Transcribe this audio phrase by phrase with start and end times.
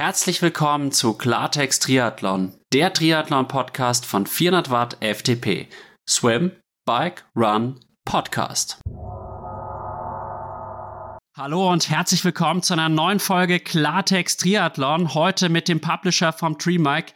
[0.00, 5.68] Herzlich willkommen zu Klartext Triathlon, der Triathlon-Podcast von 400 Watt FTP.
[6.08, 6.52] Swim,
[6.86, 8.78] Bike, Run, Podcast.
[11.36, 15.12] Hallo und herzlich willkommen zu einer neuen Folge Klartext Triathlon.
[15.12, 17.12] Heute mit dem Publisher vom Tree Mike,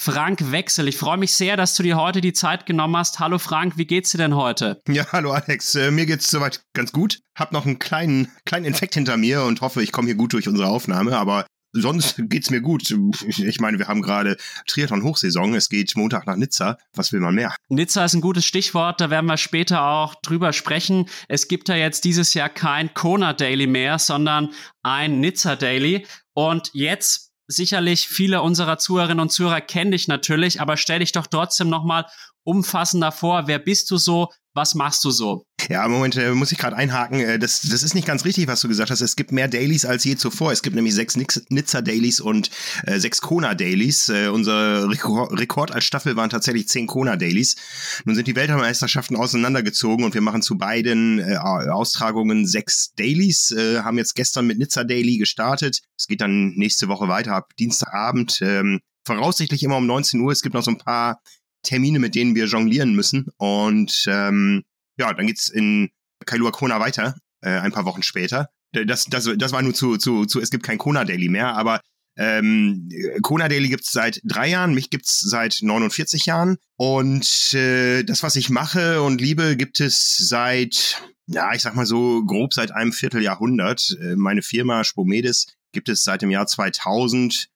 [0.00, 0.88] Frank Wechsel.
[0.88, 3.20] Ich freue mich sehr, dass du dir heute die Zeit genommen hast.
[3.20, 4.80] Hallo Frank, wie geht's dir denn heute?
[4.88, 5.74] Ja, hallo Alex.
[5.74, 7.20] Äh, mir geht's soweit ganz gut.
[7.38, 10.48] Hab noch einen kleinen, kleinen Infekt hinter mir und hoffe, ich komme hier gut durch
[10.48, 11.18] unsere Aufnahme.
[11.18, 12.94] Aber sonst geht's mir gut.
[13.26, 14.36] Ich meine, wir haben gerade
[14.66, 15.54] Triathlon-Hochsaison.
[15.54, 16.78] Es geht Montag nach Nizza.
[16.94, 17.54] Was will man mehr?
[17.68, 19.00] Nizza ist ein gutes Stichwort.
[19.00, 21.08] Da werden wir später auch drüber sprechen.
[21.28, 24.50] Es gibt ja jetzt dieses Jahr kein Kona Daily mehr, sondern
[24.82, 26.06] ein Nizza Daily.
[26.34, 31.26] Und jetzt sicherlich viele unserer Zuhörerinnen und Zuhörer kennen dich natürlich, aber stell dich doch
[31.26, 32.06] trotzdem nochmal
[32.44, 33.44] umfassender vor.
[33.46, 34.28] Wer bist du so?
[34.54, 35.46] Was machst du so?
[35.70, 37.20] Ja, Moment, äh, muss ich gerade einhaken.
[37.20, 39.00] Äh, das, das ist nicht ganz richtig, was du gesagt hast.
[39.00, 40.52] Es gibt mehr Dailies als je zuvor.
[40.52, 42.50] Es gibt nämlich sechs Nizza-Dailies und
[42.84, 44.10] äh, sechs Kona-Dailies.
[44.10, 47.56] Äh, unser Rekord, Rekord als Staffel waren tatsächlich zehn Kona-Dailies.
[48.04, 53.52] Nun sind die Weltmeisterschaften auseinandergezogen und wir machen zu beiden äh, Austragungen sechs Dailies.
[53.52, 55.80] Äh, haben jetzt gestern mit Nizza-Daily gestartet.
[55.96, 58.40] Es geht dann nächste Woche weiter ab Dienstagabend.
[58.42, 60.32] Ähm, voraussichtlich immer um 19 Uhr.
[60.32, 61.20] Es gibt noch so ein paar
[61.62, 63.28] Termine, mit denen wir jonglieren müssen.
[63.36, 64.64] Und ähm,
[64.98, 65.90] ja, dann geht's in
[66.26, 68.48] Kailua Kona weiter, äh, ein paar Wochen später.
[68.72, 71.80] Das, das, das war nur zu, zu, zu, es gibt kein Kona Daily mehr, aber
[72.16, 72.88] ähm,
[73.22, 76.56] Kona Daily gibt's seit drei Jahren, mich gibt's seit 49 Jahren.
[76.76, 81.86] Und äh, das, was ich mache und liebe, gibt es seit, ja, ich sag mal
[81.86, 83.96] so grob seit einem Vierteljahrhundert.
[84.00, 87.48] Äh, meine Firma Spomedis gibt es seit dem Jahr 2000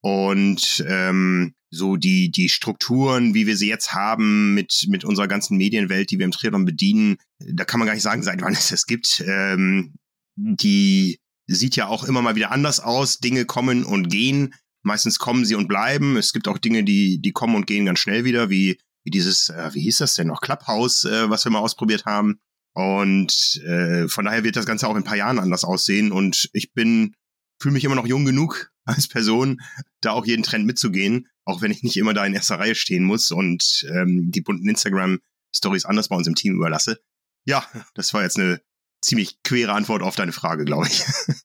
[0.00, 5.56] und ähm, so die, die Strukturen, wie wir sie jetzt haben mit, mit unserer ganzen
[5.56, 8.68] Medienwelt, die wir im Triathlon bedienen, da kann man gar nicht sagen, seit wann es
[8.68, 9.22] das gibt.
[9.26, 9.94] Ähm,
[10.36, 13.18] die sieht ja auch immer mal wieder anders aus.
[13.18, 14.54] Dinge kommen und gehen.
[14.82, 16.16] Meistens kommen sie und bleiben.
[16.16, 19.48] Es gibt auch Dinge, die, die kommen und gehen ganz schnell wieder, wie, wie dieses,
[19.48, 22.38] äh, wie hieß das denn noch, Clubhouse, äh, was wir mal ausprobiert haben.
[22.74, 26.12] Und äh, von daher wird das Ganze auch in ein paar Jahren anders aussehen.
[26.12, 27.14] Und ich bin,
[27.60, 29.60] fühle mich immer noch jung genug als Person,
[30.00, 33.04] da auch jeden Trend mitzugehen auch wenn ich nicht immer da in erster Reihe stehen
[33.04, 37.00] muss und ähm, die bunten Instagram-Stories anders bei uns im Team überlasse.
[37.46, 38.60] Ja, das war jetzt eine
[39.00, 41.04] ziemlich quere Antwort auf deine Frage, glaube ich.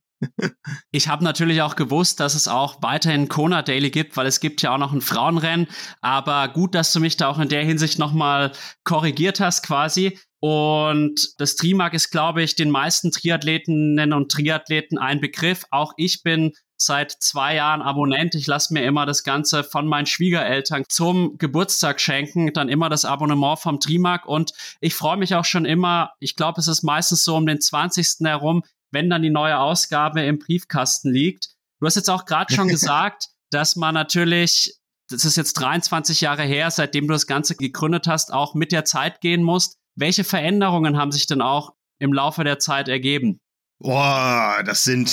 [0.91, 4.61] Ich habe natürlich auch gewusst, dass es auch weiterhin Kona Daily gibt, weil es gibt
[4.61, 5.67] ja auch noch ein Frauenrennen.
[5.99, 8.53] Aber gut, dass du mich da auch in der Hinsicht nochmal
[8.85, 10.17] korrigiert hast, quasi.
[10.43, 15.63] Und das Trimark ist, glaube ich, den meisten Triathletinnen und Triathleten ein Begriff.
[15.71, 18.35] Auch ich bin seit zwei Jahren Abonnent.
[18.35, 23.05] Ich lasse mir immer das Ganze von meinen Schwiegereltern zum Geburtstag schenken, dann immer das
[23.05, 24.51] Abonnement vom Trimark und
[24.81, 28.25] ich freue mich auch schon immer, ich glaube, es ist meistens so um den 20.
[28.25, 31.51] herum, wenn dann die neue Ausgabe im Briefkasten liegt.
[31.79, 34.77] Du hast jetzt auch gerade schon gesagt, dass man natürlich,
[35.07, 38.83] das ist jetzt 23 Jahre her, seitdem du das Ganze gegründet hast, auch mit der
[38.83, 39.77] Zeit gehen musst.
[39.95, 43.39] Welche Veränderungen haben sich denn auch im Laufe der Zeit ergeben?
[43.79, 45.11] Boah, das sind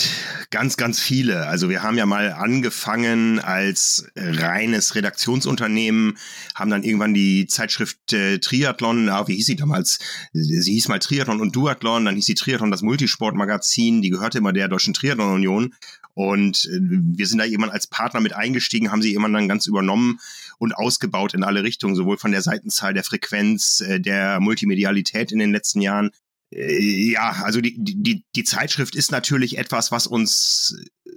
[0.51, 1.49] ganz, ganz viele.
[1.49, 6.17] Also wir haben ja mal angefangen als reines Redaktionsunternehmen,
[6.55, 9.99] haben dann irgendwann die Zeitschrift äh, Triathlon, ah, wie hieß sie damals?
[10.33, 14.53] Sie hieß mal Triathlon und Duathlon, dann hieß sie Triathlon das Multisportmagazin, die gehörte immer
[14.53, 15.75] der Deutschen Triathlon Union.
[16.15, 19.67] Und äh, wir sind da jemand als Partner mit eingestiegen, haben sie jemand dann ganz
[19.67, 20.21] übernommen
[20.61, 25.39] und ausgebaut in alle Richtungen, sowohl von der Seitenzahl, der Frequenz, äh, der Multimedialität in
[25.39, 26.11] den letzten Jahren,
[26.53, 30.77] äh, ja, also die, die, die Zeitschrift ist natürlich etwas, was uns
[31.07, 31.11] äh,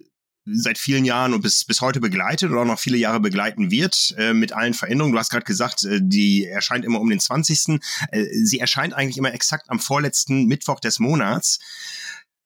[0.46, 4.16] seit vielen Jahren und bis, bis heute begleitet oder auch noch viele Jahre begleiten wird
[4.18, 5.14] äh, mit allen Veränderungen.
[5.14, 7.80] Du hast gerade gesagt, äh, die erscheint immer um den 20.
[8.12, 11.59] Äh, sie erscheint eigentlich immer exakt am vorletzten Mittwoch des Monats.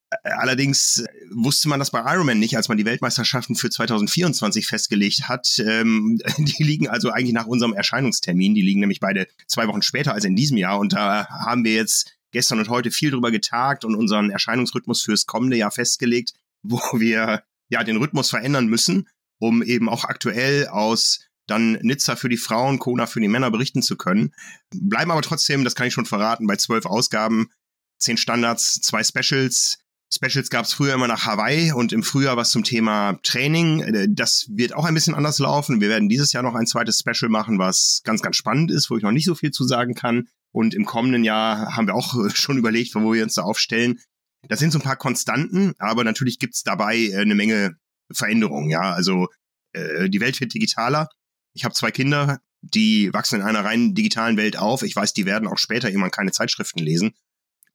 [0.09, 5.28] Äh, allerdings wusste man das bei Ironman nicht, als man die Weltmeisterschaften für 2024 festgelegt
[5.28, 5.59] hat.
[5.59, 8.56] Ähm, die liegen also eigentlich nach unserem Erscheinungstermin.
[8.56, 10.80] Die liegen nämlich beide zwei Wochen später als in diesem Jahr.
[10.80, 15.25] Und da haben wir jetzt gestern und heute viel drüber getagt und unseren Erscheinungsrhythmus fürs
[15.25, 16.33] kommende Jahr festgelegt,
[16.63, 19.09] wo wir ja den Rhythmus verändern müssen,
[19.39, 23.81] um eben auch aktuell aus dann Nizza für die Frauen, Kona für die Männer berichten
[23.81, 24.33] zu können.
[24.74, 27.50] Bleiben aber trotzdem, das kann ich schon verraten, bei zwölf Ausgaben,
[27.98, 29.80] zehn Standards, zwei Specials.
[30.13, 33.81] Specials gab es früher immer nach Hawaii und im Frühjahr was zum Thema Training.
[33.81, 35.81] Äh, das wird auch ein bisschen anders laufen.
[35.81, 38.98] Wir werden dieses Jahr noch ein zweites Special machen, was ganz, ganz spannend ist, wo
[38.98, 40.27] ich noch nicht so viel zu sagen kann.
[40.51, 44.00] Und im kommenden Jahr haben wir auch schon überlegt, wo wir uns da aufstellen.
[44.48, 47.75] Das sind so ein paar Konstanten, aber natürlich gibt's dabei äh, eine Menge
[48.12, 48.69] Veränderungen.
[48.69, 49.27] Ja, also
[49.74, 51.09] äh, die Welt wird digitaler.
[51.54, 54.83] Ich habe zwei Kinder, die wachsen in einer rein digitalen Welt auf.
[54.83, 57.13] Ich weiß, die werden auch später irgendwann keine Zeitschriften lesen.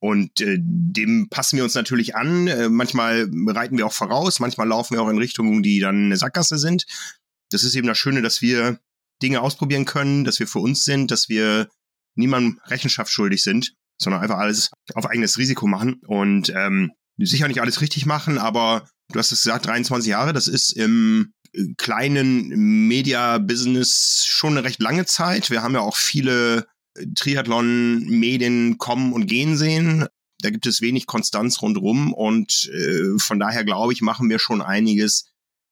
[0.03, 2.47] Und äh, dem passen wir uns natürlich an.
[2.47, 6.17] Äh, manchmal reiten wir auch voraus, manchmal laufen wir auch in Richtungen, die dann eine
[6.17, 6.85] Sackgasse sind.
[7.51, 8.81] Das ist eben das Schöne, dass wir
[9.21, 11.69] Dinge ausprobieren können, dass wir für uns sind, dass wir
[12.15, 17.61] niemandem Rechenschaft schuldig sind, sondern einfach alles auf eigenes Risiko machen und ähm, sicher nicht
[17.61, 21.31] alles richtig machen, aber du hast es gesagt, 23 Jahre, das ist im
[21.77, 22.49] kleinen
[22.89, 25.49] Media-Business schon eine recht lange Zeit.
[25.49, 26.65] Wir haben ja auch viele
[27.15, 30.07] Triathlon-Medien kommen und gehen sehen.
[30.39, 34.61] Da gibt es wenig Konstanz rundherum und äh, von daher glaube ich, machen wir schon
[34.61, 35.31] einiges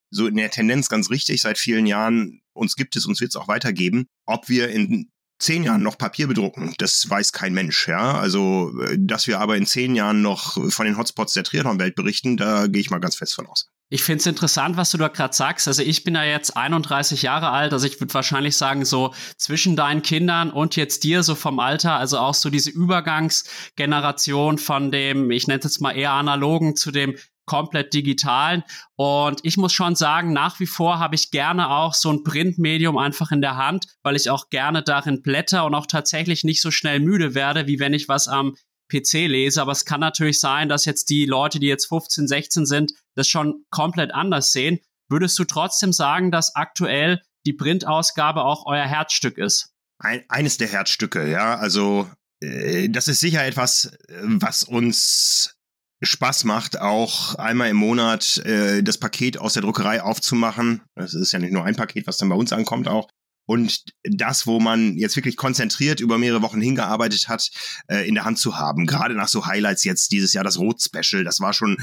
[0.09, 2.41] so in der Tendenz ganz richtig seit vielen Jahren.
[2.53, 4.07] Uns gibt es, uns wird es auch weitergeben.
[4.25, 5.09] Ob wir in
[5.39, 7.87] zehn Jahren noch Papier bedrucken, das weiß kein Mensch.
[7.87, 11.95] Ja, also äh, dass wir aber in zehn Jahren noch von den Hotspots der Triathlon-Welt
[11.95, 13.70] berichten, da gehe ich mal ganz fest von aus.
[13.93, 15.67] Ich finde es interessant, was du da gerade sagst.
[15.67, 19.75] Also ich bin ja jetzt 31 Jahre alt, also ich würde wahrscheinlich sagen, so zwischen
[19.75, 25.29] deinen Kindern und jetzt dir, so vom Alter, also auch so diese Übergangsgeneration von dem,
[25.29, 28.63] ich nenne es jetzt mal eher analogen zu dem komplett digitalen.
[28.95, 32.97] Und ich muss schon sagen, nach wie vor habe ich gerne auch so ein Printmedium
[32.97, 36.71] einfach in der Hand, weil ich auch gerne darin blätter und auch tatsächlich nicht so
[36.71, 38.55] schnell müde werde, wie wenn ich was am
[38.91, 39.61] PC lese.
[39.61, 43.27] Aber es kann natürlich sein, dass jetzt die Leute, die jetzt 15, 16 sind, das
[43.27, 44.79] schon komplett anders sehen.
[45.09, 49.73] Würdest du trotzdem sagen, dass aktuell die Printausgabe auch euer Herzstück ist?
[49.99, 51.55] Ein, eines der Herzstücke, ja.
[51.55, 52.09] Also
[52.41, 53.91] äh, das ist sicher etwas,
[54.23, 55.57] was uns
[56.03, 60.81] Spaß macht, auch einmal im Monat äh, das Paket aus der Druckerei aufzumachen.
[60.95, 63.07] Das ist ja nicht nur ein Paket, was dann bei uns ankommt auch,
[63.45, 67.49] und das, wo man jetzt wirklich konzentriert über mehrere Wochen hingearbeitet hat,
[67.87, 68.85] äh, in der Hand zu haben.
[68.85, 71.77] Gerade nach so Highlights jetzt dieses Jahr das Rot-Special, das war schon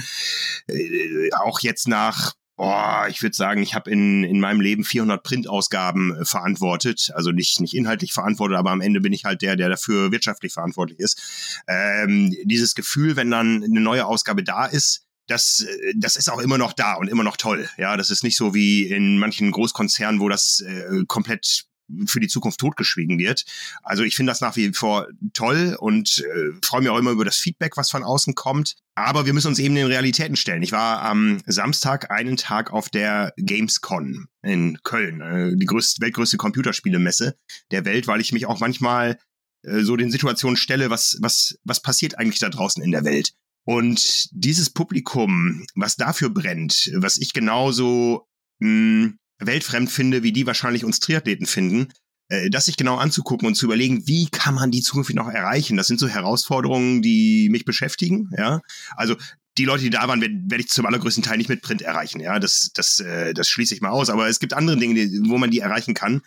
[0.68, 5.22] äh, auch jetzt nach Boah, ich würde sagen, ich habe in, in meinem Leben 400
[5.22, 7.12] Printausgaben äh, verantwortet.
[7.14, 10.52] Also nicht, nicht inhaltlich verantwortet, aber am Ende bin ich halt der, der dafür wirtschaftlich
[10.52, 11.62] verantwortlich ist.
[11.68, 16.40] Ähm, dieses Gefühl, wenn dann eine neue Ausgabe da ist, das, äh, das ist auch
[16.40, 17.68] immer noch da und immer noch toll.
[17.78, 21.68] Ja, das ist nicht so wie in manchen Großkonzernen, wo das äh, komplett
[22.06, 23.44] für die Zukunft totgeschwiegen wird.
[23.82, 27.24] Also ich finde das nach wie vor toll und äh, freue mich auch immer über
[27.24, 28.76] das Feedback, was von außen kommt.
[28.94, 30.62] Aber wir müssen uns eben den Realitäten stellen.
[30.62, 36.36] Ich war am Samstag einen Tag auf der Gamescon in Köln, äh, die größte, weltgrößte
[36.36, 37.36] Computerspielemesse
[37.70, 39.18] der Welt, weil ich mich auch manchmal
[39.62, 43.32] äh, so den Situationen stelle, was, was, was passiert eigentlich da draußen in der Welt?
[43.68, 48.26] Und dieses Publikum, was dafür brennt, was ich genauso
[48.60, 51.92] mh, hm, weltfremd finde, wie die wahrscheinlich uns Triathleten finden,
[52.30, 55.76] äh, das sich genau anzugucken und zu überlegen, wie kann man die Zukunft noch erreichen?
[55.76, 58.30] Das sind so Herausforderungen, die mich beschäftigen.
[58.38, 58.62] Ja,
[58.96, 59.16] also
[59.58, 62.20] die Leute, die da waren, werde werd ich zum allergrößten Teil nicht mit Print erreichen.
[62.20, 64.08] Ja, das, das, äh, das schließe ich mal aus.
[64.08, 64.98] Aber es gibt andere Dinge,
[65.28, 66.22] wo man die erreichen kann,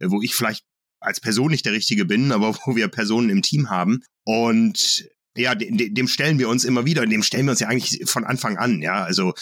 [0.00, 0.64] äh, wo ich vielleicht
[0.98, 4.02] als Person nicht der Richtige bin, aber wo wir Personen im Team haben.
[4.24, 5.08] Und
[5.40, 8.56] ja, dem, stellen wir uns immer wieder, dem stellen wir uns ja eigentlich von Anfang
[8.56, 9.34] an, ja, also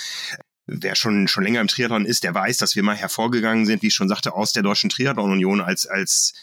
[0.66, 3.88] wer schon schon länger im Triathlon ist, der weiß, dass wir mal hervorgegangen sind, wie
[3.88, 6.34] ich schon sagte, aus der deutschen Triathlon Union als als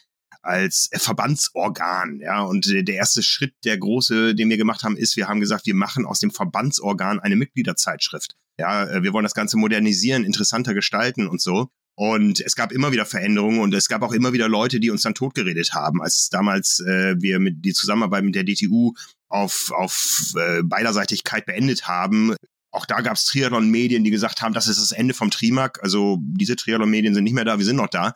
[0.42, 2.42] als Verbandsorgan, ja.
[2.44, 5.74] Und der erste Schritt, der große, den wir gemacht haben, ist, wir haben gesagt, wir
[5.74, 8.36] machen aus dem Verbandsorgan eine Mitgliederzeitschrift.
[8.60, 11.70] Ja, wir wollen das Ganze modernisieren, interessanter gestalten und so.
[11.98, 15.02] Und es gab immer wieder Veränderungen und es gab auch immer wieder Leute, die uns
[15.02, 18.94] dann totgeredet haben, als damals äh, wir mit die Zusammenarbeit mit der DTU
[19.30, 22.36] auf, auf äh, Beiderseitigkeit beendet haben.
[22.72, 25.82] Auch da gab es Triathlon-Medien, die gesagt haben, das ist das Ende vom Trimark.
[25.82, 28.14] Also diese Triathlon-Medien sind nicht mehr da, wir sind noch da.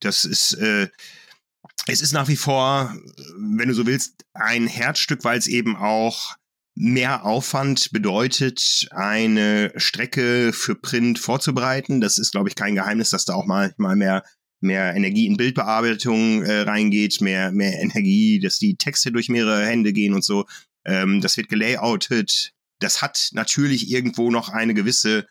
[0.00, 0.88] Das ist, äh,
[1.86, 2.94] es ist nach wie vor,
[3.38, 6.36] wenn du so willst, ein Herzstück, weil es eben auch
[6.74, 12.00] mehr Aufwand bedeutet, eine Strecke für Print vorzubereiten.
[12.00, 14.22] Das ist, glaube ich, kein Geheimnis, dass da auch mal, mal mehr
[14.60, 19.92] mehr Energie in Bildbearbeitung äh, reingeht, mehr, mehr Energie, dass die Texte durch mehrere Hände
[19.92, 20.46] gehen und so.
[20.84, 22.52] Ähm, das wird gelayoutet.
[22.80, 25.26] Das hat natürlich irgendwo noch eine gewisse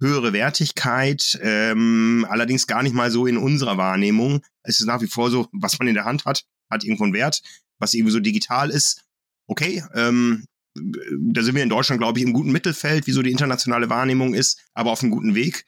[0.00, 4.42] höhere Wertigkeit, ähm, allerdings gar nicht mal so in unserer Wahrnehmung.
[4.62, 7.14] Es ist nach wie vor so, was man in der Hand hat, hat irgendwo einen
[7.14, 7.40] Wert.
[7.78, 9.04] Was irgendwie so digital ist,
[9.46, 13.30] okay, ähm, da sind wir in Deutschland, glaube ich, im guten Mittelfeld, wie so die
[13.30, 15.64] internationale Wahrnehmung ist, aber auf einem guten Weg.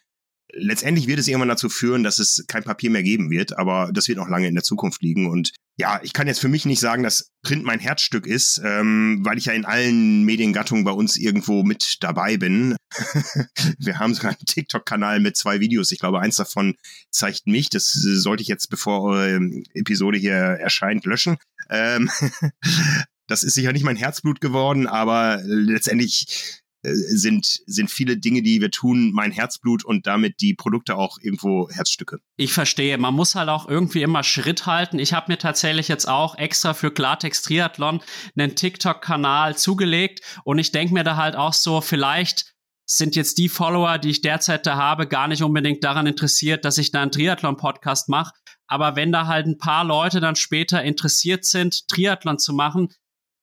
[0.57, 4.09] Letztendlich wird es irgendwann dazu führen, dass es kein Papier mehr geben wird, aber das
[4.09, 5.29] wird noch lange in der Zukunft liegen.
[5.29, 9.21] Und ja, ich kann jetzt für mich nicht sagen, dass Print mein Herzstück ist, ähm,
[9.25, 12.77] weil ich ja in allen Mediengattungen bei uns irgendwo mit dabei bin.
[13.79, 15.91] wir haben sogar einen TikTok-Kanal mit zwei Videos.
[15.91, 16.77] Ich glaube, eins davon
[17.11, 17.71] zeigt mich.
[17.71, 19.41] Das sollte ich jetzt, bevor eure
[19.75, 21.37] Episode hier erscheint, löschen.
[21.71, 22.11] Ähm
[23.27, 28.71] das ist sicher nicht mein Herzblut geworden, aber letztendlich sind, sind viele Dinge, die wir
[28.71, 32.19] tun, mein Herzblut und damit die Produkte auch irgendwo Herzstücke.
[32.37, 32.99] Ich verstehe.
[32.99, 34.99] Man muss halt auch irgendwie immer Schritt halten.
[34.99, 38.03] Ich habe mir tatsächlich jetzt auch extra für Klartext Triathlon
[38.37, 42.55] einen TikTok-Kanal zugelegt und ich denke mir da halt auch so, vielleicht
[42.87, 46.77] sind jetzt die Follower, die ich derzeit da habe, gar nicht unbedingt daran interessiert, dass
[46.77, 48.35] ich da einen Triathlon-Podcast mache.
[48.67, 52.89] Aber wenn da halt ein paar Leute dann später interessiert sind, Triathlon zu machen,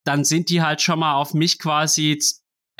[0.03, 2.19] dann sind die halt schon mal auf mich quasi,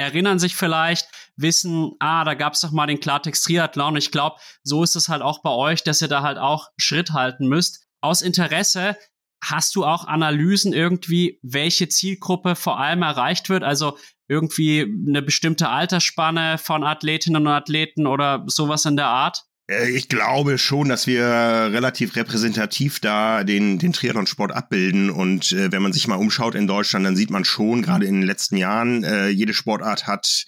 [0.02, 3.96] erinnern sich vielleicht, wissen, ah, da gab's doch mal den Klartext Triathlon.
[3.96, 7.12] Ich glaube, so ist es halt auch bei euch, dass ihr da halt auch Schritt
[7.12, 7.88] halten müsst.
[8.02, 8.98] Aus Interesse
[9.44, 13.64] hast du auch Analysen irgendwie, welche Zielgruppe vor allem erreicht wird?
[13.64, 19.44] Also irgendwie eine bestimmte Altersspanne von Athletinnen und Athleten oder sowas in der Art?
[19.68, 25.10] Äh, ich glaube schon, dass wir relativ repräsentativ da den, den Triathlon-Sport abbilden.
[25.10, 28.16] Und äh, wenn man sich mal umschaut in Deutschland, dann sieht man schon, gerade in
[28.16, 30.46] den letzten Jahren, äh, jede Sportart hat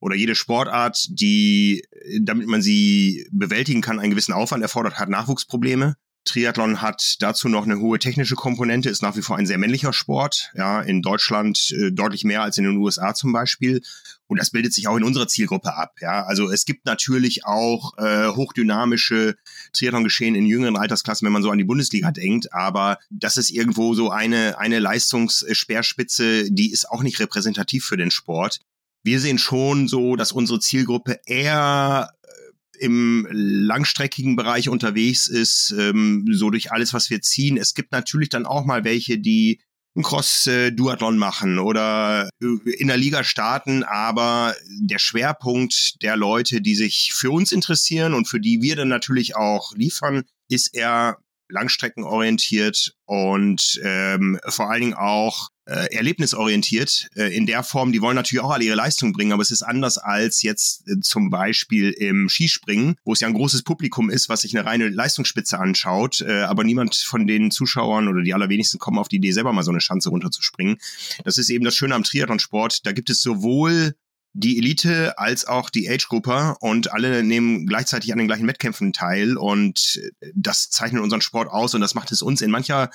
[0.00, 1.82] oder jede Sportart, die,
[2.20, 5.96] damit man sie bewältigen kann, einen gewissen Aufwand erfordert, hat Nachwuchsprobleme.
[6.26, 9.92] Triathlon hat dazu noch eine hohe technische Komponente, ist nach wie vor ein sehr männlicher
[9.92, 10.50] Sport.
[10.54, 13.82] Ja, in Deutschland äh, deutlich mehr als in den USA zum Beispiel.
[14.26, 15.96] Und das bildet sich auch in unserer Zielgruppe ab.
[16.00, 19.36] Ja, also es gibt natürlich auch äh, hochdynamische
[19.72, 22.52] Triathlon-Geschehen in jüngeren Altersklassen, wenn man so an die Bundesliga denkt.
[22.52, 28.10] Aber das ist irgendwo so eine, eine Leistungsspeerspitze, die ist auch nicht repräsentativ für den
[28.10, 28.60] Sport.
[29.02, 32.10] Wir sehen schon so, dass unsere Zielgruppe eher
[32.78, 37.56] im langstreckigen Bereich unterwegs ist, ähm, so durch alles, was wir ziehen.
[37.56, 39.60] Es gibt natürlich dann auch mal welche, die
[39.96, 46.74] ein Cross-Duathlon machen oder äh, in der Liga starten, aber der Schwerpunkt der Leute, die
[46.74, 52.94] sich für uns interessieren und für die wir dann natürlich auch liefern, ist eher langstreckenorientiert
[53.04, 57.92] und ähm, vor allen Dingen auch äh, erlebnisorientiert äh, in der Form.
[57.92, 61.00] Die wollen natürlich auch alle ihre Leistung bringen, aber es ist anders als jetzt äh,
[61.00, 64.88] zum Beispiel im Skispringen, wo es ja ein großes Publikum ist, was sich eine reine
[64.88, 69.32] Leistungsspitze anschaut, äh, aber niemand von den Zuschauern oder die allerwenigsten kommen auf die Idee,
[69.32, 70.76] selber mal so eine Schanze runterzuspringen.
[71.24, 72.86] Das ist eben das Schöne am Triathlonsport.
[72.86, 73.94] Da gibt es sowohl
[74.34, 79.36] die Elite als auch die Age-Grupper und alle nehmen gleichzeitig an den gleichen Wettkämpfen teil
[79.36, 80.00] und
[80.34, 82.90] das zeichnet unseren Sport aus und das macht es uns in mancher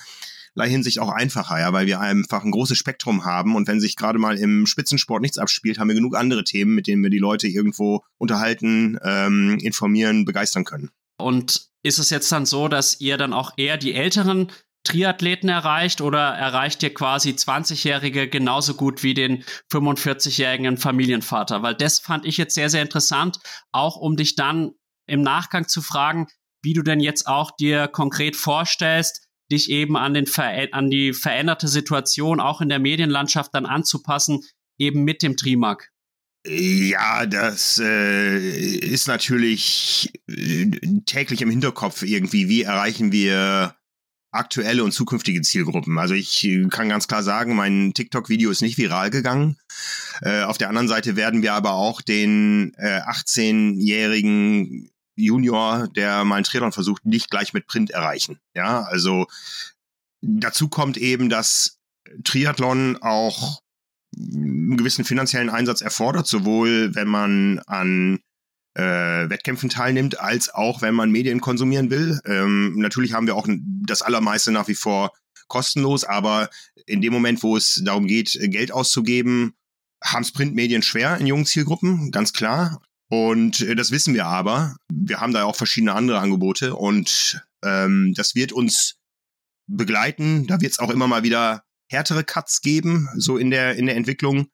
[0.56, 4.18] Hinsicht auch einfacher, ja, weil wir einfach ein großes Spektrum haben und wenn sich gerade
[4.18, 7.48] mal im Spitzensport nichts abspielt, haben wir genug andere Themen, mit denen wir die Leute
[7.48, 10.90] irgendwo unterhalten, ähm, informieren, begeistern können.
[11.18, 14.50] Und ist es jetzt dann so, dass ihr dann auch eher die älteren
[14.84, 21.62] Triathleten erreicht oder erreicht ihr quasi 20-Jährige genauso gut wie den 45-jährigen Familienvater?
[21.62, 23.38] Weil das fand ich jetzt sehr, sehr interessant,
[23.72, 24.72] auch um dich dann
[25.06, 26.28] im Nachgang zu fragen,
[26.62, 30.26] wie du denn jetzt auch dir konkret vorstellst, dich eben an, den
[30.72, 34.42] an die veränderte Situation auch in der Medienlandschaft dann anzupassen,
[34.78, 35.90] eben mit dem Trimark.
[36.46, 38.38] Ja, das äh,
[38.78, 40.70] ist natürlich äh,
[41.04, 42.48] täglich im Hinterkopf irgendwie.
[42.48, 43.76] Wie erreichen wir
[44.32, 45.98] aktuelle und zukünftige Zielgruppen.
[45.98, 49.58] Also ich kann ganz klar sagen, mein TikTok-Video ist nicht viral gegangen.
[50.22, 56.36] Äh, auf der anderen Seite werden wir aber auch den äh, 18-jährigen Junior, der mal
[56.36, 58.38] einen Triathlon versucht, nicht gleich mit Print erreichen.
[58.54, 59.26] Ja, also
[60.22, 61.78] dazu kommt eben, dass
[62.24, 63.60] Triathlon auch
[64.16, 68.20] einen gewissen finanziellen Einsatz erfordert, sowohl wenn man an
[68.74, 68.82] äh,
[69.28, 72.20] Wettkämpfen teilnimmt, als auch wenn man Medien konsumieren will.
[72.24, 75.12] Ähm, natürlich haben wir auch das allermeiste nach wie vor
[75.48, 76.48] kostenlos, aber
[76.86, 79.54] in dem Moment, wo es darum geht, Geld auszugeben,
[80.02, 82.80] haben es Printmedien schwer in jungen Zielgruppen, ganz klar.
[83.10, 84.76] Und äh, das wissen wir aber.
[84.90, 88.96] Wir haben da auch verschiedene andere Angebote und ähm, das wird uns
[89.66, 90.46] begleiten.
[90.46, 93.96] Da wird es auch immer mal wieder härtere Cuts geben, so in der, in der
[93.96, 94.46] Entwicklung.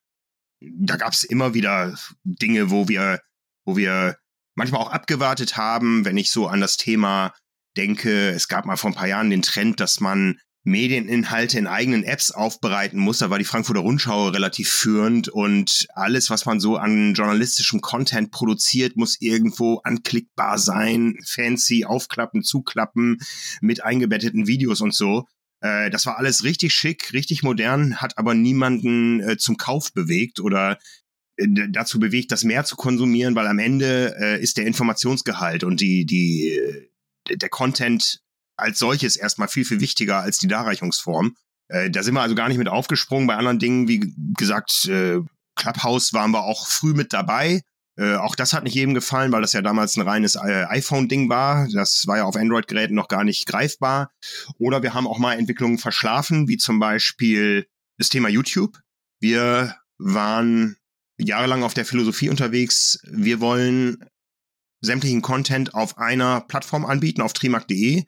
[0.60, 3.20] Da gab es immer wieder Dinge, wo wir
[3.66, 4.16] wo wir
[4.54, 7.34] manchmal auch abgewartet haben, wenn ich so an das Thema
[7.76, 8.30] denke.
[8.30, 12.32] Es gab mal vor ein paar Jahren den Trend, dass man Medieninhalte in eigenen Apps
[12.32, 13.18] aufbereiten muss.
[13.18, 18.32] Da war die Frankfurter Rundschau relativ führend und alles, was man so an journalistischem Content
[18.32, 23.18] produziert, muss irgendwo anklickbar sein, fancy, aufklappen, zuklappen,
[23.60, 25.28] mit eingebetteten Videos und so.
[25.60, 30.40] Äh, das war alles richtig schick, richtig modern, hat aber niemanden äh, zum Kauf bewegt
[30.40, 30.78] oder
[31.36, 36.06] äh, dazu bewegt, das mehr zu konsumieren, weil am Ende ist der Informationsgehalt und die,
[36.06, 36.60] die,
[37.30, 38.20] der Content
[38.56, 41.36] als solches erstmal viel, viel wichtiger als die Darreichungsform.
[41.68, 43.26] Äh, da sind wir also gar nicht mit aufgesprungen.
[43.26, 45.20] Bei anderen Dingen, wie gesagt, äh,
[45.56, 47.62] Clubhouse waren wir auch früh mit dabei.
[47.98, 51.28] Äh, auch das hat nicht jedem gefallen, weil das ja damals ein reines äh, iPhone-Ding
[51.28, 51.66] war.
[51.72, 54.10] Das war ja auf Android-Geräten noch gar nicht greifbar.
[54.58, 57.66] Oder wir haben auch mal Entwicklungen verschlafen, wie zum Beispiel
[57.98, 58.78] das Thema YouTube.
[59.18, 60.76] Wir waren
[61.18, 64.04] jahrelang auf der Philosophie unterwegs, wir wollen
[64.82, 68.04] sämtlichen Content auf einer Plattform anbieten, auf trimark.de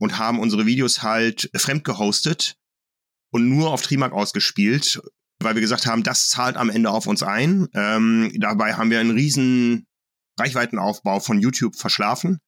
[0.00, 2.56] und haben unsere Videos halt fremd gehostet
[3.32, 5.00] und nur auf Trimark ausgespielt,
[5.40, 7.68] weil wir gesagt haben, das zahlt am Ende auf uns ein.
[7.74, 9.86] Ähm, dabei haben wir einen riesen
[10.38, 12.38] Reichweitenaufbau von YouTube verschlafen.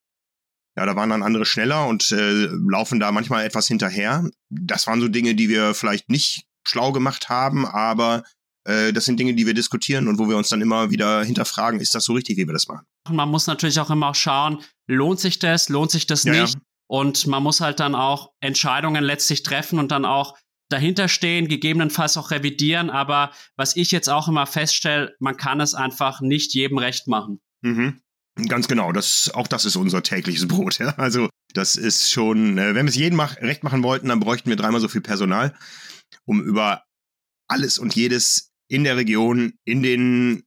[0.77, 4.29] Ja, da waren dann andere schneller und äh, laufen da manchmal etwas hinterher.
[4.49, 8.23] Das waren so Dinge, die wir vielleicht nicht schlau gemacht haben, aber
[8.67, 11.79] äh, das sind Dinge, die wir diskutieren und wo wir uns dann immer wieder hinterfragen,
[11.79, 12.85] ist das so richtig, wie wir das machen?
[13.09, 16.55] Man muss natürlich auch immer schauen, lohnt sich das, lohnt sich das ja, nicht?
[16.55, 16.61] Ja.
[16.87, 20.37] Und man muss halt dann auch Entscheidungen letztlich treffen und dann auch
[20.69, 22.89] dahinter stehen, gegebenenfalls auch revidieren.
[22.89, 27.39] Aber was ich jetzt auch immer feststelle, man kann es einfach nicht jedem recht machen.
[27.61, 28.01] Mhm.
[28.47, 30.79] Ganz genau, das, auch das ist unser tägliches Brot.
[30.79, 30.89] Ja?
[30.97, 34.49] Also das ist schon, äh, wenn wir es jedem mach, recht machen wollten, dann bräuchten
[34.49, 35.55] wir dreimal so viel Personal,
[36.25, 36.83] um über
[37.47, 40.43] alles und jedes in der Region, in den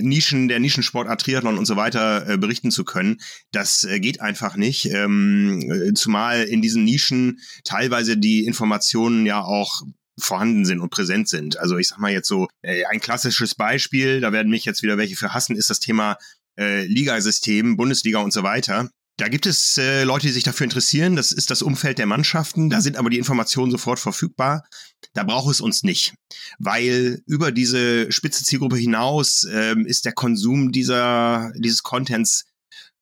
[0.00, 3.20] Nischen, der Nischensportart Triathlon und so weiter äh, berichten zu können.
[3.50, 4.86] Das äh, geht einfach nicht.
[4.86, 9.82] Ähm, äh, zumal in diesen Nischen teilweise die Informationen ja auch
[10.18, 11.58] vorhanden sind und präsent sind.
[11.58, 14.98] Also ich sag mal jetzt so, äh, ein klassisches Beispiel, da werden mich jetzt wieder
[14.98, 16.16] welche für hassen, ist das Thema
[16.58, 18.90] äh, Ligasystem, Bundesliga und so weiter.
[19.20, 21.14] Da gibt es äh, Leute, die sich dafür interessieren.
[21.14, 22.70] Das ist das Umfeld der Mannschaften.
[22.70, 24.64] Da sind aber die Informationen sofort verfügbar.
[25.12, 26.14] Da braucht es uns nicht,
[26.58, 32.46] weil über diese spitze Zielgruppe hinaus ähm, ist der Konsum dieser dieses Contents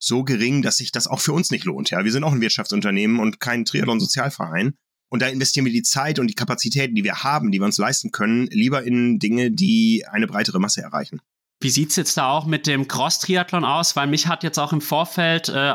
[0.00, 1.90] so gering, dass sich das auch für uns nicht lohnt.
[1.90, 4.74] Ja, wir sind auch ein Wirtschaftsunternehmen und kein Triathlon-Sozialverein.
[5.10, 7.78] Und da investieren wir die Zeit und die Kapazitäten, die wir haben, die wir uns
[7.78, 11.20] leisten können, lieber in Dinge, die eine breitere Masse erreichen.
[11.60, 13.94] Wie sieht's jetzt da auch mit dem Cross-Triathlon aus?
[13.94, 15.74] Weil mich hat jetzt auch im Vorfeld äh,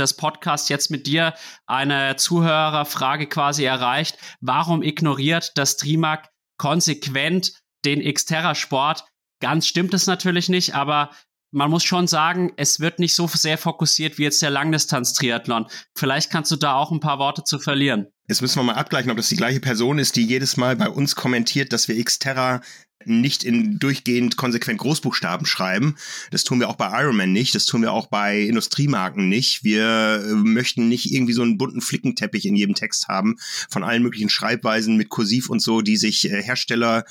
[0.00, 1.34] des Podcasts jetzt mit dir
[1.66, 4.18] eine Zuhörerfrage quasi erreicht.
[4.40, 6.28] Warum ignoriert das Trimark
[6.58, 7.52] konsequent
[7.84, 9.04] den Xterra-Sport?
[9.40, 11.10] Ganz stimmt es natürlich nicht, aber
[11.50, 15.66] man muss schon sagen, es wird nicht so sehr fokussiert wie jetzt der Langdistanz-Triathlon.
[15.94, 18.08] Vielleicht kannst du da auch ein paar Worte zu verlieren.
[18.28, 20.90] Jetzt müssen wir mal abgleichen, ob das die gleiche Person ist, die jedes Mal bei
[20.90, 22.60] uns kommentiert, dass wir Xterra
[23.08, 25.96] nicht in durchgehend konsequent Großbuchstaben schreiben.
[26.30, 29.64] Das tun wir auch bei Ironman nicht, das tun wir auch bei Industriemarken nicht.
[29.64, 33.36] Wir äh, möchten nicht irgendwie so einen bunten Flickenteppich in jedem Text haben
[33.68, 37.04] von allen möglichen Schreibweisen mit Kursiv und so, die sich äh, Hersteller,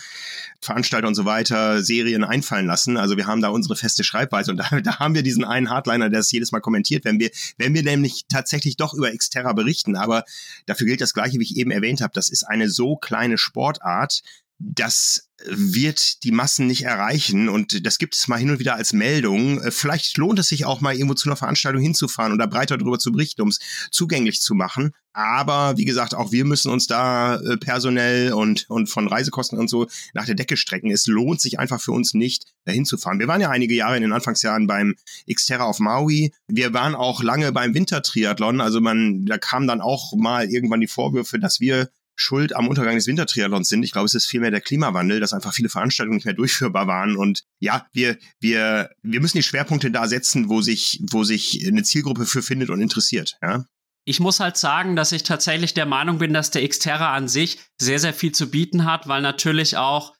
[0.61, 2.97] Veranstalter und so weiter Serien einfallen lassen.
[2.97, 6.09] Also wir haben da unsere feste Schreibweise und da, da haben wir diesen einen Hardliner,
[6.09, 9.95] der es jedes Mal kommentiert, wenn wir, wenn wir nämlich tatsächlich doch über Xterra berichten.
[9.95, 10.23] Aber
[10.65, 12.13] dafür gilt das Gleiche, wie ich eben erwähnt habe.
[12.13, 14.21] Das ist eine so kleine Sportart,
[14.59, 18.91] das wird die Massen nicht erreichen und das gibt es mal hin und wieder als
[18.91, 19.61] Meldung.
[19.61, 22.97] Äh, vielleicht lohnt es sich auch mal irgendwo zu einer Veranstaltung hinzufahren da breiter darüber
[22.97, 23.59] zu berichten, um es
[23.91, 24.93] zugänglich zu machen.
[25.13, 29.67] Aber wie gesagt, auch wir müssen uns da äh, personell und, und von Reisekosten und
[29.67, 30.91] so nach der Decke strecken.
[30.91, 33.19] Es lohnt sich einfach für uns nicht, da hinzufahren.
[33.19, 34.95] Wir waren ja einige Jahre in den Anfangsjahren beim
[35.31, 36.33] Xterra auf Maui.
[36.47, 38.61] Wir waren auch lange beim Wintertriathlon.
[38.61, 42.95] Also man, da kamen dann auch mal irgendwann die Vorwürfe, dass wir schuld am Untergang
[42.95, 43.83] des Wintertriathlons sind.
[43.83, 47.15] Ich glaube, es ist vielmehr der Klimawandel, dass einfach viele Veranstaltungen nicht mehr durchführbar waren.
[47.15, 51.83] Und ja, wir, wir, wir müssen die Schwerpunkte da setzen, wo sich, wo sich eine
[51.83, 53.37] Zielgruppe für findet und interessiert.
[53.41, 53.63] Ja.
[54.05, 57.59] Ich muss halt sagen, dass ich tatsächlich der Meinung bin, dass der Xterra an sich
[57.79, 60.13] sehr, sehr viel zu bieten hat, weil natürlich auch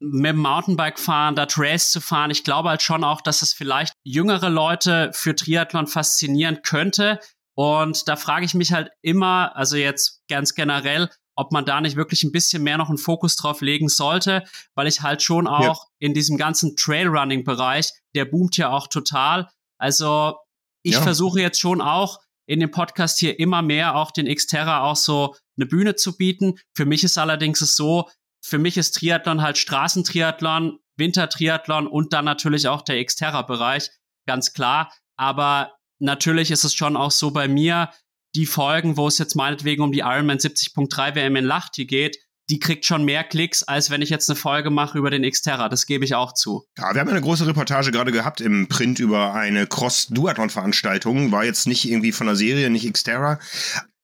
[0.00, 2.30] mit dem Mountainbike fahren, da Trails zu fahren.
[2.30, 7.20] Ich glaube halt schon auch, dass es vielleicht jüngere Leute für Triathlon faszinieren könnte.
[7.54, 11.96] Und da frage ich mich halt immer, also jetzt ganz generell, ob man da nicht
[11.96, 14.44] wirklich ein bisschen mehr noch einen Fokus drauf legen sollte,
[14.74, 15.90] weil ich halt schon auch ja.
[15.98, 19.48] in diesem ganzen Trailrunning-Bereich, der boomt ja auch total.
[19.78, 20.36] Also
[20.82, 21.02] ich ja.
[21.02, 25.34] versuche jetzt schon auch in dem Podcast hier immer mehr auch den Xterra auch so
[25.56, 26.58] eine Bühne zu bieten.
[26.74, 28.08] Für mich ist allerdings es so,
[28.44, 33.90] für mich ist Triathlon halt Straßentriathlon, Wintertriathlon und dann natürlich auch der Xterra-Bereich,
[34.26, 34.92] ganz klar.
[35.16, 37.90] Aber natürlich ist es schon auch so bei mir,
[38.34, 42.18] die Folgen, wo es jetzt meinetwegen um die Ironman 70.3 WM in Lahti geht,
[42.50, 45.68] die kriegt schon mehr Klicks, als wenn ich jetzt eine Folge mache über den Xterra.
[45.68, 46.66] Das gebe ich auch zu.
[46.76, 51.32] Ja, wir haben eine große Reportage gerade gehabt im Print über eine Cross-Duathlon-Veranstaltung.
[51.32, 53.38] War jetzt nicht irgendwie von der Serie, nicht Xterra.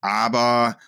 [0.01, 0.79] Aber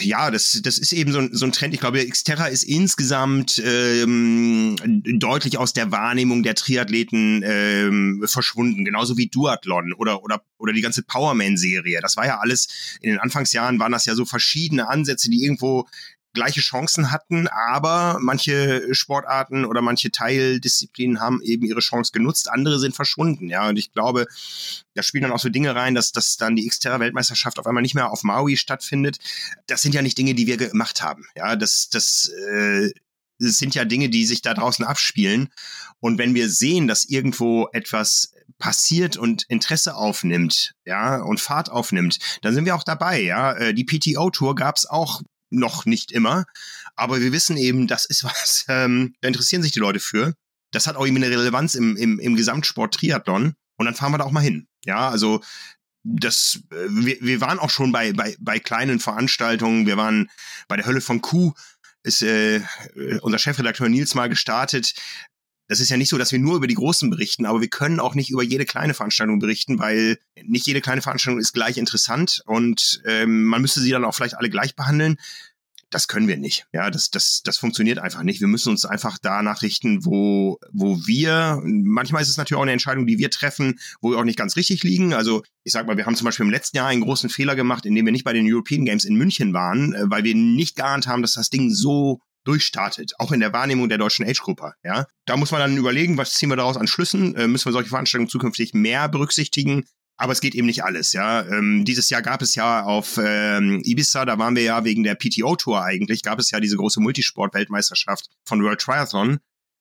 [0.00, 1.74] ja, das, das ist eben so ein, so ein Trend.
[1.74, 4.76] Ich glaube, Xterra ist insgesamt ähm,
[5.18, 10.80] deutlich aus der Wahrnehmung der Triathleten ähm, verschwunden, genauso wie Duathlon oder, oder, oder die
[10.80, 12.00] ganze Powerman-Serie.
[12.00, 12.68] Das war ja alles,
[13.02, 15.86] in den Anfangsjahren waren das ja so verschiedene Ansätze, die irgendwo
[16.32, 22.78] gleiche Chancen hatten, aber manche Sportarten oder manche Teildisziplinen haben eben ihre Chance genutzt, andere
[22.78, 24.26] sind verschwunden, ja, und ich glaube,
[24.94, 27.94] da spielen dann auch so Dinge rein, dass, dass dann die Xterra-Weltmeisterschaft auf einmal nicht
[27.94, 29.18] mehr auf Maui stattfindet.
[29.66, 32.90] Das sind ja nicht Dinge, die wir gemacht haben, ja, das, das, äh,
[33.40, 35.48] es sind ja Dinge, die sich da draußen abspielen.
[35.98, 42.18] Und wenn wir sehen, dass irgendwo etwas passiert und Interesse aufnimmt, ja, und Fahrt aufnimmt,
[42.42, 43.52] dann sind wir auch dabei, ja.
[43.54, 46.46] Äh, die PTO-Tour gab's auch noch nicht immer,
[46.96, 50.34] aber wir wissen eben, das ist was, ähm, da interessieren sich die Leute für.
[50.72, 53.54] Das hat auch irgendwie eine Relevanz im, im, im Gesamtsport Triathlon.
[53.76, 54.68] Und dann fahren wir da auch mal hin.
[54.84, 55.40] Ja, also
[56.02, 59.86] das, äh, wir, wir waren auch schon bei, bei, bei kleinen Veranstaltungen.
[59.86, 60.30] Wir waren
[60.68, 61.54] bei der Hölle von Kuh,
[62.02, 62.60] ist äh,
[63.22, 64.94] unser Chefredakteur Nils mal gestartet.
[65.70, 68.00] Das ist ja nicht so, dass wir nur über die großen berichten, aber wir können
[68.00, 72.42] auch nicht über jede kleine Veranstaltung berichten, weil nicht jede kleine Veranstaltung ist gleich interessant
[72.44, 75.16] und ähm, man müsste sie dann auch vielleicht alle gleich behandeln
[75.90, 76.66] das können wir nicht.
[76.72, 78.40] Ja, das, das, das funktioniert einfach nicht.
[78.40, 82.72] Wir müssen uns einfach danach richten, wo, wo wir, manchmal ist es natürlich auch eine
[82.72, 85.12] Entscheidung, die wir treffen, wo wir auch nicht ganz richtig liegen.
[85.12, 87.86] Also ich sag mal, wir haben zum Beispiel im letzten Jahr einen großen Fehler gemacht,
[87.86, 91.08] indem wir nicht bei den European Games in München waren, äh, weil wir nicht geahnt
[91.08, 94.72] haben, dass das Ding so durchstartet, auch in der Wahrnehmung der deutschen Age-Gruppe.
[94.82, 97.34] Ja, da muss man dann überlegen, was ziehen wir daraus an Schlüssen?
[97.36, 99.84] Äh, müssen wir solche Veranstaltungen zukünftig mehr berücksichtigen?
[100.20, 101.46] aber es geht eben nicht alles, ja.
[101.46, 105.14] Ähm, dieses Jahr gab es ja auf ähm, Ibiza, da waren wir ja wegen der
[105.14, 109.38] PTO-Tour eigentlich, gab es ja diese große Multisport-Weltmeisterschaft von World Triathlon.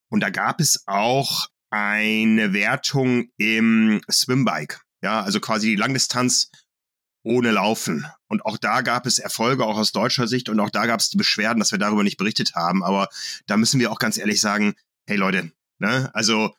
[0.09, 4.79] Und da gab es auch eine Wertung im Swimbike.
[5.03, 6.51] Ja, also quasi die Langdistanz
[7.23, 8.05] ohne Laufen.
[8.27, 10.49] Und auch da gab es Erfolge, auch aus deutscher Sicht.
[10.49, 12.83] Und auch da gab es die Beschwerden, dass wir darüber nicht berichtet haben.
[12.83, 13.09] Aber
[13.47, 14.73] da müssen wir auch ganz ehrlich sagen,
[15.05, 16.53] hey Leute, ne, also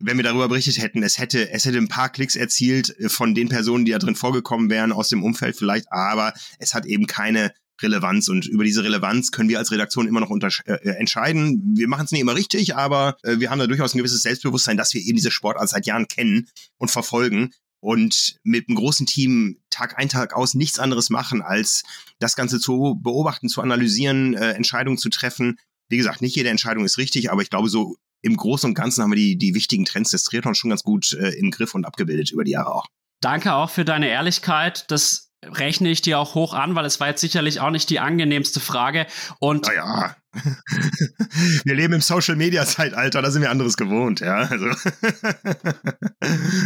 [0.00, 3.34] wenn wir darüber berichtet hätten, es hätte, es hätte ein paar Klicks erzielt äh, von
[3.34, 7.06] den Personen, die da drin vorgekommen wären, aus dem Umfeld vielleicht, aber es hat eben
[7.06, 11.74] keine Relevanz und über diese Relevanz können wir als Redaktion immer noch äh, äh, entscheiden.
[11.76, 14.76] Wir machen es nicht immer richtig, aber äh, wir haben da durchaus ein gewisses Selbstbewusstsein,
[14.76, 19.58] dass wir eben diese Sportart seit Jahren kennen und verfolgen und mit einem großen Team
[19.70, 21.82] Tag ein, Tag aus nichts anderes machen, als
[22.18, 25.58] das Ganze zu beobachten, zu analysieren, äh, Entscheidungen zu treffen.
[25.88, 29.02] Wie gesagt, nicht jede Entscheidung ist richtig, aber ich glaube, so im Großen und Ganzen
[29.02, 31.84] haben wir die, die wichtigen Trends des Triathlons schon ganz gut äh, im Griff und
[31.84, 32.86] abgebildet über die Jahre auch.
[33.20, 34.90] Danke auch für deine Ehrlichkeit.
[34.90, 38.00] Das rechne ich dir auch hoch an, weil es war jetzt sicherlich auch nicht die
[38.00, 39.06] angenehmste Frage.
[39.38, 40.14] Und naja,
[41.64, 44.36] wir leben im Social Media Zeitalter, da sind wir anderes gewohnt, ja.
[44.36, 44.66] Also.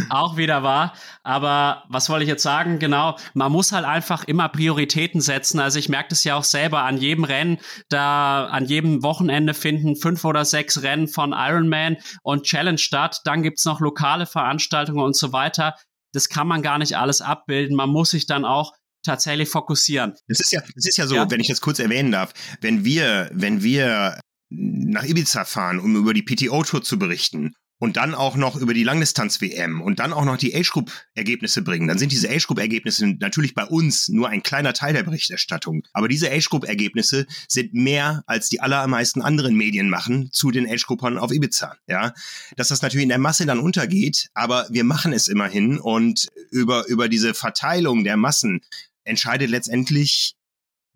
[0.09, 0.93] auch wieder wahr.
[1.23, 2.79] Aber was wollte ich jetzt sagen?
[2.79, 5.59] Genau, man muss halt einfach immer Prioritäten setzen.
[5.59, 7.57] Also ich merke das ja auch selber an jedem Rennen,
[7.89, 13.21] da an jedem Wochenende finden fünf oder sechs Rennen von Ironman und Challenge statt.
[13.23, 15.75] Dann gibt's noch lokale Veranstaltungen und so weiter
[16.15, 17.75] das kann man gar nicht alles abbilden.
[17.75, 18.73] Man muss sich dann auch
[19.03, 20.13] tatsächlich fokussieren.
[20.27, 21.29] Das ist ja, das ist ja so, ja.
[21.29, 26.13] wenn ich das kurz erwähnen darf, wenn wir, wenn wir nach Ibiza fahren, um über
[26.13, 30.37] die PTO-Tour zu berichten und dann auch noch über die Langdistanz-WM und dann auch noch
[30.37, 35.03] die Age-Group-Ergebnisse bringen, dann sind diese Age-Group-Ergebnisse natürlich bei uns nur ein kleiner Teil der
[35.03, 35.83] Berichterstattung.
[35.91, 41.31] Aber diese Age-Group-Ergebnisse sind mehr, als die allermeisten anderen Medien machen zu den Age-Groupern auf
[41.31, 41.75] Ibiza.
[41.87, 42.13] Ja,
[42.55, 46.87] dass das natürlich in der Masse dann untergeht, aber wir machen es immerhin und über,
[46.87, 48.61] über diese Verteilung der Massen
[49.03, 50.35] entscheidet letztendlich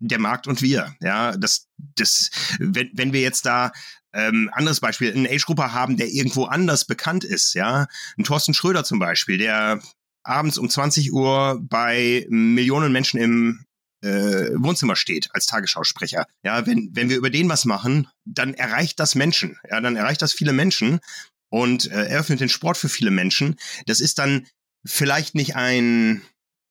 [0.00, 0.94] der Markt und wir.
[1.00, 3.70] Ja, das, das, wenn, wenn wir jetzt da
[4.12, 7.86] ähm, anderes Beispiel, einen Age-Grupper haben, der irgendwo anders bekannt ist, ja.
[8.18, 9.80] Ein Thorsten Schröder zum Beispiel, der
[10.22, 13.64] abends um 20 Uhr bei Millionen Menschen im
[14.02, 16.26] äh, Wohnzimmer steht als Tagesschausprecher.
[16.42, 19.58] Ja, wenn, wenn wir über den was machen, dann erreicht das Menschen.
[19.70, 21.00] Ja, dann erreicht das viele Menschen
[21.50, 23.56] und äh, eröffnet den Sport für viele Menschen.
[23.86, 24.46] Das ist dann
[24.84, 26.22] vielleicht nicht ein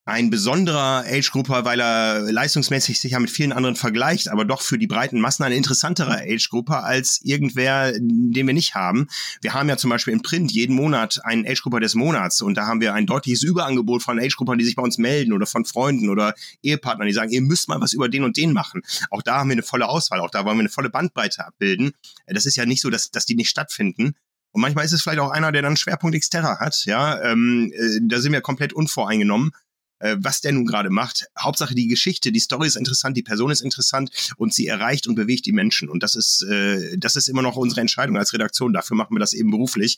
[0.10, 4.78] ein besonderer Age-Grupper, weil er leistungsmäßig sich ja mit vielen anderen vergleicht, aber doch für
[4.78, 9.08] die breiten Massen eine interessantere Age-Grupper als irgendwer, den wir nicht haben.
[9.42, 12.66] Wir haben ja zum Beispiel im Print jeden Monat einen Age-Grupper des Monats und da
[12.66, 16.10] haben wir ein deutliches Überangebot von Age-Gruppern, die sich bei uns melden oder von Freunden
[16.10, 18.82] oder Ehepartnern, die sagen, ihr müsst mal was über den und den machen.
[19.12, 21.94] Auch da haben wir eine volle Auswahl, auch da wollen wir eine volle Bandbreite abbilden.
[22.26, 24.16] Das ist ja nicht so, dass, dass die nicht stattfinden.
[24.52, 26.86] Und manchmal ist es vielleicht auch einer, der dann Schwerpunkt Xterra hat.
[26.86, 29.52] Ja, ähm, äh, da sind wir komplett unvoreingenommen
[30.00, 31.28] äh, was der nun gerade macht.
[31.38, 35.16] Hauptsache die Geschichte, die Story ist interessant, die Person ist interessant und sie erreicht und
[35.16, 35.90] bewegt die Menschen.
[35.90, 38.74] Und das ist, äh, das ist immer noch unsere Entscheidung als Redaktion.
[38.74, 39.98] Dafür machen wir das eben beruflich.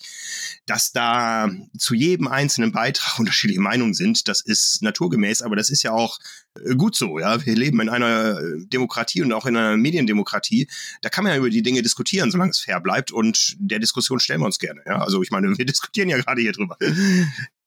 [0.65, 5.83] Dass da zu jedem einzelnen Beitrag unterschiedliche Meinungen sind, das ist naturgemäß, aber das ist
[5.83, 6.19] ja auch
[6.65, 7.19] äh, gut so.
[7.19, 10.67] Ja, wir leben in einer Demokratie und auch in einer Mediendemokratie.
[11.01, 13.11] Da kann man ja über die Dinge diskutieren, solange es fair bleibt.
[13.11, 14.81] Und der Diskussion stellen wir uns gerne.
[14.85, 16.77] Ja, also ich meine, wir diskutieren ja gerade hier drüber.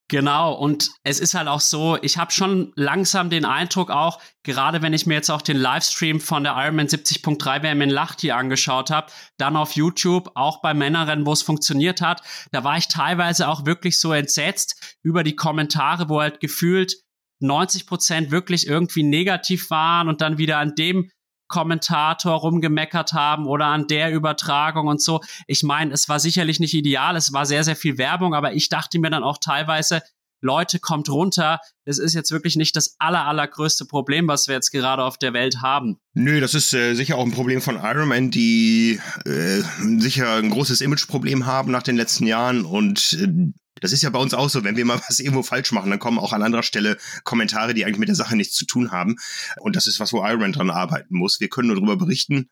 [0.08, 4.82] Genau, und es ist halt auch so, ich habe schon langsam den Eindruck auch, gerade
[4.82, 8.90] wenn ich mir jetzt auch den Livestream von der Ironman 70.3 WM in Lahti angeschaut
[8.90, 12.20] habe, dann auf YouTube, auch bei Männerrennen, wo es funktioniert hat,
[12.52, 16.96] da war ich teilweise auch wirklich so entsetzt über die Kommentare, wo halt gefühlt
[17.40, 21.10] 90 Prozent wirklich irgendwie negativ waren und dann wieder an dem
[21.54, 25.20] Kommentator rumgemeckert haben oder an der Übertragung und so.
[25.46, 28.68] Ich meine, es war sicherlich nicht ideal, es war sehr, sehr viel Werbung, aber ich
[28.70, 30.02] dachte mir dann auch teilweise,
[30.44, 31.58] Leute, kommt runter.
[31.84, 35.32] Das ist jetzt wirklich nicht das aller, allergrößte Problem, was wir jetzt gerade auf der
[35.32, 35.98] Welt haben.
[36.14, 39.62] Nö, das ist äh, sicher auch ein Problem von Iron Man, die äh,
[39.98, 44.18] sicher ein großes Imageproblem haben nach den letzten Jahren und äh, das ist ja bei
[44.18, 46.62] uns auch so, wenn wir mal was irgendwo falsch machen, dann kommen auch an anderer
[46.62, 49.16] Stelle Kommentare, die eigentlich mit der Sache nichts zu tun haben.
[49.58, 51.40] Und das ist was, wo Iron Man dran arbeiten muss.
[51.40, 52.48] Wir können nur darüber berichten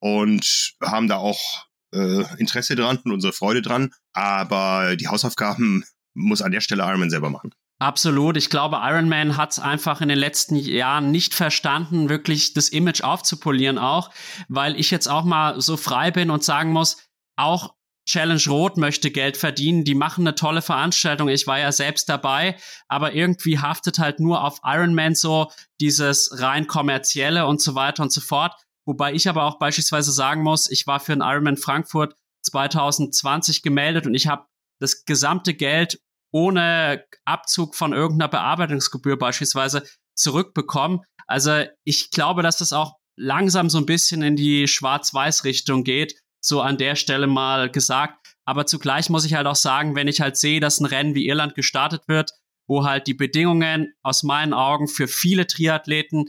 [0.00, 3.90] und haben da auch äh, Interesse dran und unsere Freude dran.
[4.12, 5.84] Aber die Hausaufgaben
[6.18, 7.54] muss an der Stelle Iron Man selber machen.
[7.80, 8.36] Absolut.
[8.36, 12.68] Ich glaube, Iron Man hat es einfach in den letzten Jahren nicht verstanden, wirklich das
[12.70, 14.10] Image aufzupolieren auch,
[14.48, 16.96] weil ich jetzt auch mal so frei bin und sagen muss,
[17.36, 17.74] auch
[18.08, 19.84] Challenge Rot möchte Geld verdienen.
[19.84, 21.28] Die machen eine tolle Veranstaltung.
[21.28, 22.56] Ich war ja selbst dabei,
[22.88, 28.02] aber irgendwie haftet halt nur auf Iron Man so dieses rein kommerzielle und so weiter
[28.02, 28.54] und so fort.
[28.86, 34.06] Wobei ich aber auch beispielsweise sagen muss, ich war für den Ironman Frankfurt 2020 gemeldet
[34.06, 34.46] und ich habe
[34.80, 41.00] das gesamte Geld ohne Abzug von irgendeiner Bearbeitungsgebühr beispielsweise zurückbekommen.
[41.26, 46.60] Also ich glaube, dass das auch langsam so ein bisschen in die Schwarz-Weiß-Richtung geht, so
[46.60, 48.34] an der Stelle mal gesagt.
[48.44, 51.26] Aber zugleich muss ich halt auch sagen, wenn ich halt sehe, dass ein Rennen wie
[51.26, 52.30] Irland gestartet wird,
[52.66, 56.26] wo halt die Bedingungen aus meinen Augen für viele Triathleten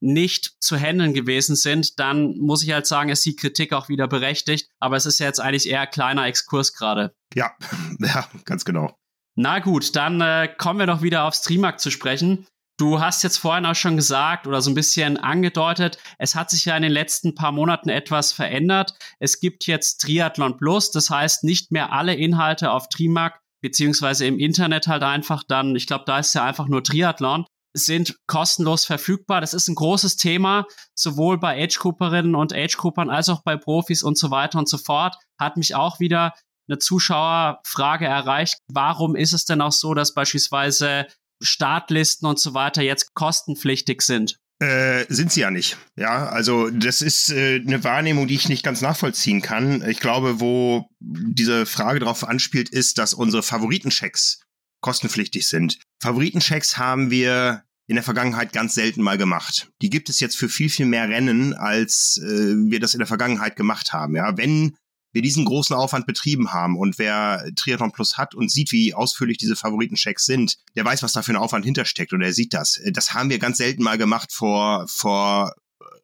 [0.00, 4.06] nicht zu handeln gewesen sind, dann muss ich halt sagen, ist die Kritik auch wieder
[4.06, 4.68] berechtigt.
[4.78, 7.14] Aber es ist ja jetzt eigentlich eher ein kleiner Exkurs gerade.
[7.34, 7.52] Ja,
[7.98, 8.94] ja, ganz genau.
[9.38, 12.46] Na gut, dann äh, kommen wir doch wieder auf Streamark zu sprechen.
[12.78, 16.66] Du hast jetzt vorhin auch schon gesagt oder so ein bisschen angedeutet, es hat sich
[16.66, 18.94] ja in den letzten paar Monaten etwas verändert.
[19.18, 24.38] Es gibt jetzt Triathlon Plus, das heißt nicht mehr alle Inhalte auf Trimark beziehungsweise im
[24.38, 29.40] Internet halt einfach dann, ich glaube, da ist ja einfach nur Triathlon, sind kostenlos verfügbar.
[29.40, 34.18] Das ist ein großes Thema, sowohl bei Age-Grouperinnen und Age-Groupern als auch bei Profis und
[34.18, 35.16] so weiter und so fort.
[35.38, 36.32] Hat mich auch wieder
[36.68, 38.58] eine Zuschauerfrage erreicht.
[38.68, 41.06] Warum ist es denn auch so, dass beispielsweise
[41.42, 44.38] Startlisten und so weiter jetzt kostenpflichtig sind?
[44.58, 45.76] Äh, sind sie ja nicht.
[45.96, 49.86] Ja, also das ist äh, eine Wahrnehmung, die ich nicht ganz nachvollziehen kann.
[49.86, 54.40] Ich glaube, wo diese Frage darauf anspielt, ist, dass unsere Favoritenchecks
[54.80, 55.78] kostenpflichtig sind.
[56.02, 59.68] Favoritenchecks haben wir in der Vergangenheit ganz selten mal gemacht.
[59.82, 63.06] Die gibt es jetzt für viel, viel mehr Rennen, als äh, wir das in der
[63.06, 64.16] Vergangenheit gemacht haben.
[64.16, 64.76] Ja, wenn
[65.16, 69.38] wir diesen großen Aufwand betrieben haben und wer Triathlon Plus hat und sieht, wie ausführlich
[69.38, 72.78] diese Favoritenchecks sind, der weiß, was da für ein Aufwand hintersteckt und er sieht das.
[72.92, 75.54] Das haben wir ganz selten mal gemacht vor, vor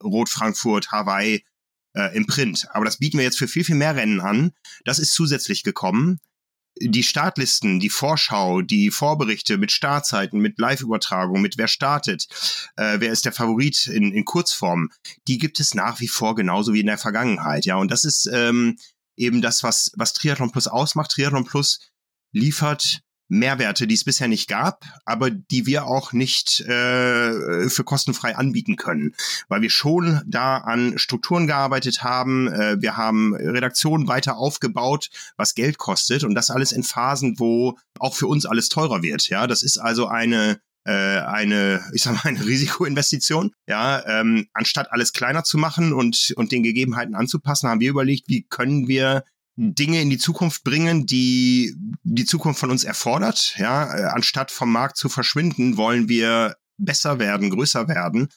[0.03, 1.45] Rot Frankfurt, Hawaii
[1.95, 2.69] äh, im Print.
[2.71, 4.53] Aber das bieten wir jetzt für viel, viel mehr Rennen an.
[4.87, 6.19] Das ist zusätzlich gekommen
[6.81, 12.27] die Startlisten, die Vorschau, die Vorberichte mit Startzeiten, mit Live-Übertragung, mit wer startet,
[12.77, 14.91] äh, wer ist der Favorit in, in Kurzform,
[15.29, 17.67] die gibt es nach wie vor genauso wie in der Vergangenheit.
[17.67, 18.77] Ja, und das ist ähm,
[19.17, 21.13] eben das, was, was Triathlon Plus ausmacht.
[21.13, 21.81] Triathlon Plus
[22.33, 28.37] liefert Mehrwerte, die es bisher nicht gab, aber die wir auch nicht äh, für kostenfrei
[28.37, 29.15] anbieten können,
[29.49, 32.49] weil wir schon da an Strukturen gearbeitet haben.
[32.49, 37.79] Äh, wir haben Redaktionen weiter aufgebaut, was Geld kostet und das alles in Phasen, wo
[37.99, 39.27] auch für uns alles teurer wird.
[39.29, 43.53] Ja, das ist also eine äh, eine, ich sag mal, eine Risikoinvestition.
[43.67, 48.29] Ja, ähm, anstatt alles kleiner zu machen und, und den Gegebenheiten anzupassen, haben wir überlegt,
[48.29, 49.25] wie können wir
[49.57, 53.55] Dinge in die Zukunft bringen, die die Zukunft von uns erfordert.
[53.59, 58.29] Ja, äh, anstatt vom Markt zu verschwinden, wollen wir besser werden, größer werden,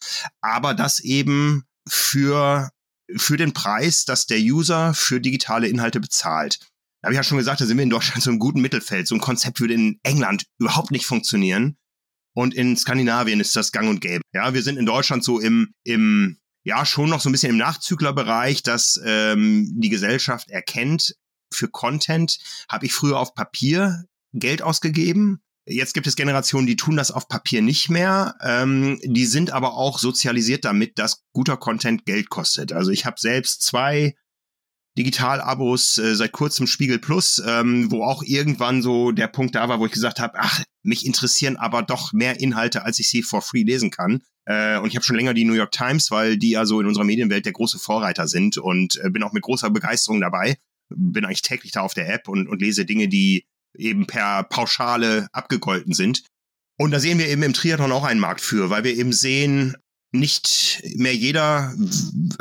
[0.41, 2.69] aber das eben für
[3.15, 6.59] für den Preis, dass der User für digitale Inhalte bezahlt.
[7.01, 9.07] Da habe ich ja schon gesagt, da sind wir in Deutschland so im guten Mittelfeld.
[9.07, 11.77] So ein Konzept würde in England überhaupt nicht funktionieren.
[12.35, 14.21] Und in Skandinavien ist das gang und gäbe.
[14.33, 17.57] Ja, wir sind in Deutschland so im, im ja, schon noch so ein bisschen im
[17.57, 21.15] Nachzüglerbereich, dass ähm, die Gesellschaft erkennt,
[21.53, 22.37] für Content
[22.69, 25.41] habe ich früher auf Papier Geld ausgegeben.
[25.67, 28.35] Jetzt gibt es Generationen, die tun das auf Papier nicht mehr.
[28.41, 32.73] Ähm, die sind aber auch sozialisiert damit, dass guter Content Geld kostet.
[32.73, 34.15] Also ich habe selbst zwei
[34.97, 39.79] Digital-Abos äh, seit kurzem Spiegel Plus, ähm, wo auch irgendwann so der Punkt da war,
[39.79, 43.41] wo ich gesagt habe, ach, mich interessieren aber doch mehr Inhalte, als ich sie for
[43.41, 44.21] free lesen kann.
[44.45, 46.87] Äh, und ich habe schon länger die New York Times, weil die ja so in
[46.87, 50.57] unserer Medienwelt der große Vorreiter sind und äh, bin auch mit großer Begeisterung dabei.
[50.89, 53.45] Bin eigentlich täglich da auf der App und, und lese Dinge, die
[53.77, 56.23] eben per Pauschale abgegolten sind.
[56.77, 59.75] Und da sehen wir eben im Triathlon auch einen Markt für, weil wir eben sehen,
[60.19, 61.73] nicht mehr jeder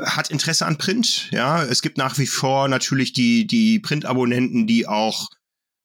[0.02, 1.28] hat Interesse an Print.
[1.30, 5.30] Ja, es gibt nach wie vor natürlich die, die Print-Abonnenten, die auch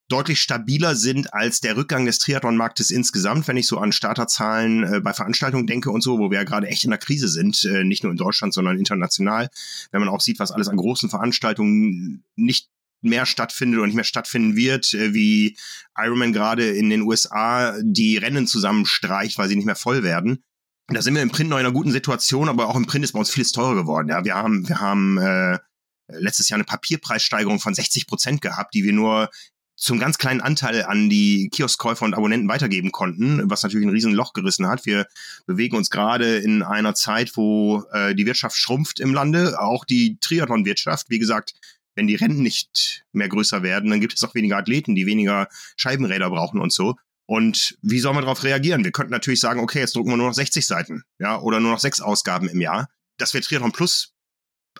[0.10, 5.00] deutlich stabiler sind als der Rückgang des Triathlon-Marktes insgesamt, wenn ich so an Starterzahlen äh,
[5.02, 7.84] bei Veranstaltungen denke und so, wo wir ja gerade echt in der Krise sind, äh,
[7.84, 9.50] nicht nur in Deutschland, sondern international.
[9.92, 12.70] Wenn man auch sieht, was alles an großen Veranstaltungen nicht
[13.02, 15.56] mehr stattfindet oder nicht mehr stattfinden wird, äh, wie
[15.96, 20.44] Ironman gerade in den USA die Rennen zusammenstreicht, weil sie nicht mehr voll werden.
[20.92, 23.14] Da sind wir im Print noch in einer guten Situation, aber auch im Print ist
[23.14, 24.10] bei uns vieles teurer geworden.
[24.10, 25.60] Ja, wir haben, wir haben äh,
[26.08, 29.30] letztes Jahr eine Papierpreissteigerung von 60 Prozent gehabt, die wir nur
[29.76, 34.14] zum ganz kleinen Anteil an die Kioskkäufer und Abonnenten weitergeben konnten, was natürlich ein riesen
[34.14, 34.86] Loch gerissen hat.
[34.86, 35.06] Wir
[35.46, 40.18] bewegen uns gerade in einer Zeit, wo äh, die Wirtschaft schrumpft im Lande, auch die
[40.20, 41.10] Triathlon-Wirtschaft.
[41.10, 41.54] Wie gesagt,
[41.96, 45.48] wenn die Rennen nicht mehr größer werden, dann gibt es auch weniger Athleten, die weniger
[45.78, 46.96] Scheibenräder brauchen und so.
[47.30, 48.84] Und wie soll man darauf reagieren?
[48.84, 51.74] Wir könnten natürlich sagen, okay, jetzt drucken wir nur noch 60 Seiten, ja, oder nur
[51.74, 52.90] noch sechs Ausgaben im Jahr.
[53.20, 54.16] Dass wir Triathlon Plus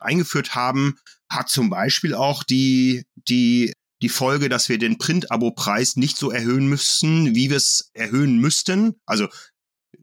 [0.02, 0.98] eingeführt haben,
[1.30, 6.68] hat zum Beispiel auch die, die die Folge, dass wir den Print-Abo-Preis nicht so erhöhen
[6.68, 8.96] müssen, wie wir es erhöhen müssten.
[9.06, 9.28] Also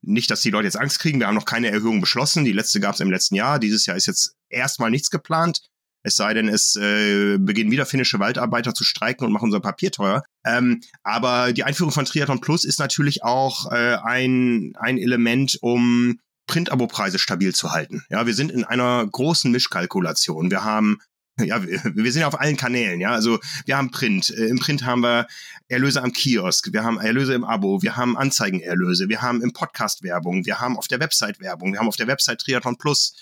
[0.02, 1.18] nicht, dass die Leute jetzt Angst kriegen.
[1.18, 2.44] Wir haben noch keine Erhöhung beschlossen.
[2.44, 3.59] Die letzte gab es im letzten Jahr.
[3.59, 5.62] Dieses Jahr ist jetzt erstmal nichts geplant.
[6.07, 9.90] Es sei denn, es äh, beginnen wieder finnische Waldarbeiter zu streiken und machen unser Papier
[9.90, 10.23] teuer.
[10.45, 16.21] Ähm, aber die Einführung von Triathlon Plus ist natürlich auch äh, ein, ein Element, um
[16.47, 18.05] Print-Abo-Preise stabil zu halten.
[18.09, 20.49] Ja, wir sind in einer großen Mischkalkulation.
[20.49, 21.01] Wir haben
[21.40, 23.11] ja, wir, sind auf allen Kanälen, ja.
[23.11, 24.31] Also wir haben Print.
[24.31, 25.27] Äh, Im Print haben wir
[25.66, 30.05] Erlöse am Kiosk, wir haben Erlöse im Abo, wir haben Anzeigenerlöse, wir haben im Podcast
[30.05, 33.12] Werbung, wir haben auf der Website Werbung, wir haben auf der Website Triathlon Plus,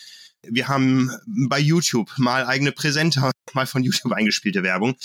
[0.50, 4.96] wir haben bei YouTube mal eigene Präsenter, mal von YouTube eingespielte Werbung.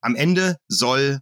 [0.00, 1.20] Am Ende soll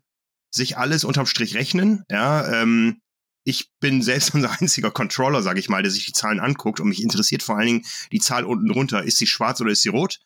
[0.51, 2.63] sich alles unterm Strich rechnen, ja.
[2.63, 3.01] Ähm,
[3.45, 6.89] ich bin selbst unser einziger Controller, sage ich mal, der sich die Zahlen anguckt und
[6.89, 9.05] mich interessiert vor allen Dingen die Zahl unten drunter.
[9.05, 10.21] Ist sie schwarz oder ist sie rot?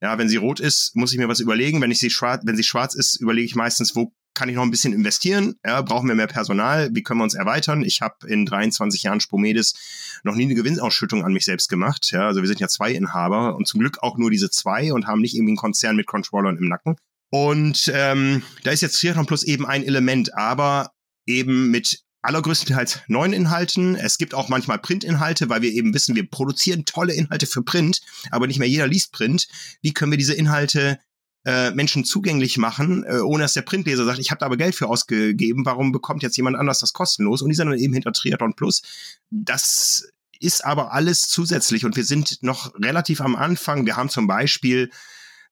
[0.00, 1.80] Ja, wenn sie rot ist, muss ich mir was überlegen.
[1.80, 4.62] Wenn ich sie schwarz, wenn sie schwarz ist, überlege ich meistens, wo kann ich noch
[4.62, 5.56] ein bisschen investieren?
[5.66, 6.90] Ja, brauchen wir mehr Personal?
[6.92, 7.82] Wie können wir uns erweitern?
[7.82, 9.74] Ich habe in 23 Jahren Spomedes
[10.22, 12.12] noch nie eine Gewinnausschüttung an mich selbst gemacht.
[12.12, 15.08] Ja, also wir sind ja zwei Inhaber und zum Glück auch nur diese zwei und
[15.08, 16.94] haben nicht irgendwie einen Konzern mit Controllern im Nacken.
[17.30, 20.92] Und ähm, da ist jetzt Triathlon Plus eben ein Element, aber
[21.26, 23.96] eben mit allergrößtenteils neuen Inhalten.
[23.96, 28.02] Es gibt auch manchmal Printinhalte, weil wir eben wissen, wir produzieren tolle Inhalte für Print,
[28.30, 29.48] aber nicht mehr jeder liest Print.
[29.82, 31.00] Wie können wir diese Inhalte
[31.44, 34.74] äh, Menschen zugänglich machen, äh, ohne dass der Printleser sagt, ich habe da aber Geld
[34.74, 37.42] für ausgegeben, warum bekommt jetzt jemand anders das kostenlos?
[37.42, 38.82] Und die sind dann eben hinter Triathlon Plus.
[39.30, 40.08] Das
[40.40, 43.86] ist aber alles zusätzlich und wir sind noch relativ am Anfang.
[43.86, 44.90] Wir haben zum Beispiel,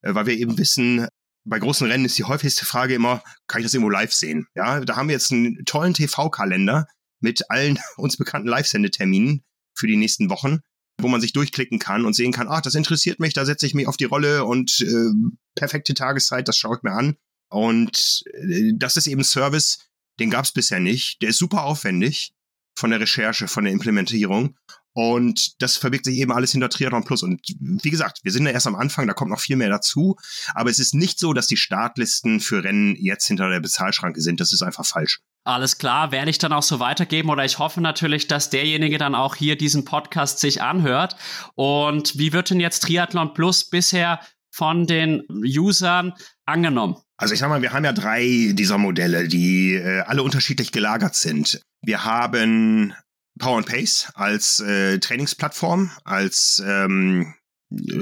[0.01, 1.07] äh, weil wir eben wissen,
[1.45, 4.47] bei großen Rennen ist die häufigste Frage immer, kann ich das irgendwo live sehen?
[4.55, 6.87] Ja, da haben wir jetzt einen tollen TV-Kalender
[7.21, 10.59] mit allen uns bekannten Live-Sendeterminen für die nächsten Wochen,
[10.99, 13.73] wo man sich durchklicken kann und sehen kann, ach, das interessiert mich, da setze ich
[13.73, 15.11] mich auf die Rolle und äh,
[15.55, 17.17] perfekte Tageszeit, das schaue ich mir an.
[17.49, 19.79] Und äh, das ist eben Service,
[20.19, 21.21] den gab es bisher nicht.
[21.21, 22.33] Der ist super aufwendig
[22.75, 24.55] von der Recherche, von der Implementierung.
[24.93, 27.21] Und das verbirgt sich eben alles hinter Triathlon Plus.
[27.21, 30.17] Und wie gesagt, wir sind ja erst am Anfang, da kommt noch viel mehr dazu.
[30.55, 34.39] Aber es ist nicht so, dass die Startlisten für Rennen jetzt hinter der Bezahlschranke sind.
[34.39, 35.21] Das ist einfach falsch.
[35.47, 39.15] Alles klar, werde ich dann auch so weitergeben oder ich hoffe natürlich, dass derjenige dann
[39.15, 41.15] auch hier diesen Podcast sich anhört.
[41.55, 44.19] Und wie wird denn jetzt Triathlon Plus bisher
[44.51, 46.11] von den Usern
[46.45, 46.97] angenommen?
[47.15, 51.15] Also ich sag mal, wir haben ja drei dieser Modelle, die äh, alle unterschiedlich gelagert
[51.15, 51.61] sind.
[51.81, 52.93] Wir haben
[53.39, 57.33] Power and Pace als äh, Trainingsplattform, als ähm,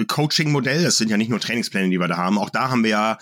[0.07, 0.83] Coaching-Modell.
[0.83, 2.37] Das sind ja nicht nur Trainingspläne, die wir da haben.
[2.37, 3.17] Auch da haben wir ja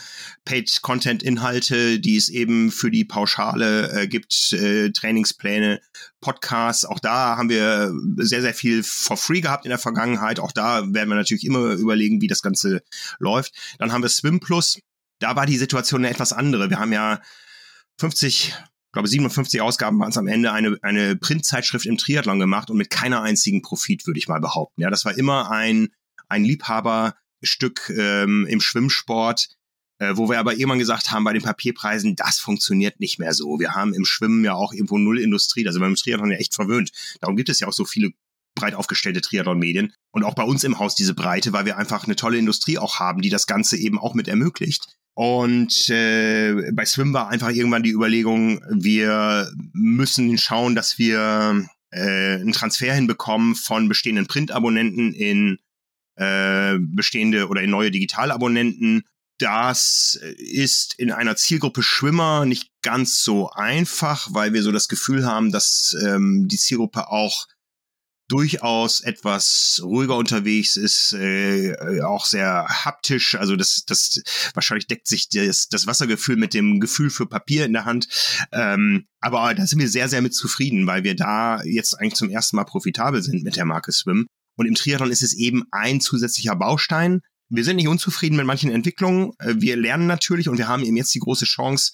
[0.45, 5.79] Paid-Content-Inhalte, die es eben für die Pauschale äh, gibt, äh, Trainingspläne,
[6.19, 6.85] Podcasts.
[6.85, 10.39] Auch da haben wir sehr, sehr viel for free gehabt in der Vergangenheit.
[10.39, 12.83] Auch da werden wir natürlich immer überlegen, wie das Ganze
[13.19, 13.53] läuft.
[13.79, 14.79] Dann haben wir Swim Plus.
[15.19, 16.69] Da war die Situation eine etwas andere.
[16.69, 17.21] Wir haben ja
[17.99, 18.53] 50
[18.93, 22.89] glaube 57 Ausgaben waren es am Ende, eine, eine Printzeitschrift im Triathlon gemacht und mit
[22.89, 24.81] keiner einzigen Profit, würde ich mal behaupten.
[24.81, 25.89] Ja, das war immer ein,
[26.29, 29.49] ein Liebhaberstück ähm, im Schwimmsport,
[29.99, 33.59] äh, wo wir aber irgendwann gesagt haben, bei den Papierpreisen, das funktioniert nicht mehr so.
[33.59, 36.91] Wir haben im Schwimmen ja auch irgendwo null Industrie, also beim Triathlon ja echt verwöhnt.
[37.21, 38.11] Darum gibt es ja auch so viele
[38.55, 42.15] breit aufgestellte Triathlon-Medien und auch bei uns im Haus diese Breite, weil wir einfach eine
[42.15, 44.87] tolle Industrie auch haben, die das Ganze eben auch mit ermöglicht.
[45.15, 52.35] Und äh, bei Swim war einfach irgendwann die Überlegung, wir müssen schauen, dass wir äh,
[52.35, 55.59] einen Transfer hinbekommen von bestehenden Print-Abonnenten in
[56.15, 59.03] äh, bestehende oder in neue Digitalabonnenten.
[59.39, 65.25] Das ist in einer Zielgruppe Schwimmer nicht ganz so einfach, weil wir so das Gefühl
[65.25, 67.47] haben, dass ähm, die Zielgruppe auch
[68.27, 73.35] durchaus etwas ruhiger unterwegs, ist äh, auch sehr haptisch.
[73.35, 74.21] Also das, das
[74.53, 78.07] wahrscheinlich deckt sich das, das Wassergefühl mit dem Gefühl für Papier in der Hand.
[78.51, 82.29] Ähm, aber da sind wir sehr, sehr mit zufrieden, weil wir da jetzt eigentlich zum
[82.29, 84.27] ersten Mal profitabel sind mit der Marke Swim.
[84.55, 87.21] Und im Triathlon ist es eben ein zusätzlicher Baustein.
[87.49, 89.31] Wir sind nicht unzufrieden mit manchen Entwicklungen.
[89.39, 91.93] Äh, wir lernen natürlich und wir haben eben jetzt die große Chance,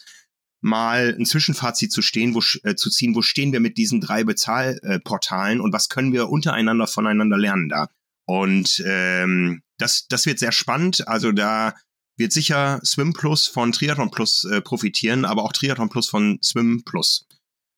[0.61, 4.23] mal ein Zwischenfazit zu stehen, wo, äh, zu ziehen, wo stehen wir mit diesen drei
[4.23, 7.87] Bezahlportalen und was können wir untereinander voneinander lernen da.
[8.25, 11.07] Und ähm, das, das wird sehr spannend.
[11.07, 11.73] Also da
[12.17, 16.83] wird sicher Swim Plus von Triathlon Plus äh, profitieren, aber auch Triathlon Plus von Swim
[16.83, 17.25] Plus.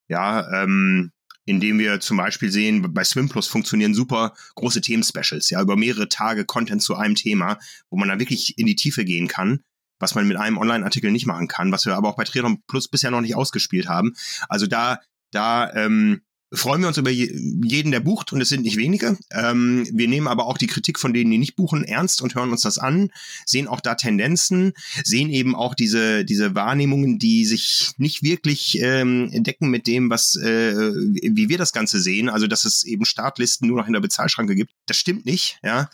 [0.09, 1.11] Ja, ähm,
[1.45, 6.09] indem wir zum Beispiel sehen, bei Swim Plus funktionieren super große Themen-Specials, ja, über mehrere
[6.09, 7.57] Tage Content zu einem Thema,
[7.89, 9.63] wo man dann wirklich in die Tiefe gehen kann
[10.01, 12.87] was man mit einem Online-Artikel nicht machen kann, was wir aber auch bei Triathlon Plus
[12.87, 14.13] bisher noch nicht ausgespielt haben.
[14.49, 14.99] Also da,
[15.31, 16.21] da ähm,
[16.53, 19.17] freuen wir uns über jeden, der bucht und es sind nicht wenige.
[19.31, 22.51] Ähm, wir nehmen aber auch die Kritik von denen, die nicht buchen, ernst und hören
[22.51, 23.11] uns das an,
[23.45, 24.73] sehen auch da Tendenzen,
[25.03, 30.35] sehen eben auch diese, diese Wahrnehmungen, die sich nicht wirklich ähm, decken mit dem, was,
[30.35, 32.29] äh, wie wir das Ganze sehen.
[32.29, 34.71] Also, dass es eben Startlisten nur noch in der Bezahlschranke gibt.
[34.87, 35.89] Das stimmt nicht, ja.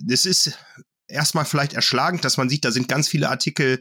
[0.00, 0.58] Das ist
[1.06, 3.80] erstmal vielleicht erschlagend, dass man sieht, da sind ganz viele Artikel,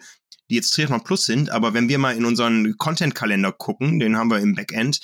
[0.50, 4.30] die jetzt Triathlon Plus sind, aber wenn wir mal in unseren Content-Kalender gucken, den haben
[4.30, 5.00] wir im Backend,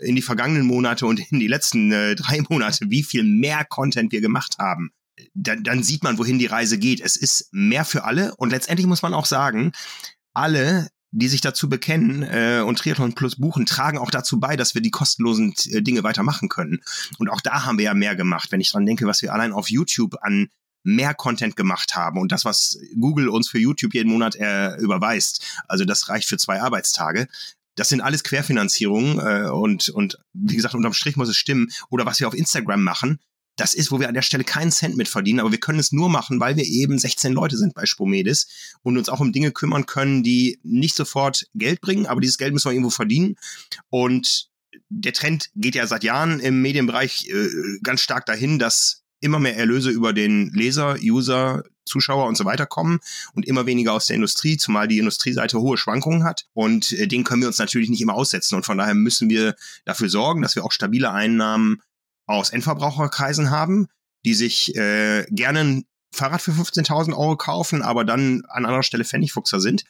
[0.00, 4.12] in die vergangenen Monate und in die letzten äh, drei Monate, wie viel mehr Content
[4.12, 4.90] wir gemacht haben,
[5.34, 7.00] dann, dann sieht man, wohin die Reise geht.
[7.00, 9.72] Es ist mehr für alle und letztendlich muss man auch sagen,
[10.34, 14.74] alle die sich dazu bekennen äh, und Triathlon Plus buchen, tragen auch dazu bei, dass
[14.74, 16.80] wir die kostenlosen äh, Dinge weitermachen können.
[17.18, 18.52] Und auch da haben wir ja mehr gemacht.
[18.52, 20.48] Wenn ich dran denke, was wir allein auf YouTube an
[20.84, 25.44] mehr Content gemacht haben und das, was Google uns für YouTube jeden Monat äh, überweist,
[25.66, 27.26] also das reicht für zwei Arbeitstage.
[27.78, 31.70] Das sind alles Querfinanzierungen äh, und, und wie gesagt, unterm Strich muss es stimmen.
[31.90, 33.20] Oder was wir auf Instagram machen,
[33.54, 35.92] das ist, wo wir an der Stelle keinen Cent mit verdienen, aber wir können es
[35.92, 38.48] nur machen, weil wir eben 16 Leute sind bei Spomedis
[38.82, 42.52] und uns auch um Dinge kümmern können, die nicht sofort Geld bringen, aber dieses Geld
[42.52, 43.36] müssen wir irgendwo verdienen.
[43.90, 44.48] Und
[44.88, 49.56] der Trend geht ja seit Jahren im Medienbereich äh, ganz stark dahin, dass immer mehr
[49.56, 53.00] Erlöse über den Leser, User, Zuschauer und so weiter kommen
[53.32, 56.46] und immer weniger aus der Industrie, zumal die Industrieseite hohe Schwankungen hat.
[56.52, 58.54] Und äh, den können wir uns natürlich nicht immer aussetzen.
[58.54, 61.82] Und von daher müssen wir dafür sorgen, dass wir auch stabile Einnahmen
[62.26, 63.88] aus Endverbraucherkreisen haben,
[64.24, 69.04] die sich äh, gerne ein Fahrrad für 15.000 Euro kaufen, aber dann an anderer Stelle
[69.04, 69.84] Pfennigfuchser sind.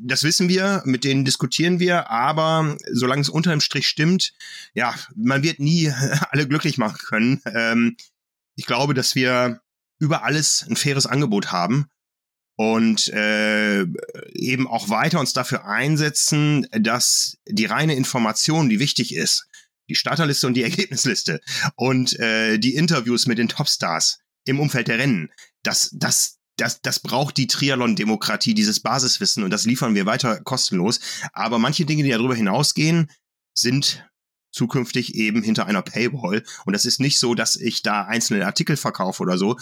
[0.00, 4.32] Das wissen wir, mit denen diskutieren wir, aber solange es unter dem Strich stimmt,
[4.72, 5.92] ja, man wird nie
[6.30, 7.42] alle glücklich machen können.
[7.44, 7.96] Ähm,
[8.56, 9.60] ich glaube, dass wir
[9.98, 11.86] über alles ein faires Angebot haben
[12.56, 13.82] und äh,
[14.32, 19.46] eben auch weiter uns dafür einsetzen, dass die reine Information, die wichtig ist,
[19.88, 21.40] die Starterliste und die Ergebnisliste
[21.76, 25.30] und äh, die Interviews mit den Topstars im Umfeld der Rennen,
[25.62, 31.00] das, das, das, das braucht die Triathlon-Demokratie, dieses Basiswissen und das liefern wir weiter kostenlos.
[31.32, 33.10] Aber manche Dinge, die darüber hinausgehen,
[33.54, 34.04] sind
[34.52, 36.44] zukünftig eben hinter einer Paywall.
[36.64, 39.58] Und das ist nicht so, dass ich da einzelne Artikel verkaufe oder so.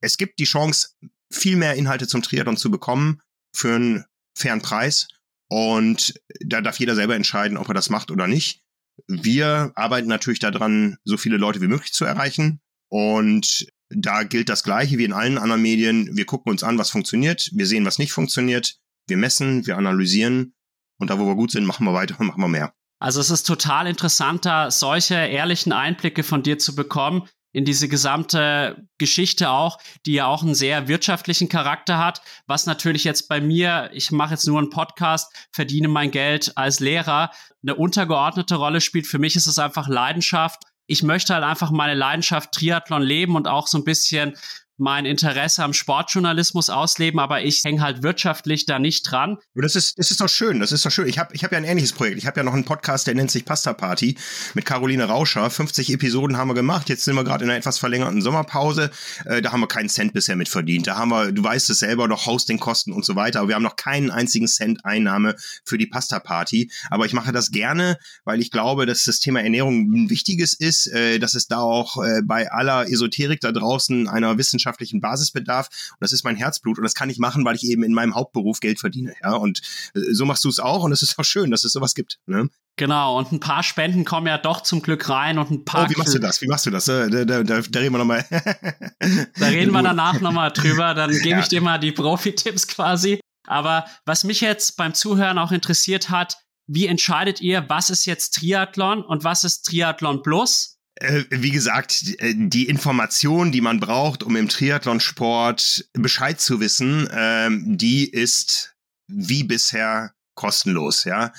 [0.00, 0.90] Es gibt die Chance,
[1.32, 3.20] viel mehr Inhalte zum Triathlon zu bekommen
[3.54, 5.08] für einen fairen Preis.
[5.48, 8.62] Und da darf jeder selber entscheiden, ob er das macht oder nicht.
[9.06, 12.60] Wir arbeiten natürlich daran, so viele Leute wie möglich zu erreichen.
[12.88, 16.16] Und da gilt das Gleiche wie in allen anderen Medien.
[16.16, 17.50] Wir gucken uns an, was funktioniert.
[17.52, 18.78] Wir sehen, was nicht funktioniert.
[19.06, 20.54] Wir messen, wir analysieren.
[20.98, 22.74] Und da, wo wir gut sind, machen wir weiter und machen wir mehr.
[23.00, 27.88] Also es ist total interessant, da solche ehrlichen Einblicke von dir zu bekommen in diese
[27.88, 33.40] gesamte Geschichte auch, die ja auch einen sehr wirtschaftlichen Charakter hat, was natürlich jetzt bei
[33.40, 37.30] mir, ich mache jetzt nur einen Podcast, verdiene mein Geld als Lehrer,
[37.62, 39.06] eine untergeordnete Rolle spielt.
[39.06, 40.62] Für mich ist es einfach Leidenschaft.
[40.86, 44.36] Ich möchte halt einfach meine Leidenschaft Triathlon leben und auch so ein bisschen
[44.80, 49.38] mein Interesse am Sportjournalismus ausleben, aber ich hänge halt wirtschaftlich da nicht dran.
[49.54, 51.06] Das ist, das ist doch schön, das ist doch schön.
[51.06, 52.18] Ich habe ich hab ja ein ähnliches Projekt.
[52.18, 54.16] Ich habe ja noch einen Podcast, der nennt sich Pasta Party
[54.54, 55.48] mit Caroline Rauscher.
[55.50, 56.88] 50 Episoden haben wir gemacht.
[56.88, 58.90] Jetzt sind wir gerade in einer etwas verlängerten Sommerpause.
[59.26, 60.86] Äh, da haben wir keinen Cent bisher mit verdient.
[60.86, 63.40] Da haben wir, du weißt es selber, noch Hostingkosten und so weiter.
[63.40, 66.70] Aber wir haben noch keinen einzigen Cent Einnahme für die Pasta Party.
[66.90, 70.86] Aber ich mache das gerne, weil ich glaube, dass das Thema Ernährung ein wichtiges ist,
[70.86, 75.68] äh, dass es da auch äh, bei aller Esoterik da draußen einer Wissenschaft wirtschaftlichen Basisbedarf.
[75.92, 76.78] Und das ist mein Herzblut.
[76.78, 79.14] Und das kann ich machen, weil ich eben in meinem Hauptberuf Geld verdiene.
[79.22, 79.60] Ja, und
[79.94, 80.84] äh, so machst du es auch.
[80.84, 82.18] Und es ist auch schön, dass es sowas gibt.
[82.26, 82.48] Ne?
[82.76, 85.86] Genau, und ein paar Spenden kommen ja doch zum Glück rein und ein paar.
[85.86, 86.40] Oh, wie machst du das?
[86.40, 86.86] Wie machst du das?
[86.86, 88.24] Da, da, da, da reden wir nochmal.
[89.38, 90.94] da reden wir danach nochmal drüber.
[90.94, 91.40] Dann gebe ja.
[91.40, 93.20] ich dir mal die Profi-Tipps quasi.
[93.46, 98.36] Aber was mich jetzt beim Zuhören auch interessiert hat, wie entscheidet ihr, was ist jetzt
[98.36, 100.79] Triathlon und was ist Triathlon Plus?
[101.00, 107.08] Äh, wie gesagt, äh, die Information, die man braucht, um im Triathlonsport Bescheid zu wissen,
[107.12, 108.74] ähm, die ist
[109.08, 111.32] wie bisher kostenlos, ja.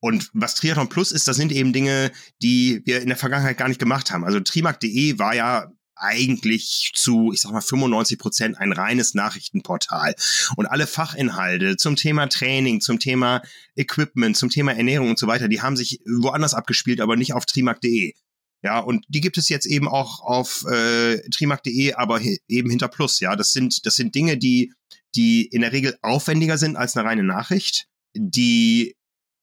[0.00, 2.12] Und was Triathlon Plus ist, das sind eben Dinge,
[2.42, 4.24] die wir in der Vergangenheit gar nicht gemacht haben.
[4.24, 5.66] Also trimark.de war ja
[5.96, 10.14] eigentlich zu, ich sag mal, 95 Prozent ein reines Nachrichtenportal.
[10.56, 13.42] Und alle Fachinhalte zum Thema Training, zum Thema
[13.74, 17.46] Equipment, zum Thema Ernährung und so weiter, die haben sich woanders abgespielt, aber nicht auf
[17.46, 18.14] trimark.de.
[18.62, 23.20] Ja, und die gibt es jetzt eben auch auf äh, trimark.de, aber eben hinter Plus.
[23.20, 24.72] Ja, das sind, das sind Dinge, die,
[25.14, 28.96] die in der Regel aufwendiger sind als eine reine Nachricht, die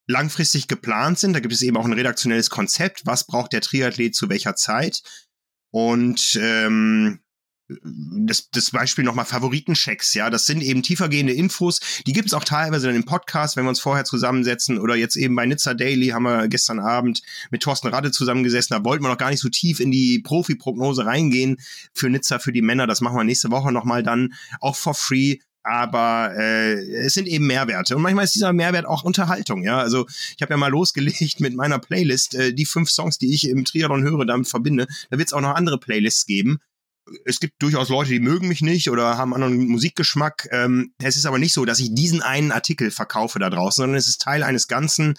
[0.07, 1.34] langfristig geplant sind.
[1.34, 3.05] Da gibt es eben auch ein redaktionelles Konzept.
[3.05, 5.01] Was braucht der Triathlet zu welcher Zeit?
[5.72, 7.22] Und ähm,
[7.68, 12.43] das, das Beispiel nochmal Favoritenchecks, ja, das sind eben tiefergehende Infos, die gibt es auch
[12.43, 16.09] teilweise dann im Podcast, wenn wir uns vorher zusammensetzen oder jetzt eben bei Nizza Daily
[16.09, 19.49] haben wir gestern Abend mit Thorsten Radde zusammengesessen, da wollten wir noch gar nicht so
[19.49, 21.57] tief in die Profi-Prognose reingehen
[21.93, 25.38] für Nizza, für die Männer, das machen wir nächste Woche nochmal dann, auch for free,
[25.66, 29.80] aber äh, es sind eben Mehrwerte und manchmal ist dieser Mehrwert auch Unterhaltung, ja.
[29.80, 30.05] Also
[30.36, 33.66] ich habe ja mal losgelegt mit meiner Playlist, äh, die fünf Songs, die ich im
[33.66, 34.86] Triathlon höre, damit verbinde.
[35.09, 36.59] Da wird es auch noch andere Playlists geben.
[37.26, 40.47] Es gibt durchaus Leute, die mögen mich nicht oder haben anderen Musikgeschmack.
[40.51, 43.97] Ähm, es ist aber nicht so, dass ich diesen einen Artikel verkaufe da draußen, sondern
[43.97, 45.16] es ist Teil eines Ganzen,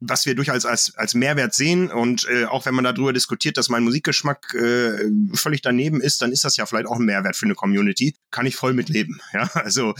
[0.00, 1.90] was wir durchaus als, als Mehrwert sehen.
[1.90, 6.32] Und äh, auch wenn man darüber diskutiert, dass mein Musikgeschmack äh, völlig daneben ist, dann
[6.32, 8.14] ist das ja vielleicht auch ein Mehrwert für eine Community.
[8.30, 9.20] Kann ich voll mitleben.
[9.32, 9.94] Ja, also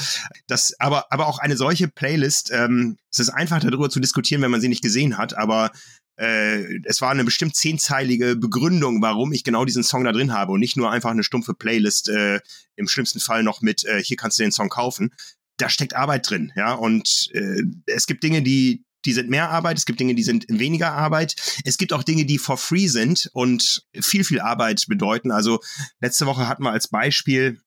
[0.46, 4.50] das, aber, aber auch eine solche Playlist, ähm, es ist einfach darüber zu diskutieren, wenn
[4.50, 5.72] man sie nicht gesehen hat, aber
[6.16, 10.52] äh, es war eine bestimmt zehnteilige Begründung, warum ich genau diesen Song da drin habe
[10.52, 12.40] und nicht nur einfach eine stumpfe Playlist, äh,
[12.76, 15.12] im schlimmsten Fall noch mit, äh, hier kannst du den Song kaufen.
[15.58, 19.78] Da steckt Arbeit drin, ja, und äh, es gibt Dinge, die, die sind mehr Arbeit,
[19.78, 21.36] es gibt Dinge, die sind weniger Arbeit.
[21.64, 25.30] Es gibt auch Dinge, die for free sind und viel, viel Arbeit bedeuten.
[25.30, 25.60] Also
[26.00, 27.60] letzte Woche hatten wir als Beispiel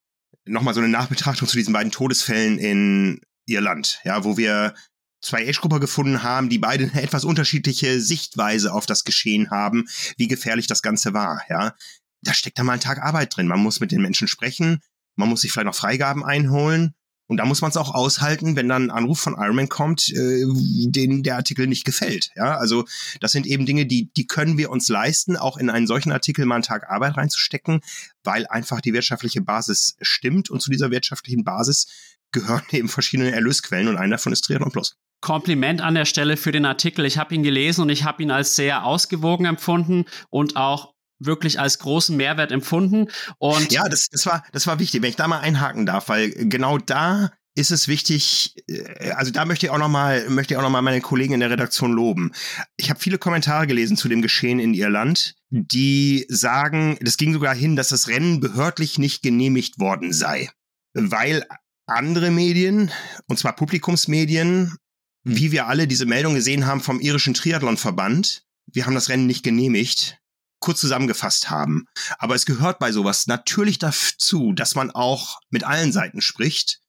[0.44, 4.74] nochmal so eine Nachbetrachtung zu diesen beiden Todesfällen in Irland, ja, wo wir
[5.20, 10.28] zwei Age-Grupper gefunden haben, die beide eine etwas unterschiedliche Sichtweise auf das Geschehen haben, wie
[10.28, 11.74] gefährlich das Ganze war, ja.
[12.22, 13.48] Da steckt da mal ein Tag Arbeit drin.
[13.48, 14.82] Man muss mit den Menschen sprechen,
[15.16, 16.94] man muss sich vielleicht noch Freigaben einholen
[17.30, 20.44] und da muss man es auch aushalten, wenn dann ein Anruf von Ironman kommt, äh,
[20.86, 22.32] den der Artikel nicht gefällt.
[22.34, 22.86] Ja, also
[23.20, 26.44] das sind eben Dinge, die, die können wir uns leisten, auch in einen solchen Artikel
[26.44, 27.82] mal einen Tag Arbeit reinzustecken,
[28.24, 31.86] weil einfach die wirtschaftliche Basis stimmt und zu dieser wirtschaftlichen Basis
[32.32, 34.96] gehören eben verschiedene Erlösquellen und einer davon ist Triathlon Plus.
[35.20, 37.04] Kompliment an der Stelle für den Artikel.
[37.04, 41.60] Ich habe ihn gelesen und ich habe ihn als sehr ausgewogen empfunden und auch wirklich
[41.60, 43.08] als großen Mehrwert empfunden.
[43.38, 46.30] Und ja, das, das, war, das war wichtig, wenn ich da mal einhaken darf, weil
[46.30, 50.58] genau da ist es wichtig, äh, also da möchte ich auch noch mal, möchte ich
[50.58, 52.32] auch noch meine Kollegen in der Redaktion loben.
[52.76, 57.54] Ich habe viele Kommentare gelesen zu dem Geschehen in Irland, die sagen, das ging sogar
[57.54, 60.48] hin, dass das Rennen behördlich nicht genehmigt worden sei,
[60.94, 61.44] weil
[61.86, 62.90] andere Medien,
[63.26, 64.76] und zwar Publikumsmedien,
[65.22, 69.42] wie wir alle diese Meldung gesehen haben vom irischen Triathlonverband, wir haben das Rennen nicht
[69.42, 70.18] genehmigt,
[70.60, 71.86] kurz zusammengefasst haben.
[72.18, 76.80] Aber es gehört bei sowas natürlich dazu, dass man auch mit allen Seiten spricht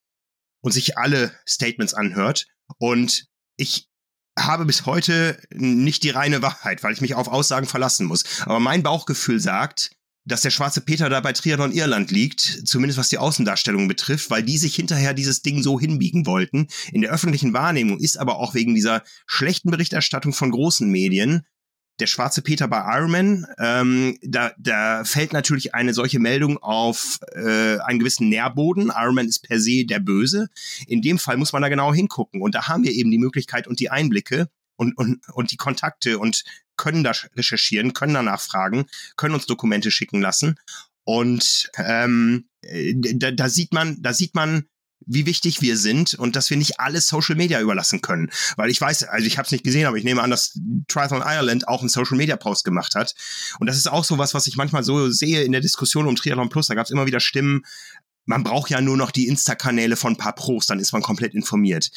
[0.62, 2.48] und sich alle Statements anhört.
[2.78, 3.26] Und
[3.58, 3.90] ich
[4.38, 8.24] habe bis heute nicht die reine Wahrheit, weil ich mich auf Aussagen verlassen muss.
[8.42, 9.92] Aber mein Bauchgefühl sagt,
[10.26, 14.44] dass der schwarze Peter da bei Triathlon Irland liegt, zumindest was die Außendarstellung betrifft, weil
[14.44, 16.68] die sich hinterher dieses Ding so hinbiegen wollten.
[16.92, 21.44] In der öffentlichen Wahrnehmung ist aber auch wegen dieser schlechten Berichterstattung von großen Medien
[22.02, 27.78] der schwarze Peter bei Ironman, ähm, da, da fällt natürlich eine solche Meldung auf äh,
[27.80, 28.92] einen gewissen Nährboden.
[28.94, 30.48] Ironman ist per se der Böse.
[30.88, 32.42] In dem Fall muss man da genau hingucken.
[32.42, 36.18] Und da haben wir eben die Möglichkeit und die Einblicke und, und, und die Kontakte
[36.18, 36.44] und
[36.82, 40.60] können da recherchieren, können da nachfragen, können uns Dokumente schicken lassen.
[41.04, 44.66] Und ähm, äh, da, da sieht man, da sieht man,
[45.06, 48.32] wie wichtig wir sind und dass wir nicht alles Social Media überlassen können.
[48.56, 51.24] Weil ich weiß, also ich habe es nicht gesehen, aber ich nehme an, dass Triathlon
[51.24, 53.16] Ireland auch einen Social Media Post gemacht hat.
[53.60, 56.16] Und das ist auch so was, was ich manchmal so sehe in der Diskussion um
[56.16, 56.68] Triathlon Plus.
[56.68, 57.64] Da gab es immer wieder Stimmen,
[58.26, 61.34] man braucht ja nur noch die Insta-Kanäle von ein paar Pros, dann ist man komplett
[61.34, 61.90] informiert.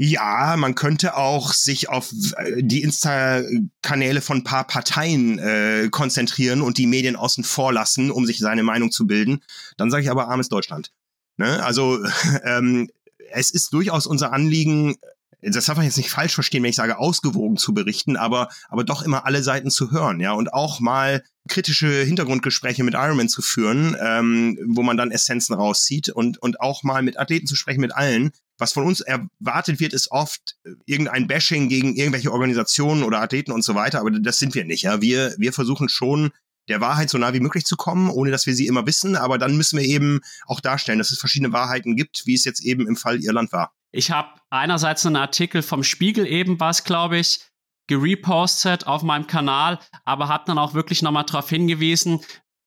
[0.00, 6.78] Ja, man könnte auch sich auf äh, die Insta-Kanäle von paar Parteien äh, konzentrieren und
[6.78, 9.42] die Medien außen vor lassen, um sich seine Meinung zu bilden.
[9.76, 10.92] Dann sage ich aber armes Deutschland.
[11.36, 11.64] Ne?
[11.64, 11.98] Also
[12.44, 12.88] ähm,
[13.32, 14.98] es ist durchaus unser Anliegen,
[15.42, 18.84] das darf man jetzt nicht falsch verstehen, wenn ich sage, ausgewogen zu berichten, aber, aber
[18.84, 23.42] doch immer alle Seiten zu hören, ja, und auch mal kritische Hintergrundgespräche mit Ironman zu
[23.42, 27.80] führen, ähm, wo man dann Essenzen rauszieht und, und auch mal mit Athleten zu sprechen,
[27.80, 28.30] mit allen.
[28.58, 33.64] Was von uns erwartet wird, ist oft irgendein Bashing gegen irgendwelche Organisationen oder Athleten und
[33.64, 35.00] so weiter, aber das sind wir nicht, ja.
[35.00, 36.32] Wir, wir versuchen schon
[36.68, 39.16] der Wahrheit so nah wie möglich zu kommen, ohne dass wir sie immer wissen.
[39.16, 42.60] Aber dann müssen wir eben auch darstellen, dass es verschiedene Wahrheiten gibt, wie es jetzt
[42.60, 43.72] eben im Fall Irland war.
[43.90, 47.40] Ich habe einerseits einen Artikel vom Spiegel eben was, glaube ich,
[47.86, 52.20] gerepostet auf meinem Kanal, aber habe dann auch wirklich nochmal darauf hingewiesen,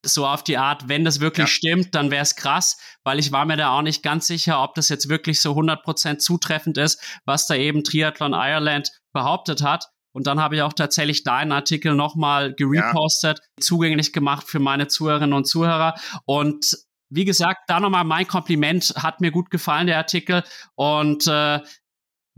[0.04, 1.52] so auf die Art, wenn das wirklich ja.
[1.52, 4.74] stimmt, dann wäre es krass, weil ich war mir da auch nicht ganz sicher, ob
[4.74, 9.86] das jetzt wirklich so 100% zutreffend ist, was da eben Triathlon Ireland behauptet hat.
[10.14, 13.62] Und dann habe ich auch tatsächlich deinen Artikel nochmal gerepostet, ja.
[13.62, 15.94] zugänglich gemacht für meine Zuhörerinnen und Zuhörer.
[16.26, 16.76] Und
[17.08, 20.42] wie gesagt, da nochmal mein Kompliment, hat mir gut gefallen, der Artikel.
[20.74, 21.60] Und äh,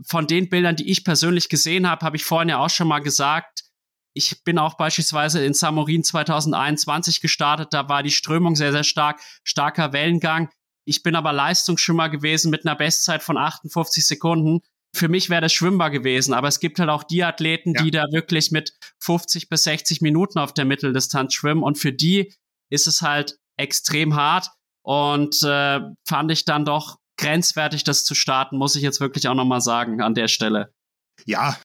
[0.05, 2.99] von den Bildern, die ich persönlich gesehen habe, habe ich vorhin ja auch schon mal
[2.99, 3.64] gesagt,
[4.15, 9.19] ich bin auch beispielsweise in Samorin 2021 gestartet, da war die Strömung sehr, sehr stark,
[9.43, 10.49] starker Wellengang.
[10.85, 14.61] Ich bin aber Leistungsschwimmer gewesen mit einer Bestzeit von 58 Sekunden.
[14.95, 17.83] Für mich wäre das schwimmbar gewesen, aber es gibt halt auch die Athleten, ja.
[17.83, 22.33] die da wirklich mit 50 bis 60 Minuten auf der Mitteldistanz schwimmen und für die
[22.71, 24.49] ist es halt extrem hart
[24.81, 29.35] und äh, fand ich dann doch grenzwertig, das zu starten, muss ich jetzt wirklich auch
[29.35, 30.73] nochmal sagen an der Stelle.
[31.25, 31.57] Ja,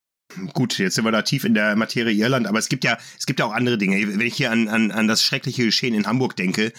[0.53, 3.27] Gut, jetzt sind wir da tief in der Materie Irland, aber es gibt ja, es
[3.27, 3.97] gibt ja auch andere Dinge.
[3.97, 6.73] Wenn ich hier an, an, an das schreckliche Geschehen in Hamburg denke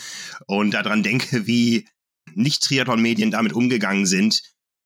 [0.47, 1.88] und daran denke, wie
[2.34, 4.41] Nicht-Triathlon-Medien damit umgegangen sind,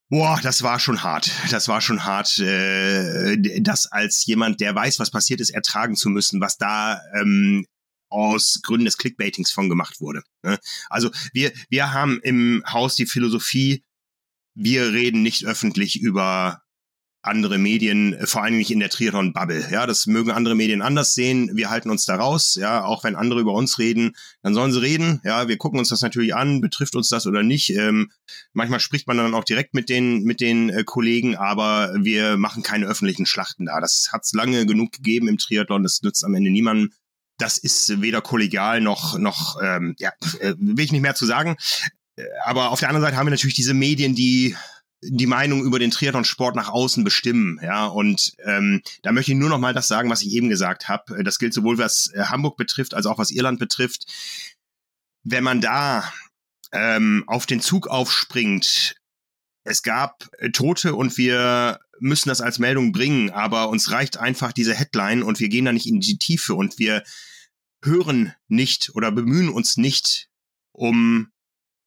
[0.09, 1.31] boah, das war schon hart.
[1.51, 6.09] Das war schon hart, äh, das als jemand, der weiß, was passiert ist, ertragen zu
[6.09, 7.65] müssen, was da ähm,
[8.09, 10.23] aus Gründen des Clickbaitings von gemacht wurde.
[10.43, 10.59] Ne?
[10.89, 13.83] Also wir, wir haben im Haus die Philosophie,
[14.53, 16.61] wir reden nicht öffentlich über
[17.27, 19.67] andere Medien, vor allem nicht in der Triathlon-Bubble.
[19.71, 21.51] Ja, das mögen andere Medien anders sehen.
[21.53, 22.55] Wir halten uns da raus.
[22.55, 25.21] Ja, auch wenn andere über uns reden, dann sollen sie reden.
[25.23, 26.61] Ja, wir gucken uns das natürlich an.
[26.61, 27.71] Betrifft uns das oder nicht?
[27.71, 28.11] Ähm,
[28.53, 32.63] manchmal spricht man dann auch direkt mit den, mit den äh, Kollegen, aber wir machen
[32.63, 33.79] keine öffentlichen Schlachten da.
[33.79, 35.83] Das hat es lange genug gegeben im Triathlon.
[35.83, 36.91] Das nützt am Ende niemandem
[37.37, 41.57] das ist weder kollegial noch, noch ähm, ja, äh, will ich nicht mehr zu sagen.
[42.15, 44.55] Äh, aber auf der anderen Seite haben wir natürlich diese Medien, die
[45.09, 47.59] die Meinung über den Triathlon-Sport nach außen bestimmen.
[47.61, 50.87] Ja, und ähm, da möchte ich nur noch mal das sagen, was ich eben gesagt
[50.87, 51.23] habe.
[51.23, 54.05] Das gilt sowohl was äh, Hamburg betrifft als auch was Irland betrifft.
[55.23, 56.11] Wenn man da
[56.71, 58.95] ähm, auf den Zug aufspringt,
[59.63, 64.51] es gab äh, Tote und wir müssen das als Meldung bringen, aber uns reicht einfach
[64.51, 67.03] diese Headline und wir gehen da nicht in die Tiefe und wir
[67.83, 70.29] hören nicht oder bemühen uns nicht
[70.71, 71.31] um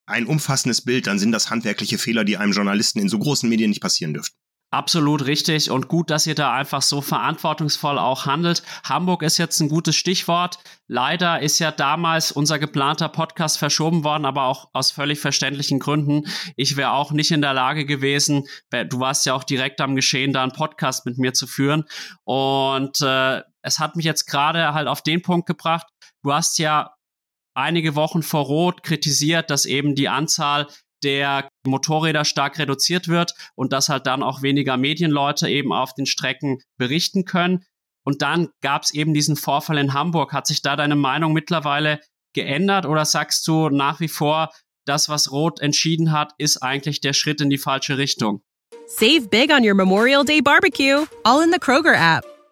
[0.09, 3.71] ein umfassendes Bild, dann sind das handwerkliche Fehler, die einem Journalisten in so großen Medien
[3.71, 4.37] nicht passieren dürften.
[4.71, 8.63] Absolut richtig und gut, dass ihr da einfach so verantwortungsvoll auch handelt.
[8.85, 10.59] Hamburg ist jetzt ein gutes Stichwort.
[10.87, 16.25] Leider ist ja damals unser geplanter Podcast verschoben worden, aber auch aus völlig verständlichen Gründen.
[16.55, 20.35] Ich wäre auch nicht in der Lage gewesen, du warst ja auch direkt am Geschehen,
[20.35, 21.85] da einen Podcast mit mir zu führen.
[22.25, 25.87] Und äh, es hat mich jetzt gerade halt auf den Punkt gebracht.
[26.23, 26.91] Du hast ja
[27.59, 30.69] einige Wochen vor Rot kritisiert, dass eben die Anzahl
[31.03, 36.07] der Motorräder stark reduziert wird und dass halt dann auch weniger Medienleute eben auf den
[36.07, 37.65] Strecken berichten können.
[38.05, 40.33] Und dann gab es eben diesen Vorfall in Hamburg.
[40.33, 42.01] Hat sich da deine Meinung mittlerweile
[42.35, 44.51] geändert oder sagst du nach wie vor,
[44.87, 48.43] das, was Rot entschieden hat, ist eigentlich der Schritt in die falsche Richtung?
[48.87, 52.38] Save big on your Memorial Day barbecue, all in the Kroger app.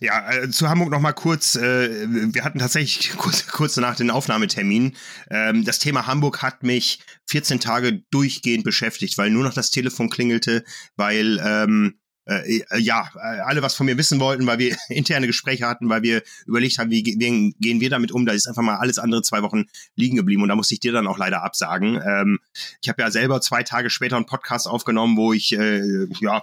[0.00, 1.56] Ja, äh, zu Hamburg noch mal kurz.
[1.56, 4.94] Äh, wir hatten tatsächlich kurz, kurz nach den Aufnahmetermin.
[5.30, 10.10] Ähm, das Thema Hamburg hat mich 14 Tage durchgehend beschäftigt, weil nur noch das Telefon
[10.10, 10.64] klingelte,
[10.96, 15.88] weil ähm, äh, ja, alle was von mir wissen wollten, weil wir interne Gespräche hatten,
[15.88, 18.26] weil wir überlegt haben, wie, wie gehen wir damit um.
[18.26, 20.92] Da ist einfach mal alles andere zwei Wochen liegen geblieben und da musste ich dir
[20.92, 22.00] dann auch leider absagen.
[22.04, 22.40] Ähm,
[22.82, 26.42] ich habe ja selber zwei Tage später einen Podcast aufgenommen, wo ich äh, ja äh,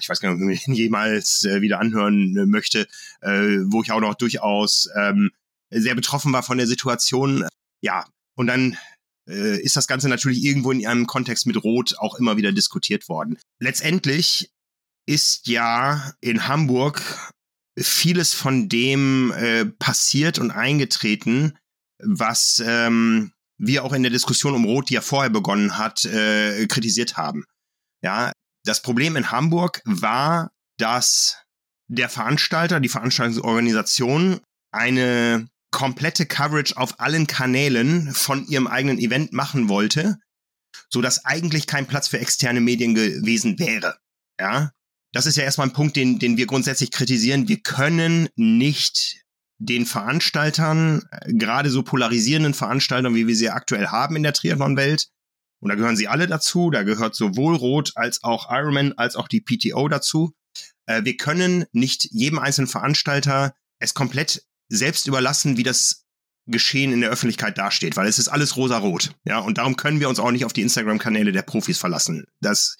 [0.00, 2.88] ich weiß gar nicht, ob ich ihn jemals äh, wieder anhören äh, möchte,
[3.20, 5.30] äh, wo ich auch noch durchaus ähm,
[5.70, 7.46] sehr betroffen war von der Situation.
[7.80, 8.76] Ja, und dann
[9.30, 13.36] ist das Ganze natürlich irgendwo in einem Kontext mit Rot auch immer wieder diskutiert worden.
[13.60, 14.50] Letztendlich
[15.04, 17.02] ist ja in Hamburg
[17.78, 19.30] vieles von dem
[19.78, 21.58] passiert und eingetreten,
[21.98, 26.08] was ähm, wir auch in der Diskussion um Rot, die ja vorher begonnen hat,
[26.70, 27.44] kritisiert haben.
[28.00, 28.32] Ja,
[28.68, 31.42] das Problem in Hamburg war, dass
[31.88, 34.40] der Veranstalter, die Veranstaltungsorganisation
[34.70, 40.18] eine komplette Coverage auf allen Kanälen von ihrem eigenen Event machen wollte,
[40.90, 43.96] so dass eigentlich kein Platz für externe Medien gewesen wäre.
[44.40, 44.72] Ja,
[45.12, 47.48] das ist ja erstmal ein Punkt, den, den wir grundsätzlich kritisieren.
[47.48, 49.24] Wir können nicht
[49.58, 55.08] den Veranstaltern, äh, gerade so polarisierenden Veranstaltern, wie wir sie aktuell haben in der Triathlon-Welt,
[55.60, 59.28] und da gehören sie alle dazu, da gehört sowohl Rot als auch Ironman als auch
[59.28, 60.34] die PTO dazu.
[60.86, 66.04] Äh, wir können nicht jedem einzelnen Veranstalter es komplett selbst überlassen, wie das
[66.46, 69.10] Geschehen in der Öffentlichkeit dasteht, weil es ist alles rosa-rot.
[69.24, 72.24] Ja, und darum können wir uns auch nicht auf die Instagram-Kanäle der Profis verlassen.
[72.40, 72.78] Das,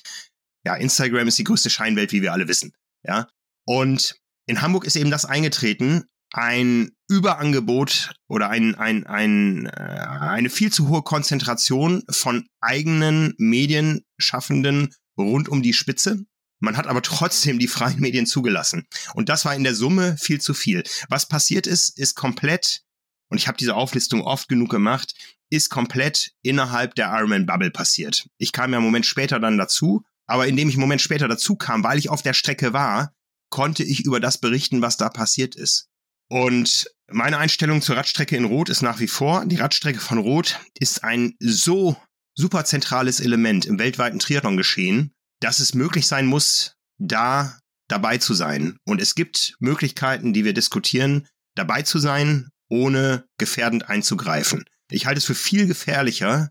[0.64, 2.72] ja, Instagram ist die größte Scheinwelt, wie wir alle wissen.
[3.06, 3.28] Ja,
[3.66, 4.16] und
[4.46, 10.70] in Hamburg ist eben das eingetreten, ein Überangebot oder ein, ein, ein, äh, eine viel
[10.70, 16.24] zu hohe Konzentration von eigenen Medienschaffenden rund um die Spitze.
[16.60, 18.86] Man hat aber trotzdem die freien Medien zugelassen.
[19.14, 20.82] Und das war in der Summe viel zu viel.
[21.08, 22.82] Was passiert ist, ist komplett,
[23.28, 25.14] und ich habe diese Auflistung oft genug gemacht,
[25.50, 28.28] ist komplett innerhalb der Ironman Bubble passiert.
[28.38, 31.56] Ich kam ja einen Moment später dann dazu, aber indem ich einen Moment später dazu
[31.56, 33.14] kam, weil ich auf der Strecke war,
[33.50, 35.87] konnte ich über das berichten, was da passiert ist.
[36.28, 40.60] Und meine Einstellung zur Radstrecke in Rot ist nach wie vor, die Radstrecke von Rot
[40.78, 41.96] ist ein so
[42.34, 47.58] super zentrales Element im weltweiten Triathlon-Geschehen, dass es möglich sein muss, da
[47.88, 48.78] dabei zu sein.
[48.84, 54.64] Und es gibt Möglichkeiten, die wir diskutieren, dabei zu sein, ohne gefährdend einzugreifen.
[54.90, 56.50] Ich halte es für viel gefährlicher,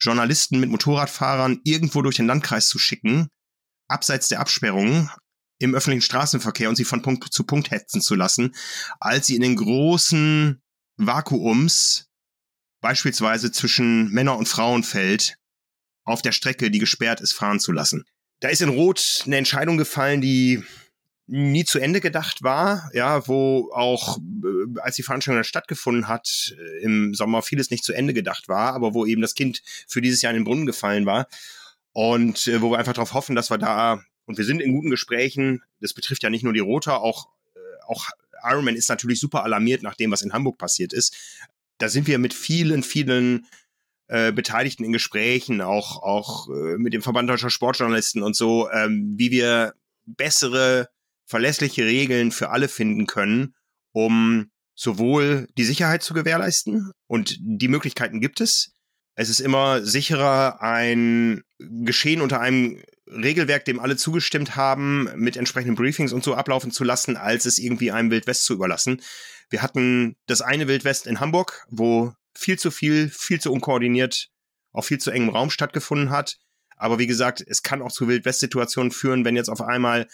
[0.00, 3.28] Journalisten mit Motorradfahrern irgendwo durch den Landkreis zu schicken,
[3.88, 5.08] abseits der Absperrungen,
[5.62, 8.54] im öffentlichen Straßenverkehr und sie von Punkt zu Punkt hetzen zu lassen,
[9.00, 10.60] als sie in den großen
[10.96, 12.08] Vakuums,
[12.80, 15.36] beispielsweise zwischen Männer- und Frauenfeld,
[16.04, 18.04] auf der Strecke, die gesperrt ist, fahren zu lassen.
[18.40, 20.64] Da ist in Rot eine Entscheidung gefallen, die
[21.28, 26.82] nie zu Ende gedacht war, ja, wo auch, äh, als die Veranstaltung stattgefunden hat, äh,
[26.82, 30.20] im Sommer vieles nicht zu Ende gedacht war, aber wo eben das Kind für dieses
[30.20, 31.28] Jahr in den Brunnen gefallen war.
[31.92, 34.90] Und äh, wo wir einfach darauf hoffen, dass wir da und wir sind in guten
[34.90, 35.62] Gesprächen.
[35.80, 38.08] Das betrifft ja nicht nur die Roter, auch, äh, auch
[38.42, 41.16] Ironman ist natürlich super alarmiert nach dem, was in Hamburg passiert ist.
[41.78, 43.46] Da sind wir mit vielen, vielen
[44.08, 49.14] äh, Beteiligten in Gesprächen, auch, auch äh, mit dem Verband deutscher Sportjournalisten und so, ähm,
[49.16, 50.88] wie wir bessere,
[51.24, 53.54] verlässliche Regeln für alle finden können,
[53.92, 58.72] um sowohl die Sicherheit zu gewährleisten und die Möglichkeiten gibt es.
[59.14, 62.82] Es ist immer sicherer, ein Geschehen unter einem
[63.14, 67.58] Regelwerk, dem alle zugestimmt haben, mit entsprechenden Briefings und so ablaufen zu lassen, als es
[67.58, 69.00] irgendwie einem Wildwest zu überlassen.
[69.50, 74.28] Wir hatten das eine Wildwest in Hamburg, wo viel zu viel, viel zu unkoordiniert,
[74.72, 76.38] auf viel zu engem Raum stattgefunden hat.
[76.76, 80.08] Aber wie gesagt, es kann auch zu Wildwest-Situationen führen, wenn jetzt auf einmal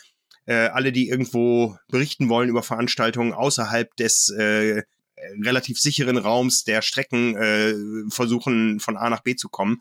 [0.46, 4.82] äh, alle, die irgendwo berichten wollen über Veranstaltungen außerhalb des äh,
[5.44, 7.74] relativ sicheren Raums der Strecken äh,
[8.11, 9.80] versuchen, von A nach B zu kommen.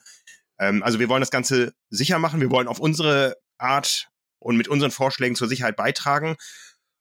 [0.60, 2.42] Ähm, also wir wollen das Ganze sicher machen.
[2.42, 6.36] Wir wollen auf unsere Art und mit unseren Vorschlägen zur Sicherheit beitragen,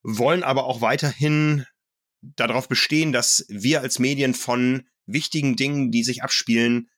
[0.03, 1.65] wollen aber auch weiterhin
[2.21, 6.89] darauf bestehen, dass wir als Medien von wichtigen Dingen, die sich abspielen,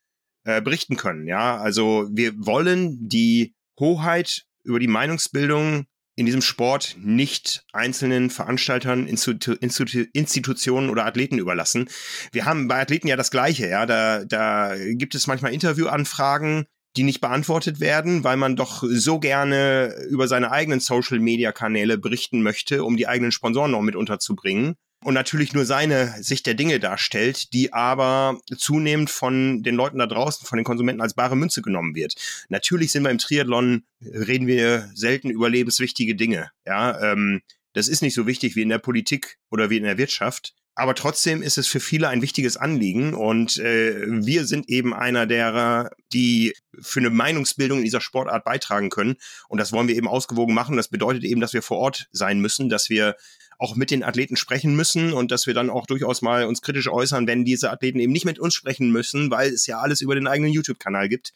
[0.43, 1.27] äh, berichten können.
[1.27, 5.85] Ja, also wir wollen die Hoheit über die Meinungsbildung
[6.19, 11.89] in diesem Sport nicht einzelnen Veranstaltern, Institu Institu Institutionen oder Athleten überlassen.
[12.33, 13.85] Wir haben bei Athleten ja das Gleiche, ja.
[13.85, 16.65] Da, da gibt es manchmal Interviewanfragen,
[16.97, 22.83] die nicht beantwortet werden, weil man doch so gerne über seine eigenen Social-Media-Kanäle berichten möchte,
[22.83, 27.53] um die eigenen Sponsoren noch mit unterzubringen und natürlich nur seine Sicht der Dinge darstellt,
[27.53, 31.95] die aber zunehmend von den Leuten da draußen, von den Konsumenten als bare Münze genommen
[31.95, 32.15] wird.
[32.49, 36.51] Natürlich sind wir im Triathlon, reden wir selten über lebenswichtige Dinge.
[36.65, 37.41] Ja, ähm,
[37.73, 40.53] das ist nicht so wichtig wie in der Politik oder wie in der Wirtschaft.
[40.75, 45.25] Aber trotzdem ist es für viele ein wichtiges Anliegen und äh, wir sind eben einer
[45.27, 49.17] derer, die für eine Meinungsbildung in dieser Sportart beitragen können.
[49.49, 50.77] Und das wollen wir eben ausgewogen machen.
[50.77, 53.17] Das bedeutet eben, dass wir vor Ort sein müssen, dass wir
[53.59, 56.87] auch mit den Athleten sprechen müssen und dass wir dann auch durchaus mal uns kritisch
[56.87, 60.15] äußern, wenn diese Athleten eben nicht mit uns sprechen müssen, weil es ja alles über
[60.15, 61.33] den eigenen YouTube-Kanal gibt,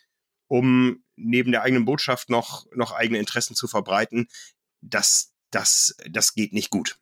[0.47, 4.29] um neben der eigenen Botschaft noch, noch eigene Interessen zu verbreiten.
[4.81, 6.97] Das, das, das geht nicht gut.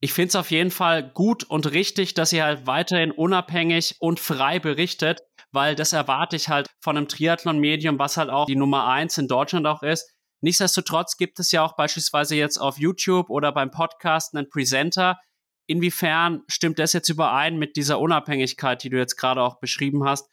[0.00, 4.18] Ich finde es auf jeden Fall gut und richtig, dass ihr halt weiterhin unabhängig und
[4.18, 8.88] frei berichtet, weil das erwarte ich halt von einem Triathlon-Medium, was halt auch die Nummer
[8.88, 13.52] eins in Deutschland auch ist, Nichtsdestotrotz gibt es ja auch beispielsweise jetzt auf YouTube oder
[13.52, 15.18] beim Podcast einen Presenter.
[15.66, 20.28] Inwiefern stimmt das jetzt überein mit dieser Unabhängigkeit, die du jetzt gerade auch beschrieben hast?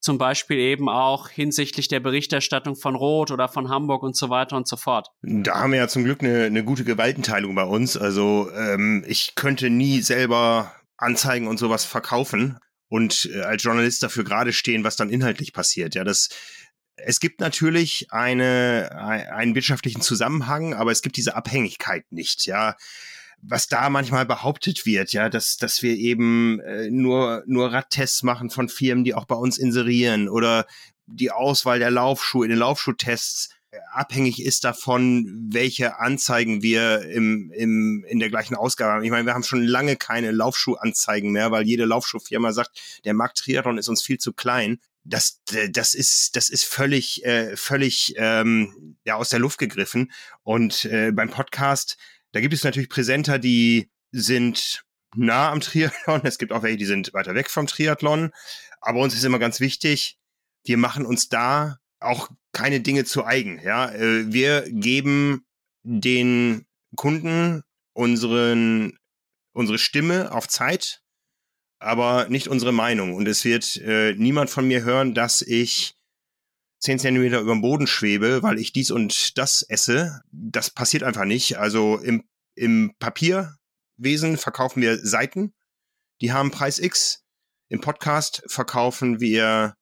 [0.00, 4.56] Zum Beispiel eben auch hinsichtlich der Berichterstattung von Rot oder von Hamburg und so weiter
[4.56, 5.08] und so fort.
[5.22, 7.96] Da haben wir ja zum Glück eine, eine gute Gewaltenteilung bei uns.
[7.96, 14.24] Also ähm, ich könnte nie selber Anzeigen und sowas verkaufen und äh, als Journalist dafür
[14.24, 15.94] gerade stehen, was dann inhaltlich passiert.
[15.94, 16.28] Ja, das
[16.96, 18.90] es gibt natürlich eine,
[19.32, 22.76] einen wirtschaftlichen Zusammenhang, aber es gibt diese Abhängigkeit nicht, ja.
[23.46, 28.48] Was da manchmal behauptet wird, ja, dass, dass wir eben äh, nur, nur Radtests machen
[28.48, 30.66] von Firmen, die auch bei uns inserieren oder
[31.06, 37.50] die Auswahl der Laufschuhe in den Laufschuhtests äh, abhängig ist davon, welche Anzeigen wir im,
[37.54, 39.04] im, in der gleichen Ausgabe haben.
[39.04, 43.38] Ich meine, wir haben schon lange keine Laufschuhanzeigen mehr, weil jede Laufschuhfirma sagt, der Markt
[43.38, 48.96] Triathlon ist uns viel zu klein das, das ist, das ist völlig, äh, völlig ähm,
[49.04, 50.10] ja, aus der Luft gegriffen.
[50.42, 51.96] Und äh, beim Podcast,
[52.32, 54.84] da gibt es natürlich Präsenter, die sind
[55.14, 56.22] nah am Triathlon.
[56.24, 58.30] Es gibt auch welche, die sind weiter weg vom Triathlon.
[58.80, 60.18] Aber uns ist immer ganz wichtig,
[60.64, 63.60] wir machen uns da auch keine Dinge zu eigen.
[63.62, 65.46] Ja, äh, wir geben
[65.82, 68.98] den Kunden unseren,
[69.52, 71.03] unsere Stimme auf Zeit
[71.84, 73.14] aber nicht unsere Meinung.
[73.14, 75.94] Und es wird äh, niemand von mir hören, dass ich
[76.80, 80.22] zehn Zentimeter über dem Boden schwebe, weil ich dies und das esse.
[80.32, 81.58] Das passiert einfach nicht.
[81.58, 82.24] Also im,
[82.54, 85.54] im Papierwesen verkaufen wir Seiten,
[86.20, 87.22] die haben Preis X.
[87.68, 89.74] Im Podcast verkaufen wir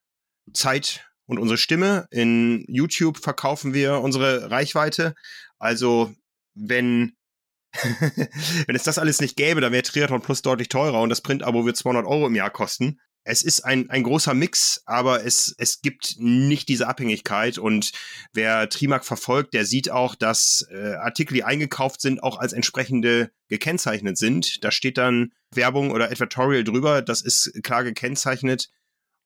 [0.53, 2.07] Zeit und unsere Stimme.
[2.11, 5.15] In YouTube verkaufen wir unsere Reichweite.
[5.59, 6.15] Also
[6.55, 7.17] wenn
[8.67, 11.65] Wenn es das alles nicht gäbe, dann wäre Triathlon Plus deutlich teurer und das Print-Abo
[11.65, 13.01] wird 200 Euro im Jahr kosten.
[13.25, 17.57] Es ist ein, ein großer Mix, aber es, es gibt nicht diese Abhängigkeit.
[17.57, 17.93] Und
[18.33, 23.31] wer Trimark verfolgt, der sieht auch, dass äh, Artikel, die eingekauft sind, auch als entsprechende
[23.49, 24.65] gekennzeichnet sind.
[24.65, 27.01] Da steht dann Werbung oder Advertorial drüber.
[27.01, 28.71] Das ist klar gekennzeichnet.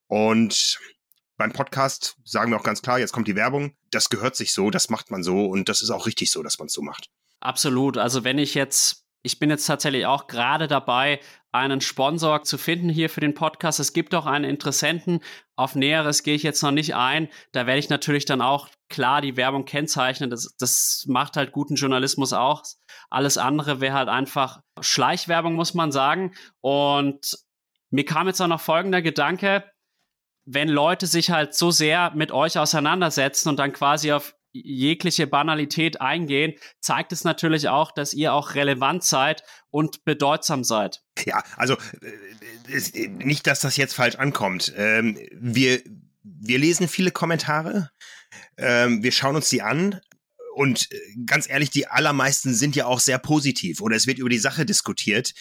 [0.09, 0.79] Und
[1.39, 3.77] beim Podcast sagen wir auch ganz klar, jetzt kommt die Werbung.
[3.91, 6.59] Das gehört sich so, das macht man so und das ist auch richtig so, dass
[6.59, 7.11] man es so macht.
[7.41, 7.99] Absolut.
[7.99, 11.21] Also wenn ich jetzt, ich bin jetzt tatsächlich auch gerade dabei,
[11.57, 13.81] einen Sponsor zu finden hier für den Podcast.
[13.81, 15.21] Es gibt auch einen Interessenten.
[15.57, 17.29] Auf Näheres gehe ich jetzt noch nicht ein.
[17.53, 20.31] Da werde ich natürlich dann auch klar die Werbung kennzeichnen.
[20.31, 22.63] Das, das macht halt guten Journalismus auch.
[23.09, 26.35] Alles andere wäre halt einfach Schleichwerbung, muss man sagen.
[26.61, 27.39] Und
[27.91, 29.65] mir kam jetzt auch noch folgender Gedanke.
[30.45, 36.01] Wenn Leute sich halt so sehr mit euch auseinandersetzen und dann quasi auf jegliche Banalität
[36.01, 41.03] eingehen, zeigt es natürlich auch, dass ihr auch relevant seid und bedeutsam seid.
[41.25, 44.73] Ja, also äh, nicht, dass das jetzt falsch ankommt.
[44.77, 45.81] Ähm, wir,
[46.23, 47.91] wir lesen viele Kommentare,
[48.57, 50.01] ähm, wir schauen uns die an.
[50.55, 50.97] Und äh,
[51.27, 54.65] ganz ehrlich, die allermeisten sind ja auch sehr positiv oder es wird über die Sache
[54.65, 55.35] diskutiert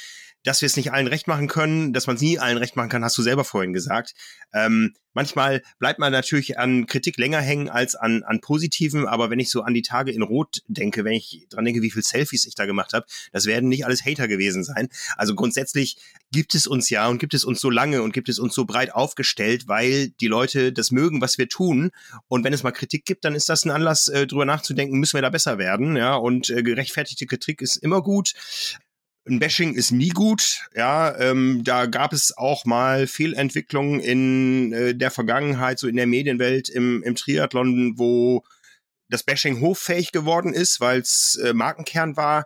[0.45, 2.89] dass wir es nicht allen recht machen können, dass man es nie allen recht machen
[2.89, 4.13] kann, hast du selber vorhin gesagt.
[4.53, 9.39] Ähm, manchmal bleibt man natürlich an Kritik länger hängen als an, an Positiven, aber wenn
[9.39, 12.45] ich so an die Tage in Rot denke, wenn ich dran denke, wie viel Selfies
[12.45, 14.87] ich da gemacht habe, das werden nicht alles Hater gewesen sein.
[15.17, 15.97] Also grundsätzlich
[16.31, 18.65] gibt es uns ja und gibt es uns so lange und gibt es uns so
[18.65, 21.91] breit aufgestellt, weil die Leute das mögen, was wir tun.
[22.27, 25.17] Und wenn es mal Kritik gibt, dann ist das ein Anlass, äh, drüber nachzudenken, müssen
[25.17, 25.95] wir da besser werden.
[25.95, 28.33] Ja, und äh, gerechtfertigte Kritik ist immer gut
[29.27, 30.61] ein Bashing ist nie gut.
[30.75, 36.07] Ja, ähm, da gab es auch mal Fehlentwicklungen in äh, der Vergangenheit, so in der
[36.07, 38.43] Medienwelt im, im Triathlon, wo
[39.09, 42.45] das Bashing hoffähig geworden ist, weil es äh, Markenkern war.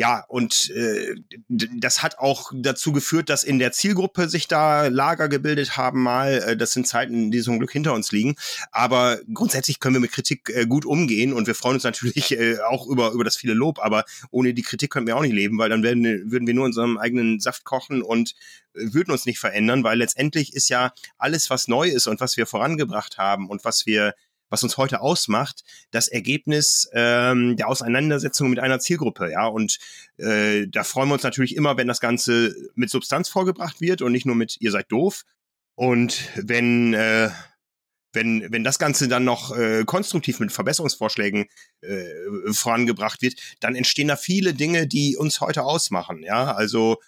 [0.00, 1.14] Ja, und äh,
[1.48, 6.38] das hat auch dazu geführt, dass in der Zielgruppe sich da Lager gebildet haben mal.
[6.38, 8.34] Äh, das sind Zeiten, die zum Glück hinter uns liegen.
[8.72, 12.60] Aber grundsätzlich können wir mit Kritik äh, gut umgehen und wir freuen uns natürlich äh,
[12.60, 13.78] auch über, über das viele Lob.
[13.78, 16.64] Aber ohne die Kritik können wir auch nicht leben, weil dann werden, würden wir nur
[16.64, 18.34] unserem eigenen Saft kochen und
[18.72, 22.38] äh, würden uns nicht verändern, weil letztendlich ist ja alles, was neu ist und was
[22.38, 24.14] wir vorangebracht haben und was wir
[24.50, 29.30] was uns heute ausmacht, das Ergebnis ähm, der Auseinandersetzung mit einer Zielgruppe.
[29.30, 29.78] Ja, und
[30.18, 34.12] äh, da freuen wir uns natürlich immer, wenn das Ganze mit Substanz vorgebracht wird und
[34.12, 35.24] nicht nur mit ihr seid doof.
[35.76, 37.30] Und wenn äh,
[38.12, 41.46] wenn, wenn das Ganze dann noch äh, konstruktiv mit Verbesserungsvorschlägen
[41.80, 42.04] äh,
[42.50, 46.22] vorangebracht wird, dann entstehen da viele Dinge, die uns heute ausmachen.
[46.22, 46.98] Ja, also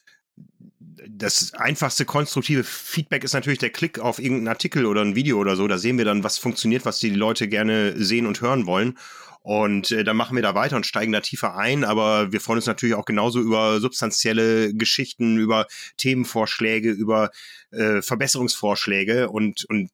[1.08, 5.56] das einfachste konstruktive Feedback ist natürlich der Klick auf irgendeinen Artikel oder ein Video oder
[5.56, 5.66] so.
[5.68, 8.98] Da sehen wir dann, was funktioniert, was die Leute gerne sehen und hören wollen.
[9.42, 11.84] Und äh, dann machen wir da weiter und steigen da tiefer ein.
[11.84, 15.66] Aber wir freuen uns natürlich auch genauso über substanzielle Geschichten, über
[15.96, 17.30] Themenvorschläge, über
[17.72, 19.90] äh, Verbesserungsvorschläge und, und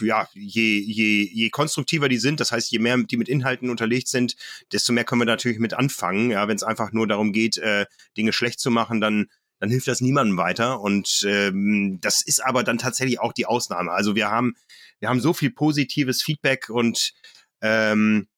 [0.00, 4.08] ja, je, je, je konstruktiver die sind, das heißt, je mehr die mit Inhalten unterlegt
[4.08, 4.36] sind,
[4.72, 6.30] desto mehr können wir natürlich mit anfangen.
[6.30, 7.84] Ja, wenn es einfach nur darum geht, äh,
[8.16, 9.26] Dinge schlecht zu machen, dann
[9.60, 10.80] dann hilft das niemandem weiter.
[10.80, 13.90] Und ähm, das ist aber dann tatsächlich auch die Ausnahme.
[13.90, 14.54] Also wir haben,
[15.00, 17.12] wir haben so viel positives Feedback und
[17.60, 18.28] ähm,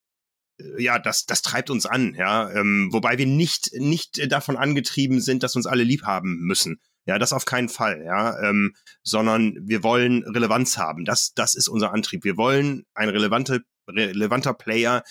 [0.79, 2.51] ja, das, das treibt uns an, ja.
[2.51, 6.81] Ähm, wobei wir nicht, nicht davon angetrieben sind, dass uns alle lieb haben müssen.
[7.07, 11.05] Ja, das auf keinen Fall, ja, ähm, sondern wir wollen Relevanz haben.
[11.05, 12.25] Das, das ist unser Antrieb.
[12.25, 15.03] Wir wollen ein relevante, relevanter Player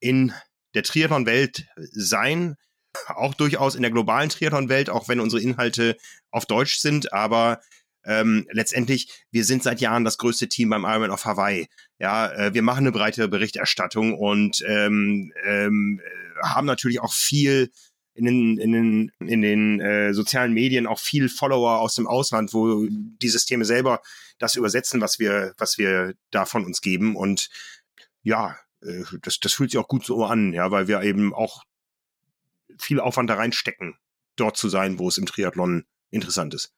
[0.00, 0.32] in
[0.74, 2.56] der Triathlon-Welt sein,
[3.08, 5.96] auch durchaus in der globalen Triathlon-Welt, auch wenn unsere Inhalte
[6.30, 7.60] auf Deutsch sind, aber
[8.04, 11.68] ähm, letztendlich, wir sind seit Jahren das größte Team beim Ironman of Hawaii.
[11.98, 16.00] Ja, äh, wir machen eine breite Berichterstattung und ähm, ähm,
[16.42, 17.70] haben natürlich auch viel
[18.14, 22.52] in den, in den, in den äh, sozialen Medien auch viel Follower aus dem Ausland,
[22.54, 24.00] wo die Systeme selber
[24.38, 27.16] das übersetzen, was wir, was wir da von uns geben.
[27.16, 27.50] Und
[28.22, 31.62] ja, äh, das, das fühlt sich auch gut so an, ja, weil wir eben auch
[32.80, 33.98] viel Aufwand da reinstecken,
[34.36, 36.74] dort zu sein, wo es im Triathlon interessant ist.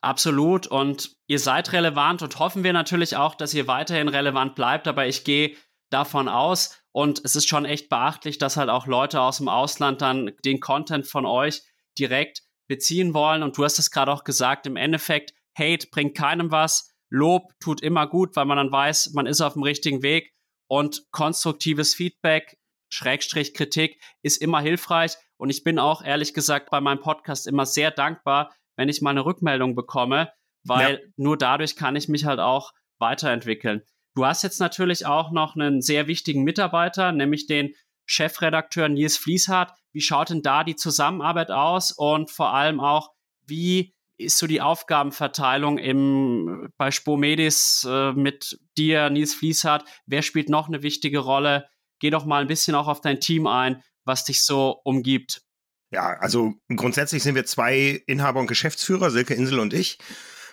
[0.00, 0.66] Absolut.
[0.66, 4.88] Und ihr seid relevant und hoffen wir natürlich auch, dass ihr weiterhin relevant bleibt.
[4.88, 5.56] Aber ich gehe
[5.90, 10.02] davon aus und es ist schon echt beachtlich, dass halt auch Leute aus dem Ausland
[10.02, 11.62] dann den Content von euch
[11.98, 13.42] direkt beziehen wollen.
[13.42, 16.92] Und du hast es gerade auch gesagt, im Endeffekt, Hate bringt keinem was.
[17.10, 20.32] Lob tut immer gut, weil man dann weiß, man ist auf dem richtigen Weg.
[20.70, 22.57] Und konstruktives Feedback,
[22.88, 25.16] Schrägstrich Kritik ist immer hilfreich.
[25.36, 29.10] Und ich bin auch ehrlich gesagt bei meinem Podcast immer sehr dankbar, wenn ich mal
[29.10, 30.30] eine Rückmeldung bekomme,
[30.64, 30.98] weil ja.
[31.16, 33.82] nur dadurch kann ich mich halt auch weiterentwickeln.
[34.14, 37.74] Du hast jetzt natürlich auch noch einen sehr wichtigen Mitarbeiter, nämlich den
[38.06, 39.72] Chefredakteur Nils Fließhardt.
[39.92, 43.10] Wie schaut denn da die Zusammenarbeit aus und vor allem auch,
[43.46, 49.84] wie ist so die Aufgabenverteilung im, bei Spomedis äh, mit dir, Nils Fließhardt?
[50.06, 51.68] Wer spielt noch eine wichtige Rolle?
[52.00, 55.42] Geh doch mal ein bisschen auch auf dein Team ein, was dich so umgibt.
[55.90, 59.98] Ja, also grundsätzlich sind wir zwei Inhaber und Geschäftsführer, Silke Insel und ich.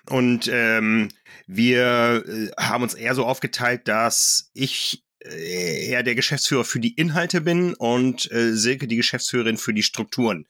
[0.10, 1.10] Und ähm,
[1.48, 6.94] wir äh, haben uns eher so aufgeteilt, dass ich äh, eher der Geschäftsführer für die
[6.94, 10.48] Inhalte bin und äh, Silke die Geschäftsführerin für die Strukturen.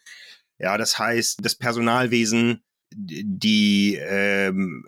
[0.59, 4.85] Ja, das heißt, das Personalwesen, die ähm,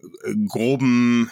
[0.48, 1.32] groben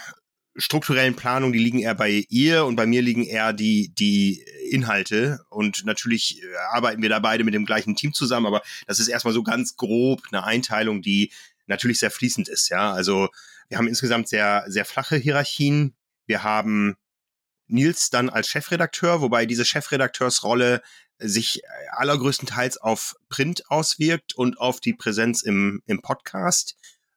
[0.55, 5.39] strukturellen Planungen, die liegen eher bei ihr und bei mir liegen eher die, die Inhalte.
[5.49, 9.07] Und natürlich äh, arbeiten wir da beide mit dem gleichen Team zusammen, aber das ist
[9.07, 11.31] erstmal so ganz grob eine Einteilung, die
[11.67, 12.69] natürlich sehr fließend ist.
[12.69, 13.29] Ja, also
[13.67, 15.95] wir haben insgesamt sehr, sehr flache Hierarchien.
[16.25, 16.95] Wir haben
[17.67, 20.81] Nils dann als Chefredakteur, wobei diese Chefredakteursrolle
[21.17, 26.75] sich allergrößtenteils auf Print auswirkt und auf die Präsenz im, im Podcast.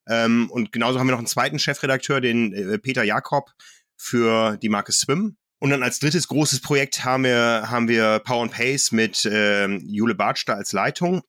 [0.09, 3.51] Ähm, und genauso haben wir noch einen zweiten Chefredakteur, den äh, Peter Jakob
[3.97, 5.37] für die Marke Swim.
[5.61, 9.67] Und dann als drittes großes Projekt haben wir, haben wir Power and Pace mit äh,
[9.67, 11.23] Jule Bartsch als Leitung.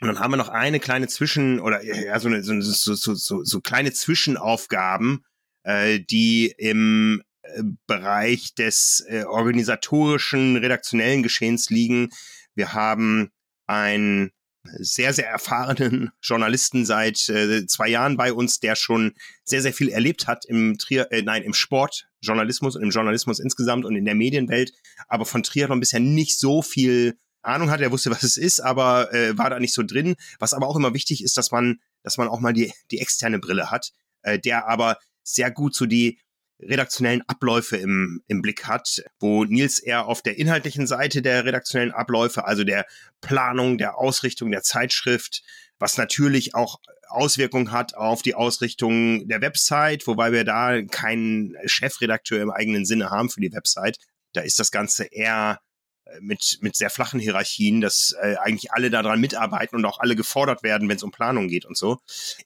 [0.00, 3.44] Und dann haben wir noch eine kleine Zwischen- oder ja, so, eine, so, so, so,
[3.44, 5.24] so kleine Zwischenaufgaben,
[5.64, 12.10] äh, die im äh, Bereich des äh, organisatorischen, redaktionellen Geschehens liegen.
[12.54, 13.30] Wir haben
[13.66, 14.30] ein
[14.78, 19.14] sehr, sehr erfahrenen Journalisten seit äh, zwei Jahren bei uns, der schon
[19.44, 23.84] sehr, sehr viel erlebt hat im Trier, äh, nein, im Sportjournalismus und im Journalismus insgesamt
[23.84, 24.72] und in der Medienwelt,
[25.08, 27.80] aber von Triathlon bisher nicht so viel Ahnung hat.
[27.80, 30.16] Er wusste, was es ist, aber äh, war da nicht so drin.
[30.38, 33.38] Was aber auch immer wichtig ist, dass man, dass man auch mal die, die externe
[33.38, 33.92] Brille hat,
[34.22, 36.18] äh, der aber sehr gut so die
[36.60, 41.92] redaktionellen Abläufe im, im Blick hat, wo Nils eher auf der inhaltlichen Seite der redaktionellen
[41.92, 42.86] Abläufe, also der
[43.20, 45.42] Planung, der Ausrichtung der Zeitschrift,
[45.78, 52.42] was natürlich auch Auswirkungen hat auf die Ausrichtung der Website, wobei wir da keinen Chefredakteur
[52.42, 53.98] im eigenen Sinne haben für die Website.
[54.32, 55.60] Da ist das Ganze eher
[56.04, 60.16] äh, mit, mit sehr flachen Hierarchien, dass äh, eigentlich alle daran mitarbeiten und auch alle
[60.16, 61.98] gefordert werden, wenn es um Planung geht und so.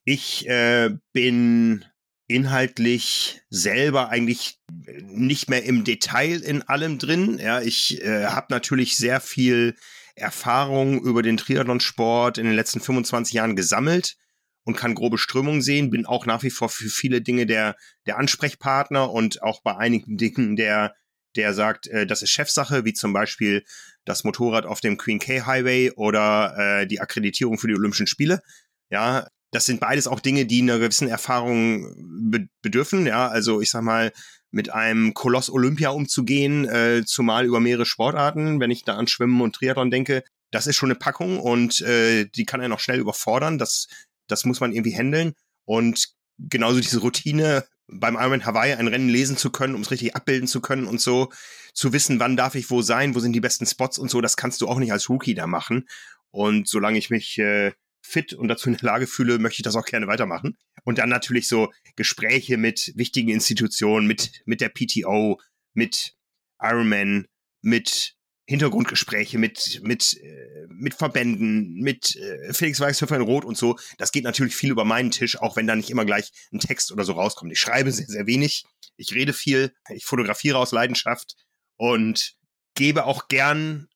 [0.05, 1.85] Ich äh, bin
[2.31, 4.61] inhaltlich selber eigentlich
[5.03, 7.39] nicht mehr im Detail in allem drin.
[7.39, 9.75] Ja, ich äh, habe natürlich sehr viel
[10.15, 14.17] Erfahrung über den Triathlonsport in den letzten 25 Jahren gesammelt
[14.65, 17.77] und kann grobe Strömungen sehen, bin auch nach wie vor für viele Dinge der,
[18.07, 20.95] der Ansprechpartner und auch bei einigen Dingen der,
[21.35, 23.65] der sagt, äh, das ist Chefsache, wie zum Beispiel
[24.05, 28.41] das Motorrad auf dem Queen K Highway oder äh, die Akkreditierung für die Olympischen Spiele.
[28.89, 33.07] Ja, das sind beides auch Dinge, die einer gewissen Erfahrung be bedürfen.
[33.07, 34.13] Ja, also ich sag mal,
[34.51, 39.41] mit einem Koloss Olympia umzugehen, äh, zumal über mehrere Sportarten, wenn ich da an Schwimmen
[39.41, 42.99] und Triathlon denke, das ist schon eine Packung und äh, die kann einen auch schnell
[42.99, 43.59] überfordern.
[43.59, 43.89] Das,
[44.27, 45.35] das muss man irgendwie handeln.
[45.65, 50.17] Und genauso diese Routine, beim Ironman Hawaii ein Rennen lesen zu können, um es richtig
[50.17, 51.31] abbilden zu können und so,
[51.73, 54.37] zu wissen, wann darf ich wo sein, wo sind die besten Spots und so, das
[54.37, 55.89] kannst du auch nicht als Rookie da machen.
[56.31, 57.73] Und solange ich mich äh,
[58.03, 60.57] fit und dazu in der Lage fühle, möchte ich das auch gerne weitermachen.
[60.85, 65.41] Und dann natürlich so Gespräche mit wichtigen Institutionen, mit, mit der PTO,
[65.75, 66.15] mit
[66.61, 67.27] Ironman,
[67.63, 68.17] mit
[68.51, 73.79] Hintergrundgespräche mit, mit, äh, mit Verbänden, mit äh, Felix Weichshöfer in Rot und so.
[73.97, 76.91] Das geht natürlich viel über meinen Tisch, auch wenn da nicht immer gleich ein Text
[76.91, 77.53] oder so rauskommt.
[77.53, 78.65] Ich schreibe sehr, sehr wenig.
[78.97, 79.73] Ich rede viel.
[79.95, 81.37] Ich fotografiere aus Leidenschaft
[81.77, 82.35] und
[82.75, 83.87] gebe auch gern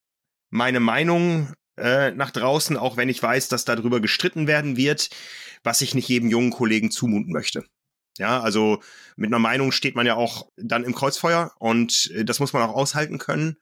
[0.50, 5.10] meine Meinung äh, nach draußen, auch wenn ich weiß, dass darüber gestritten werden wird,
[5.62, 7.64] was ich nicht jedem jungen Kollegen zumuten möchte.
[8.18, 8.80] Ja, also
[9.16, 12.62] mit einer Meinung steht man ja auch dann im Kreuzfeuer und äh, das muss man
[12.62, 13.56] auch aushalten können.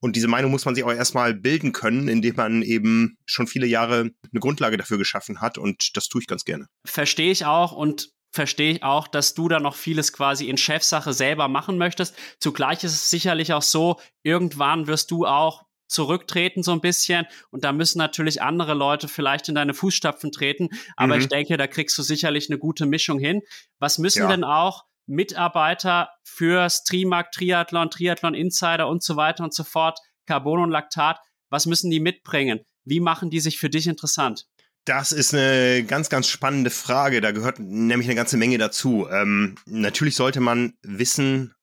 [0.00, 3.66] Und diese Meinung muss man sich auch erstmal bilden können, indem man eben schon viele
[3.66, 5.56] Jahre eine Grundlage dafür geschaffen hat.
[5.56, 6.66] Und das tue ich ganz gerne.
[6.84, 11.14] Verstehe ich auch und verstehe ich auch, dass du da noch vieles quasi in Chefsache
[11.14, 12.14] selber machen möchtest.
[12.38, 17.64] Zugleich ist es sicherlich auch so, irgendwann wirst du auch zurücktreten so ein bisschen und
[17.64, 21.20] da müssen natürlich andere Leute vielleicht in deine Fußstapfen treten, aber mhm.
[21.22, 23.42] ich denke, da kriegst du sicherlich eine gute Mischung hin.
[23.78, 24.28] Was müssen ja.
[24.28, 30.60] denn auch Mitarbeiter für Streamark, Triathlon, Triathlon Insider und so weiter und so fort, Carbon
[30.60, 31.18] und Laktat,
[31.50, 32.60] was müssen die mitbringen?
[32.84, 34.46] Wie machen die sich für dich interessant?
[34.84, 37.22] Das ist eine ganz, ganz spannende Frage.
[37.22, 39.08] Da gehört nämlich eine ganze Menge dazu.
[39.10, 41.54] Ähm, natürlich sollte man wissen,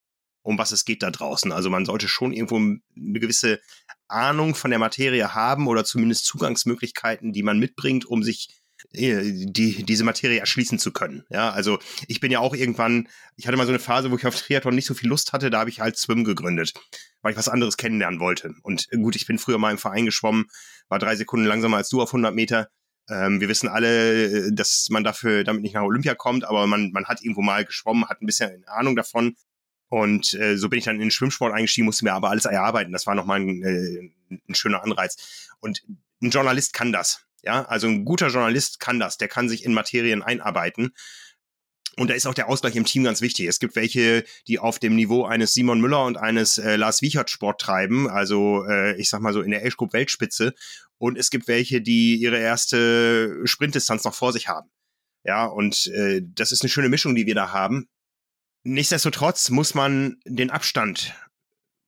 [0.42, 1.52] um was es geht da draußen.
[1.52, 3.60] Also man sollte schon irgendwo eine gewisse
[4.08, 8.62] Ahnung von der Materie haben oder zumindest Zugangsmöglichkeiten, die man mitbringt, um sich
[8.94, 11.24] äh, die, diese Materie erschließen zu können.
[11.30, 14.26] Ja, also ich bin ja auch irgendwann, ich hatte mal so eine Phase, wo ich
[14.26, 16.74] auf Triathlon nicht so viel Lust hatte, da habe ich halt Swim gegründet,
[17.22, 18.54] weil ich was anderes kennenlernen wollte.
[18.64, 20.46] Und gut, ich bin früher mal im Verein geschwommen,
[20.89, 22.70] war drei Sekunden langsamer als du auf 100 Meter.
[23.10, 26.92] Ähm, wir wissen alle, äh, dass man dafür damit nicht nach Olympia kommt, aber man,
[26.92, 29.36] man hat irgendwo mal geschwommen, hat ein bisschen Ahnung davon.
[29.92, 32.94] Und äh, so bin ich dann in den Schwimmsport eingestiegen, musste mir aber alles erarbeiten.
[32.94, 34.10] Das war nochmal ein, äh,
[34.48, 35.50] ein schöner Anreiz.
[35.60, 35.84] Und
[36.22, 37.26] ein Journalist kann das.
[37.44, 39.18] Ja, also ein guter Journalist kann das.
[39.18, 40.94] Der kann sich in Materien einarbeiten.
[41.98, 43.48] Und da ist auch der Ausgleich im Team ganz wichtig.
[43.48, 47.30] Es gibt welche, die auf dem Niveau eines Simon Müller und eines äh, Lars Wiechert
[47.30, 50.54] Sport treiben, also äh, ich sag mal so in der Age Group Weltspitze.
[51.00, 54.70] Und es gibt welche, die ihre erste Sprintdistanz noch vor sich haben.
[55.26, 57.89] Ja, und äh, das ist eine schöne Mischung, die wir da haben.
[58.64, 61.16] Nichtsdestotrotz muss man den Abstand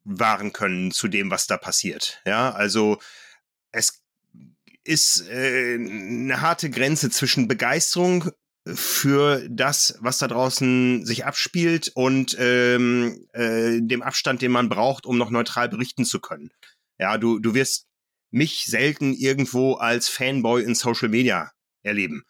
[0.03, 2.21] wahren können zu dem, was da passiert.
[2.25, 2.99] Ja, also
[3.71, 4.01] es
[4.83, 8.31] ist äh, eine harte Grenze zwischen Begeisterung
[8.65, 15.05] für das, was da draußen sich abspielt und ähm, äh, dem Abstand, den man braucht,
[15.05, 16.49] um noch neutral berichten zu können.
[16.97, 17.87] Ja, du, du wirst
[18.31, 21.51] mich selten irgendwo als Fanboy in Social Media
[21.83, 22.23] erleben.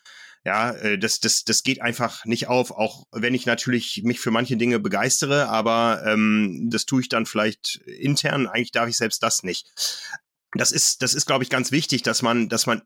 [0.46, 4.32] Ja, äh, das, das, das geht einfach nicht auf, auch wenn ich natürlich mich für
[4.32, 8.48] manche Dinge begeistere, aber ähm, das tue ich dann vielleicht intern.
[8.48, 9.72] Eigentlich darf ich selbst das nicht.
[10.54, 12.82] Das ist, das ist, glaube ich, ganz wichtig, dass man, dass man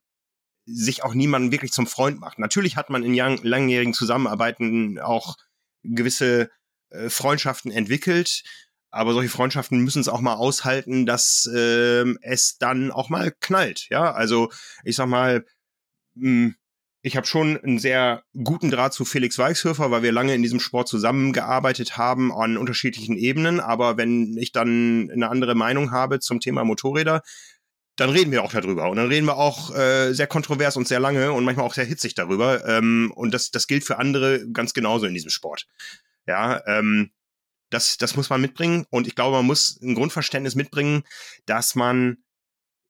[0.66, 2.40] sich auch niemanden wirklich zum Freund macht.
[2.40, 5.38] Natürlich hat man in lang, langjährigen Zusammenarbeiten auch
[5.84, 6.52] gewisse
[6.90, 8.44] äh, Freundschaften entwickelt,
[8.92, 13.88] aber solche Freundschaften müssen es auch mal aushalten, dass äh, es dann auch mal knallt.
[13.90, 14.52] Ja, also
[14.84, 15.46] ich sag mal,
[16.16, 16.56] mh, hm,
[17.08, 20.60] ich habe schon einen sehr guten Draht zu Felix Weichshöfer, weil wir lange in diesem
[20.60, 23.60] Sport zusammengearbeitet haben an unterschiedlichen Ebenen.
[23.62, 27.24] Aber wenn ich dann eine andere Meinung habe zum Thema Motorräder,
[27.96, 28.90] dann reden wir auch darüber.
[28.90, 31.86] Und dann reden wir auch äh, sehr kontrovers und sehr lange und manchmal auch sehr
[31.86, 32.68] hitzig darüber.
[32.68, 35.66] Ähm, und das, das gilt für andere ganz genauso in diesem Sport.
[36.28, 37.12] Ja, ähm,
[37.70, 38.86] das, das muss man mitbringen.
[38.90, 41.04] Und ich glaube, man muss ein Grundverständnis mitbringen,
[41.46, 42.18] dass man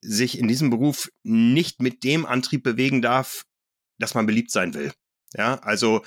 [0.01, 3.45] sich in diesem Beruf nicht mit dem Antrieb bewegen darf,
[3.99, 4.93] dass man beliebt sein will.
[5.33, 6.03] Ja, also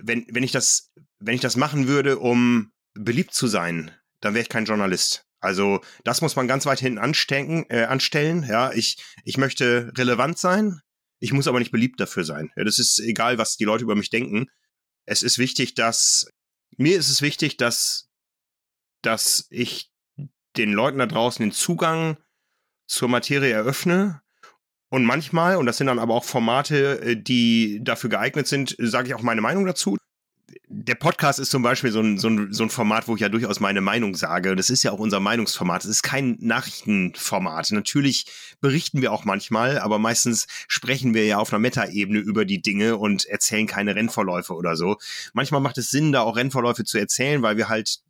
[0.00, 3.90] wenn, wenn ich das, wenn ich das machen würde, um beliebt zu sein,
[4.20, 5.26] dann wäre ich kein Journalist.
[5.40, 8.44] Also das muss man ganz weit hinten anstecken, äh, anstellen.
[8.44, 10.80] Ja, ich, ich möchte relevant sein,
[11.18, 12.50] ich muss aber nicht beliebt dafür sein.
[12.56, 14.46] Ja, das ist egal, was die Leute über mich denken.
[15.06, 16.30] Es ist wichtig, dass
[16.76, 18.08] mir ist es wichtig, dass,
[19.02, 19.90] dass ich
[20.56, 22.16] den Leuten da draußen den Zugang
[22.86, 24.22] zur Materie eröffne
[24.90, 29.08] und manchmal, und das sind dann aber auch Formate, äh, die dafür geeignet sind, sage
[29.08, 29.96] ich auch meine Meinung dazu.
[30.66, 33.28] Der Podcast ist zum Beispiel so ein, so, ein, so ein Format, wo ich ja
[33.28, 34.56] durchaus meine Meinung sage.
[34.56, 35.84] Das ist ja auch unser Meinungsformat.
[35.84, 37.70] Es ist kein Nachrichtenformat.
[37.70, 38.26] Natürlich
[38.60, 42.96] berichten wir auch manchmal, aber meistens sprechen wir ja auf einer Metaebene über die Dinge
[42.96, 44.96] und erzählen keine Rennverläufe oder so.
[45.32, 48.00] Manchmal macht es Sinn, da auch Rennverläufe zu erzählen, weil wir halt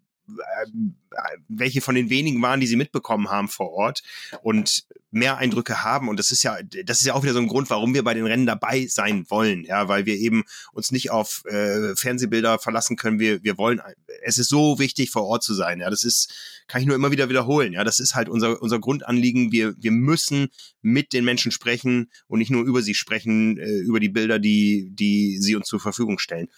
[1.49, 4.03] welche von den wenigen waren, die sie mitbekommen haben vor Ort
[4.43, 6.09] und mehr Eindrücke haben.
[6.09, 8.15] Und das ist ja, das ist ja auch wieder so ein Grund, warum wir bei
[8.15, 9.65] den Rennen dabei sein wollen.
[9.65, 13.19] Ja, weil wir eben uns nicht auf äh, Fernsehbilder verlassen können.
[13.19, 13.81] Wir, wir wollen,
[14.23, 15.81] es ist so wichtig, vor Ort zu sein.
[15.81, 16.33] Ja, das ist,
[16.69, 17.73] kann ich nur immer wieder wiederholen.
[17.73, 19.53] Ja, das ist halt unser, unser Grundanliegen.
[19.53, 20.49] Wir, wir müssen
[20.83, 24.91] mit den Menschen sprechen und nicht nur über sie sprechen, äh, über die Bilder, die,
[24.93, 26.49] die sie uns zur Verfügung stellen.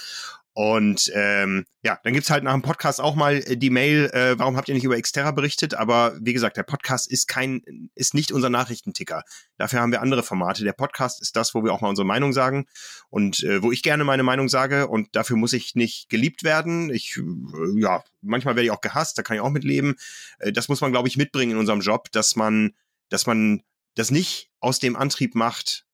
[0.55, 4.39] Und ähm, ja, dann gibt's halt nach dem Podcast auch mal äh, die Mail, äh,
[4.39, 5.73] warum habt ihr nicht über Xterra berichtet?
[5.73, 7.63] Aber wie gesagt, der Podcast ist kein,
[7.95, 9.25] ist nicht unser Nachrichtenticker.
[9.57, 10.63] Dafür haben wir andere Formate.
[10.63, 12.67] Der Podcast ist das, wo wir auch mal unsere Meinung sagen
[13.09, 16.91] und äh, wo ich gerne meine Meinung sage und dafür muss ich nicht geliebt werden.
[16.91, 19.95] Ich, äh, ja, manchmal werde ich auch gehasst, da kann ich auch mitleben.
[20.39, 22.75] Äh, das muss man, glaube ich, mitbringen in unserem Job, dass man,
[23.09, 23.63] dass man
[23.95, 25.87] das nicht aus dem Antrieb macht,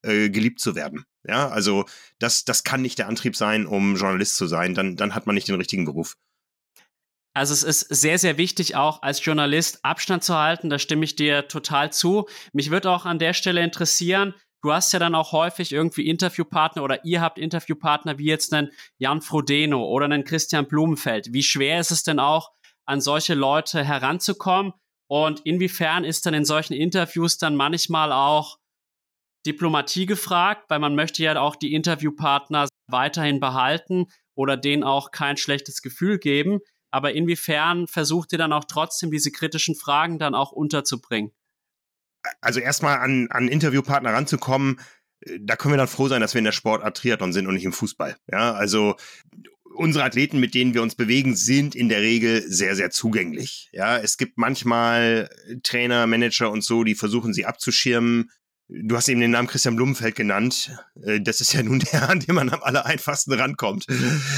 [0.00, 1.04] äh, geliebt zu werden.
[1.28, 1.84] Ja, also
[2.18, 4.74] das, das kann nicht der Antrieb sein, um Journalist zu sein.
[4.74, 6.16] Dann, dann hat man nicht den richtigen Beruf.
[7.34, 10.70] Also es ist sehr, sehr wichtig, auch als Journalist Abstand zu halten.
[10.70, 12.26] Da stimme ich dir total zu.
[12.52, 16.82] Mich würde auch an der Stelle interessieren, du hast ja dann auch häufig irgendwie Interviewpartner
[16.82, 21.32] oder ihr habt Interviewpartner wie jetzt einen Jan Frodeno oder einen Christian Blumenfeld.
[21.32, 22.50] Wie schwer ist es denn auch,
[22.86, 24.72] an solche Leute heranzukommen?
[25.08, 28.57] Und inwiefern ist dann in solchen Interviews dann manchmal auch
[29.48, 35.38] Diplomatie gefragt, weil man möchte ja auch die Interviewpartner weiterhin behalten oder denen auch kein
[35.38, 36.60] schlechtes Gefühl geben.
[36.90, 41.32] Aber inwiefern versucht ihr dann auch trotzdem diese kritischen Fragen dann auch unterzubringen?
[42.40, 44.80] Also erstmal an, an Interviewpartner ranzukommen,
[45.20, 47.54] äh, da können wir dann froh sein, dass wir in der Sportart Triathlon sind und
[47.54, 48.16] nicht im Fußball.
[48.30, 48.96] Ja, also
[49.74, 53.70] unsere Athleten, mit denen wir uns bewegen, sind in der Regel sehr, sehr zugänglich.
[53.72, 55.30] Ja, es gibt manchmal
[55.62, 58.30] Trainer, Manager und so, die versuchen sie abzuschirmen.
[58.70, 60.70] Du hast eben den Namen Christian Blumenfeld genannt.
[61.02, 63.86] Äh, das ist ja nun der, an dem man am aller einfachsten rankommt.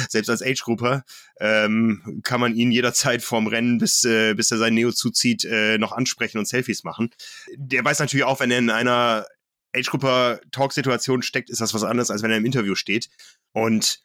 [0.09, 1.05] Selbst als Age-Grupper
[1.41, 5.79] ähm, kann man ihn jederzeit vorm Rennen, bis, äh, bis er sein Neo zuzieht, äh,
[5.79, 7.11] noch ansprechen und Selfies machen.
[7.57, 9.27] Der weiß natürlich auch, wenn er in einer
[9.75, 13.09] Age-Grupper-Talk-Situation steckt, ist das was anderes, als wenn er im Interview steht.
[13.53, 14.01] Und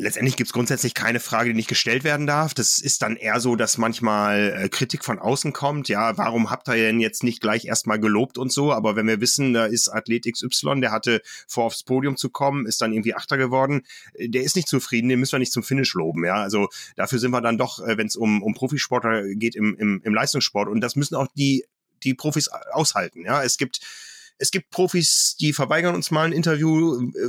[0.00, 2.54] Letztendlich gibt es grundsätzlich keine Frage, die nicht gestellt werden darf.
[2.54, 5.88] Das ist dann eher so, dass manchmal äh, Kritik von außen kommt.
[5.88, 8.72] Ja, warum habt ihr denn jetzt nicht gleich erstmal gelobt und so?
[8.72, 12.66] Aber wenn wir wissen, da ist Athlet XY, der hatte vor, aufs Podium zu kommen,
[12.66, 13.82] ist dann irgendwie Achter geworden,
[14.14, 16.24] äh, der ist nicht zufrieden, den müssen wir nicht zum Finish loben.
[16.24, 19.76] Ja, also dafür sind wir dann doch, äh, wenn es um, um Profisportler geht im,
[19.76, 20.68] im, im Leistungssport.
[20.68, 21.64] Und das müssen auch die,
[22.02, 23.24] die Profis aushalten.
[23.24, 23.80] Ja, es gibt
[24.40, 27.28] es gibt Profis, die verweigern uns mal ein Interview äh,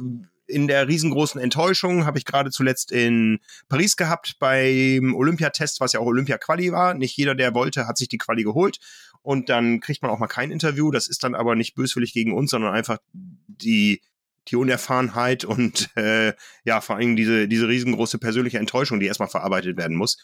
[0.52, 6.00] in der riesengroßen Enttäuschung habe ich gerade zuletzt in Paris gehabt beim Olympiatest, was ja
[6.00, 6.94] auch Olympia-Quali war.
[6.94, 8.80] Nicht jeder, der wollte, hat sich die Quali geholt.
[9.22, 10.92] Und dann kriegt man auch mal kein Interview.
[10.92, 14.02] Das ist dann aber nicht böswillig gegen uns, sondern einfach die,
[14.48, 16.34] die Unerfahrenheit und äh,
[16.64, 20.18] ja, vor allem diese, diese riesengroße persönliche Enttäuschung, die erstmal verarbeitet werden muss.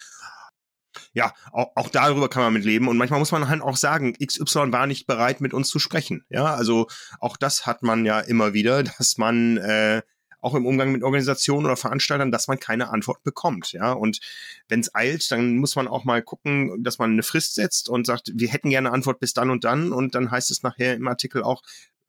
[1.13, 2.87] Ja, auch, auch darüber kann man mit leben.
[2.87, 6.23] Und manchmal muss man halt auch sagen, XY war nicht bereit, mit uns zu sprechen.
[6.29, 6.87] Ja, also
[7.19, 10.01] auch das hat man ja immer wieder, dass man äh,
[10.39, 13.71] auch im Umgang mit Organisationen oder Veranstaltern, dass man keine Antwort bekommt.
[13.71, 14.19] Ja, und
[14.67, 18.05] wenn es eilt, dann muss man auch mal gucken, dass man eine Frist setzt und
[18.05, 19.91] sagt, wir hätten gerne eine Antwort bis dann und dann.
[19.91, 21.63] Und dann heißt es nachher im Artikel auch,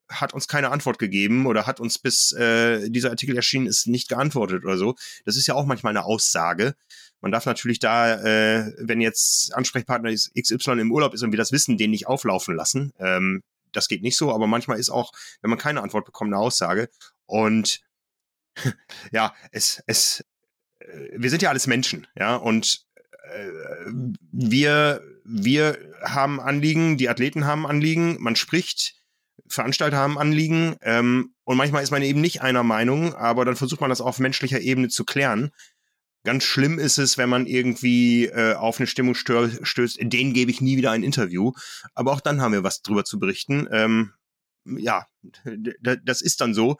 [0.08, 4.08] hat uns keine Antwort gegeben oder hat uns bis äh, dieser Artikel erschienen ist nicht
[4.08, 4.94] geantwortet oder so.
[5.24, 6.74] Das ist ja auch manchmal eine Aussage.
[7.20, 11.52] Man darf natürlich da, äh, wenn jetzt Ansprechpartner XY im Urlaub ist und wir das
[11.52, 12.92] wissen, den nicht auflaufen lassen.
[12.98, 13.42] Ähm,
[13.72, 16.88] das geht nicht so, aber manchmal ist auch, wenn man keine Antwort bekommt, eine Aussage.
[17.26, 17.80] Und
[19.12, 20.24] ja, es, es,
[20.78, 22.86] äh, wir sind ja alles Menschen, ja, und
[23.32, 23.50] äh,
[24.32, 28.94] wir, wir haben Anliegen, die Athleten haben Anliegen, man spricht,
[29.46, 33.80] Veranstalter haben Anliegen, ähm, und manchmal ist man eben nicht einer Meinung, aber dann versucht
[33.80, 35.50] man das auf menschlicher Ebene zu klären.
[36.24, 40.60] Ganz schlimm ist es, wenn man irgendwie äh, auf eine Stimmung stößt, denen gebe ich
[40.60, 41.52] nie wieder ein Interview.
[41.94, 43.66] Aber auch dann haben wir was drüber zu berichten.
[43.70, 44.12] Ähm,
[44.64, 45.06] ja,
[46.04, 46.76] das ist dann so.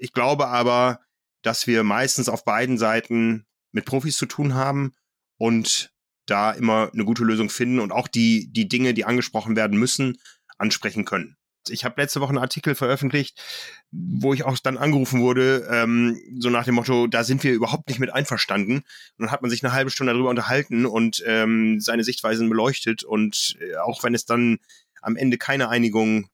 [0.00, 1.00] Ich glaube aber,
[1.42, 4.94] dass wir meistens auf beiden Seiten mit Profis zu tun haben
[5.36, 5.92] und
[6.26, 10.18] da immer eine gute Lösung finden und auch die, die Dinge, die angesprochen werden müssen,
[10.58, 11.36] ansprechen können.
[11.68, 13.42] Ich habe letzte Woche einen Artikel veröffentlicht,
[13.90, 17.88] wo ich auch dann angerufen wurde, ähm, so nach dem Motto, da sind wir überhaupt
[17.88, 18.76] nicht mit einverstanden.
[18.76, 18.84] Und
[19.18, 23.04] dann hat man sich eine halbe Stunde darüber unterhalten und ähm, seine Sichtweisen beleuchtet.
[23.04, 24.58] Und äh, auch wenn es dann
[25.02, 26.30] am Ende keine Einigung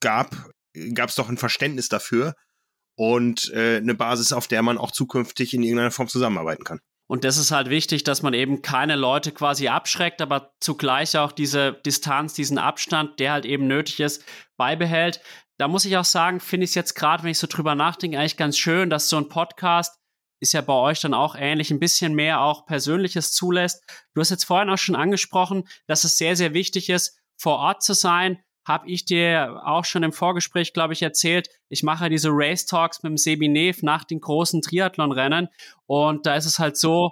[0.00, 0.50] gab,
[0.94, 2.34] gab es doch ein Verständnis dafür
[2.96, 6.80] und äh, eine Basis, auf der man auch zukünftig in irgendeiner Form zusammenarbeiten kann.
[7.08, 11.32] Und das ist halt wichtig, dass man eben keine Leute quasi abschreckt, aber zugleich auch
[11.32, 14.24] diese Distanz, diesen Abstand, der halt eben nötig ist,
[14.56, 15.20] beibehält.
[15.58, 18.18] Da muss ich auch sagen, finde ich es jetzt gerade, wenn ich so drüber nachdenke,
[18.18, 19.98] eigentlich ganz schön, dass so ein Podcast
[20.40, 23.84] ist ja bei euch dann auch ähnlich, ein bisschen mehr auch Persönliches zulässt.
[24.14, 27.82] Du hast jetzt vorhin auch schon angesprochen, dass es sehr, sehr wichtig ist, vor Ort
[27.82, 31.48] zu sein, habe ich dir auch schon im Vorgespräch, glaube ich, erzählt.
[31.68, 35.48] Ich mache diese Race Talks mit dem Sebi Neff nach den großen Triathlon-Rennen.
[35.86, 37.10] Und da ist es halt so,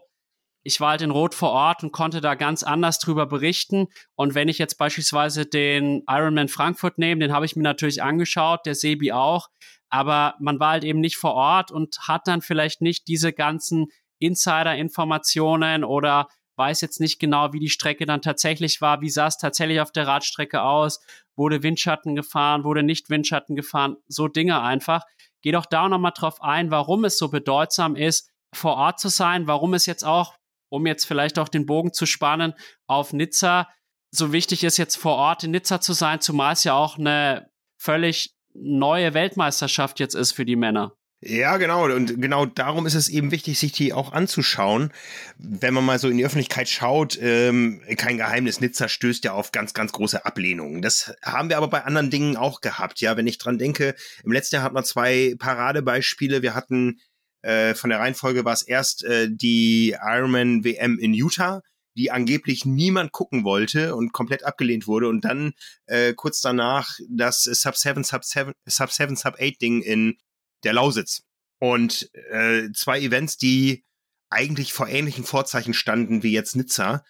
[0.63, 3.87] ich war halt in Rot vor Ort und konnte da ganz anders drüber berichten.
[4.15, 8.67] Und wenn ich jetzt beispielsweise den Ironman Frankfurt nehme, den habe ich mir natürlich angeschaut,
[8.67, 9.49] der Sebi auch.
[9.91, 13.89] aber man war halt eben nicht vor Ort und hat dann vielleicht nicht diese ganzen
[14.21, 19.39] Insider-Informationen oder weiß jetzt nicht genau, wie die Strecke dann tatsächlich war, wie sah es
[19.39, 21.01] tatsächlich auf der Radstrecke aus,
[21.37, 25.05] wurde Windschatten gefahren, wurde nicht Windschatten gefahren, so Dinge einfach.
[25.43, 29.47] Geh doch da nochmal drauf ein, warum es so bedeutsam ist, vor Ort zu sein,
[29.47, 30.35] warum es jetzt auch,
[30.71, 32.55] um jetzt vielleicht auch den Bogen zu spannen,
[32.87, 33.69] auf Nizza
[34.11, 37.51] so wichtig ist, jetzt vor Ort in Nizza zu sein, zumal es ja auch eine
[37.79, 40.93] völlig neue Weltmeisterschaft jetzt ist für die Männer.
[41.23, 41.85] Ja, genau.
[41.85, 44.91] Und genau darum ist es eben wichtig, sich die auch anzuschauen.
[45.37, 49.53] Wenn man mal so in die Öffentlichkeit schaut, ähm, kein Geheimnis, Nizza stößt ja auf
[49.53, 50.81] ganz, ganz große Ablehnungen.
[50.81, 53.03] Das haben wir aber bei anderen Dingen auch gehabt.
[53.03, 53.95] Ja, wenn ich dran denke,
[54.25, 56.41] im letzten Jahr hatten wir zwei Paradebeispiele.
[56.41, 57.01] Wir hatten
[57.43, 61.61] äh, von der Reihenfolge war es erst äh, die Ironman WM in Utah
[61.97, 65.53] die angeblich niemand gucken wollte und komplett abgelehnt wurde und dann
[65.87, 70.17] äh, kurz danach das Sub 7 Sub 7 Sub 7 Sub 8 Ding in
[70.65, 71.23] der Lausitz.
[71.59, 73.85] Und äh, zwei Events, die
[74.31, 77.05] eigentlich vor ähnlichen Vorzeichen standen wie jetzt Nizza.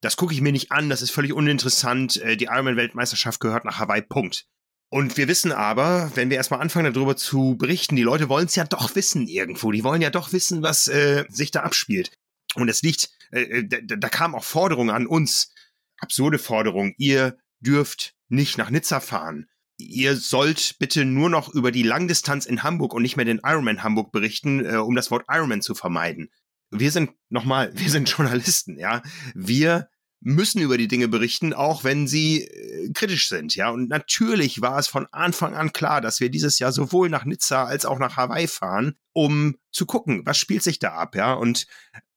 [0.00, 2.16] Das gucke ich mir nicht an, das ist völlig uninteressant.
[2.16, 4.46] Äh, die Ironman-Weltmeisterschaft gehört nach Hawaii, Punkt.
[4.90, 8.54] Und wir wissen aber, wenn wir erstmal anfangen darüber zu berichten, die Leute wollen es
[8.54, 9.70] ja doch wissen irgendwo.
[9.70, 12.10] Die wollen ja doch wissen, was äh, sich da abspielt.
[12.54, 15.52] Und es liegt, äh, äh da, da kam auch Forderungen an uns,
[15.98, 16.94] absurde Forderungen.
[16.96, 19.48] Ihr dürft nicht nach Nizza fahren
[19.78, 23.82] ihr sollt bitte nur noch über die Langdistanz in Hamburg und nicht mehr den Ironman
[23.82, 26.30] Hamburg berichten, äh, um das Wort Ironman zu vermeiden.
[26.70, 29.02] Wir sind nochmal, wir sind Journalisten, ja.
[29.34, 29.88] Wir
[30.20, 33.70] müssen über die Dinge berichten, auch wenn sie äh, kritisch sind, ja.
[33.70, 37.64] Und natürlich war es von Anfang an klar, dass wir dieses Jahr sowohl nach Nizza
[37.64, 41.32] als auch nach Hawaii fahren, um zu gucken, was spielt sich da ab, ja.
[41.34, 41.66] Und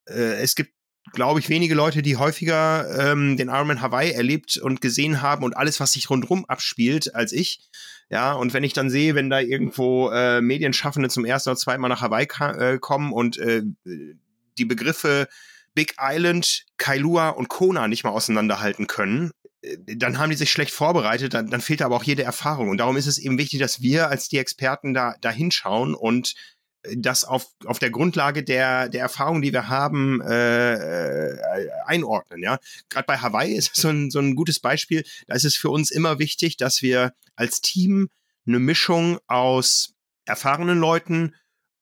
[0.07, 0.73] äh, es gibt
[1.13, 5.57] glaube ich, wenige Leute, die häufiger ähm, den Ironman Hawaii erlebt und gesehen haben und
[5.57, 7.69] alles, was sich rundherum abspielt, als ich.
[8.09, 11.81] Ja, und wenn ich dann sehe, wenn da irgendwo äh, Medienschaffende zum ersten oder zweiten
[11.81, 13.63] Mal nach Hawaii äh, kommen und äh,
[14.57, 15.27] die Begriffe
[15.73, 20.73] Big Island, Kailua und Kona nicht mal auseinanderhalten können, äh, dann haben die sich schlecht
[20.73, 22.69] vorbereitet, dann, dann fehlt aber auch jede Erfahrung.
[22.69, 26.35] Und darum ist es eben wichtig, dass wir als die Experten da, da hinschauen und
[26.95, 32.41] das auf, auf der Grundlage der, der Erfahrung, die wir haben, äh, äh, einordnen.
[32.41, 32.59] Ja,
[32.89, 35.03] Gerade bei Hawaii ist so ein, so ein gutes Beispiel.
[35.27, 38.09] Da ist es für uns immer wichtig, dass wir als Team
[38.47, 39.93] eine Mischung aus
[40.25, 41.35] erfahrenen Leuten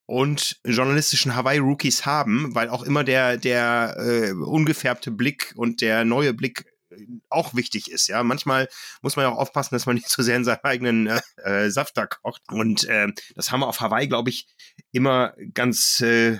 [0.05, 6.33] und journalistischen Hawaii-Rookies haben, weil auch immer der, der äh, ungefärbte Blick und der neue
[6.33, 6.65] Blick
[7.29, 8.07] auch wichtig ist.
[8.07, 8.67] Ja, manchmal
[9.01, 11.21] muss man ja auch aufpassen, dass man nicht zu so sehr in seinem eigenen äh,
[11.43, 12.41] äh, Saft da kocht.
[12.49, 14.47] Und äh, das haben wir auf Hawaii, glaube ich,
[14.91, 16.39] immer ganz äh,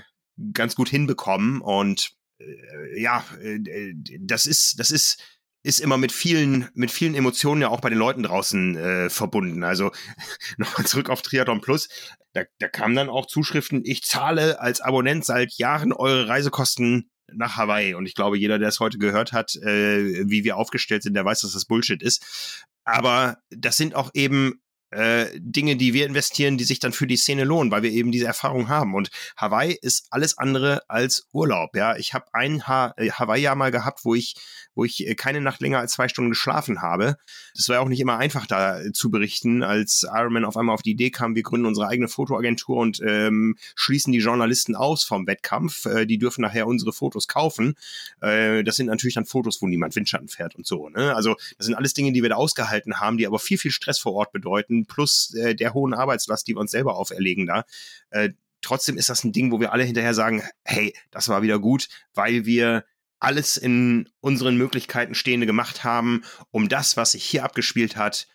[0.54, 1.62] ganz gut hinbekommen.
[1.62, 5.22] Und äh, ja, äh, das ist das ist
[5.62, 9.64] ist immer mit vielen, mit vielen Emotionen ja auch bei den Leuten draußen äh, verbunden.
[9.64, 9.92] Also
[10.58, 11.90] nochmal zurück auf Triathlon Plus.
[12.34, 17.58] Da, da kamen dann auch Zuschriften, ich zahle als Abonnent seit Jahren eure Reisekosten nach
[17.58, 17.94] Hawaii.
[17.94, 21.26] Und ich glaube, jeder, der es heute gehört hat, äh, wie wir aufgestellt sind, der
[21.26, 22.66] weiß, dass das Bullshit ist.
[22.84, 24.62] Aber das sind auch eben
[24.92, 28.12] äh, Dinge, die wir investieren, die sich dann für die Szene lohnen, weil wir eben
[28.12, 28.96] diese Erfahrung haben.
[28.96, 31.76] Und Hawaii ist alles andere als Urlaub.
[31.76, 34.36] Ja, ich habe ein ha äh, Hawaii-Jahr mal gehabt, wo ich,
[34.74, 37.18] wo ich äh, keine Nacht länger als zwei Stunden geschlafen habe.
[37.56, 40.82] Das war auch nicht immer einfach, da äh, zu berichten, als Ironman auf einmal auf
[40.82, 45.28] die Idee kam, wir gründen unsere eigene Fotoagentur und ähm, schließen die Journalisten aus vom
[45.28, 45.86] Wettkampf.
[45.86, 47.76] Äh, die dürfen nachher unsere Fotos kaufen.
[48.22, 50.90] Äh, das sind natürlich dann Fotos, wo niemand Windschatten fährt und so.
[50.90, 51.16] Ne?
[51.16, 54.00] Also das sind alles Dinge, die wir da ausgehalten haben, die aber viel, viel Stress
[54.00, 57.66] vor Ort bedeuten plus äh, der hohen Arbeitslast, die wir uns selber auferlegen da.
[58.10, 58.30] Äh,
[58.62, 61.88] trotzdem ist das ein Ding, wo wir alle hinterher sagen, hey, das war wieder gut,
[62.14, 62.86] weil wir
[63.20, 68.28] alles in unseren Möglichkeiten Stehende gemacht haben, um das, was sich hier abgespielt hat,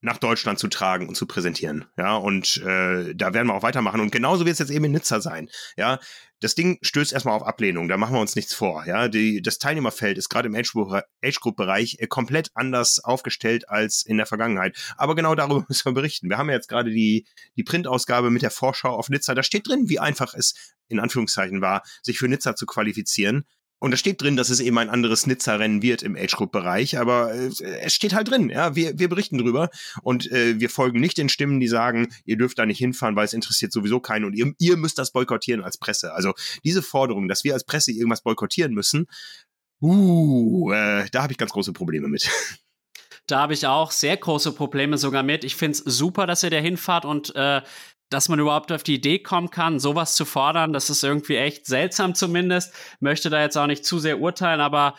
[0.00, 1.86] nach Deutschland zu tragen und zu präsentieren.
[1.96, 4.00] Ja, und äh, da werden wir auch weitermachen.
[4.00, 5.48] Und genauso wird es jetzt eben in Nizza sein.
[5.76, 5.98] Ja,
[6.40, 8.84] das Ding stößt erstmal auf Ablehnung, da machen wir uns nichts vor.
[8.86, 14.26] Ja, die, das Teilnehmerfeld ist gerade im Age-Group-Bereich äh, komplett anders aufgestellt als in der
[14.26, 14.76] Vergangenheit.
[14.96, 16.28] Aber genau darüber müssen wir berichten.
[16.28, 19.34] Wir haben ja jetzt gerade die, die Printausgabe mit der Vorschau auf Nizza.
[19.34, 20.54] Da steht drin, wie einfach es
[20.88, 23.44] in Anführungszeichen war, sich für Nizza zu qualifizieren.
[23.78, 27.50] Und da steht drin, dass es eben ein anderes Nizza-Rennen wird im Age-Group-Bereich, aber äh,
[27.82, 29.68] es steht halt drin, ja, wir, wir berichten drüber
[30.02, 33.26] und äh, wir folgen nicht den Stimmen, die sagen, ihr dürft da nicht hinfahren, weil
[33.26, 36.14] es interessiert sowieso keinen und ihr, ihr müsst das boykottieren als Presse.
[36.14, 36.32] Also
[36.64, 39.06] diese Forderung, dass wir als Presse irgendwas boykottieren müssen,
[39.82, 42.30] uh, äh, da habe ich ganz große Probleme mit.
[43.26, 45.42] Da habe ich auch sehr große Probleme sogar mit.
[45.42, 47.60] Ich finde es super, dass ihr da hinfahrt und äh,
[48.08, 51.66] dass man überhaupt auf die Idee kommen kann, sowas zu fordern, das ist irgendwie echt
[51.66, 52.72] seltsam zumindest.
[53.00, 54.94] Möchte da jetzt auch nicht zu sehr urteilen, aber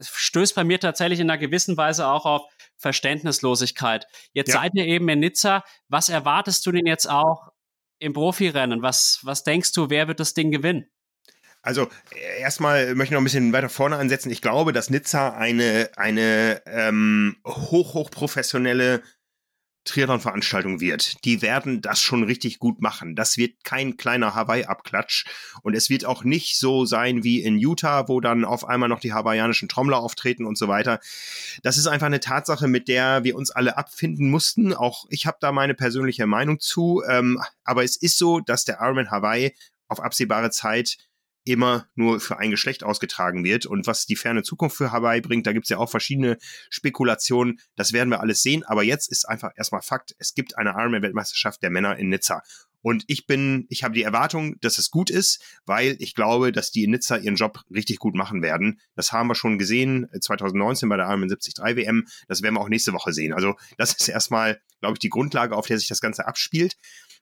[0.00, 2.42] stößt bei mir tatsächlich in einer gewissen Weise auch auf
[2.76, 4.06] Verständnislosigkeit.
[4.32, 4.60] Jetzt ja.
[4.60, 5.64] seid ihr eben in Nizza.
[5.88, 7.52] Was erwartest du denn jetzt auch
[7.98, 8.82] im Profirennen?
[8.82, 10.86] Was, was denkst du, wer wird das Ding gewinnen?
[11.62, 11.88] Also
[12.38, 14.30] erstmal möchte ich noch ein bisschen weiter vorne ansetzen.
[14.30, 19.02] Ich glaube, dass Nizza eine, eine ähm, hoch, hoch professionelle
[19.86, 21.24] Triathlon-Veranstaltung wird.
[21.24, 23.16] Die werden das schon richtig gut machen.
[23.16, 25.24] Das wird kein kleiner Hawaii-Abklatsch.
[25.62, 29.00] Und es wird auch nicht so sein wie in Utah, wo dann auf einmal noch
[29.00, 31.00] die hawaiianischen Trommler auftreten und so weiter.
[31.62, 34.74] Das ist einfach eine Tatsache, mit der wir uns alle abfinden mussten.
[34.74, 37.02] Auch ich habe da meine persönliche Meinung zu.
[37.08, 39.54] Ähm, aber es ist so, dass der Ironman Hawaii
[39.88, 40.98] auf absehbare Zeit
[41.46, 43.66] immer nur für ein Geschlecht ausgetragen wird.
[43.66, 46.36] Und was die ferne Zukunft für Hawaii bringt, da gibt's ja auch verschiedene
[46.68, 47.60] Spekulationen.
[47.76, 48.64] Das werden wir alles sehen.
[48.64, 52.42] Aber jetzt ist einfach erstmal Fakt, es gibt eine Ironman-Weltmeisterschaft der Männer in Nizza.
[52.82, 56.70] Und ich bin, ich habe die Erwartung, dass es gut ist, weil ich glaube, dass
[56.70, 58.80] die in Nizza ihren Job richtig gut machen werden.
[58.94, 62.06] Das haben wir schon gesehen 2019 äh, bei der Ironman 73 WM.
[62.28, 63.32] Das werden wir auch nächste Woche sehen.
[63.32, 66.76] Also das ist erstmal, glaube ich, die Grundlage, auf der sich das Ganze abspielt.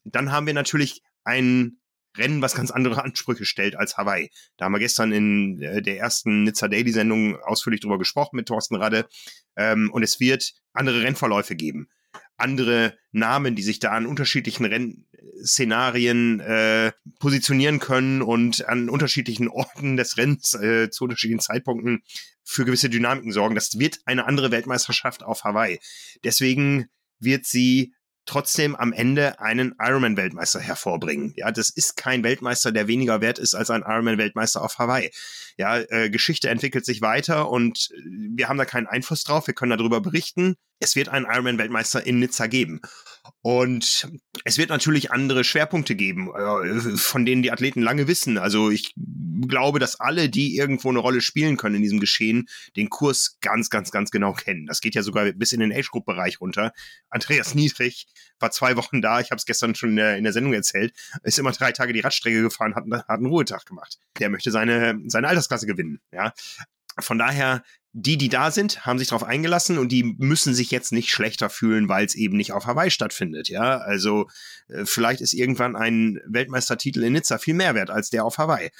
[0.04, 1.80] Dann haben wir natürlich einen
[2.16, 4.30] Rennen, was ganz andere Ansprüche stellt als Hawaii.
[4.56, 8.46] Da haben wir gestern in äh, der ersten Nizza Daily Sendung ausführlich drüber gesprochen mit
[8.46, 9.06] Thorsten Radde.
[9.56, 11.88] Ähm, und es wird andere Rennverläufe geben.
[12.36, 19.96] Andere Namen, die sich da an unterschiedlichen Rennszenarien äh, positionieren können und an unterschiedlichen Orten
[19.96, 22.02] des Rennens äh, zu unterschiedlichen Zeitpunkten
[22.42, 23.54] für gewisse Dynamiken sorgen.
[23.54, 25.78] Das wird eine andere Weltmeisterschaft auf Hawaii.
[26.24, 26.86] Deswegen
[27.20, 27.94] wird sie
[28.26, 31.32] trotzdem am Ende einen Ironman-Weltmeister hervorbringen.
[31.36, 35.10] Ja, das ist kein Weltmeister, der weniger wert ist als ein Ironman-Weltmeister auf Hawaii.
[35.56, 39.46] Ja, äh, Geschichte entwickelt sich weiter und wir haben da keinen Einfluss drauf.
[39.46, 40.56] Wir können darüber berichten.
[40.80, 42.80] Es wird einen Ironman-Weltmeister in Nizza geben.
[43.40, 44.08] Und
[44.44, 48.36] es wird natürlich andere Schwerpunkte geben, äh, von denen die Athleten lange wissen.
[48.36, 48.92] Also ich
[49.48, 53.70] glaube, dass alle, die irgendwo eine Rolle spielen können in diesem Geschehen, den Kurs ganz,
[53.70, 54.66] ganz, ganz genau kennen.
[54.66, 56.72] Das geht ja sogar bis in den Age-Group-Bereich runter.
[57.08, 58.06] Andreas Niedrig
[58.38, 60.92] war zwei Wochen da, ich habe es gestern schon in der, in der, Sendung erzählt,
[61.22, 63.98] ist immer drei Tage die Radstrecke gefahren, hat, hat einen Ruhetag gemacht.
[64.18, 66.00] Der möchte seine, seine Altersklasse gewinnen.
[66.12, 66.34] Ja,
[66.98, 67.62] von daher,
[67.96, 71.48] die, die da sind, haben sich darauf eingelassen und die müssen sich jetzt nicht schlechter
[71.48, 73.48] fühlen, weil es eben nicht auf Hawaii stattfindet.
[73.48, 74.28] Ja, also
[74.68, 78.70] äh, vielleicht ist irgendwann ein Weltmeistertitel in Nizza viel mehr wert als der auf Hawaii.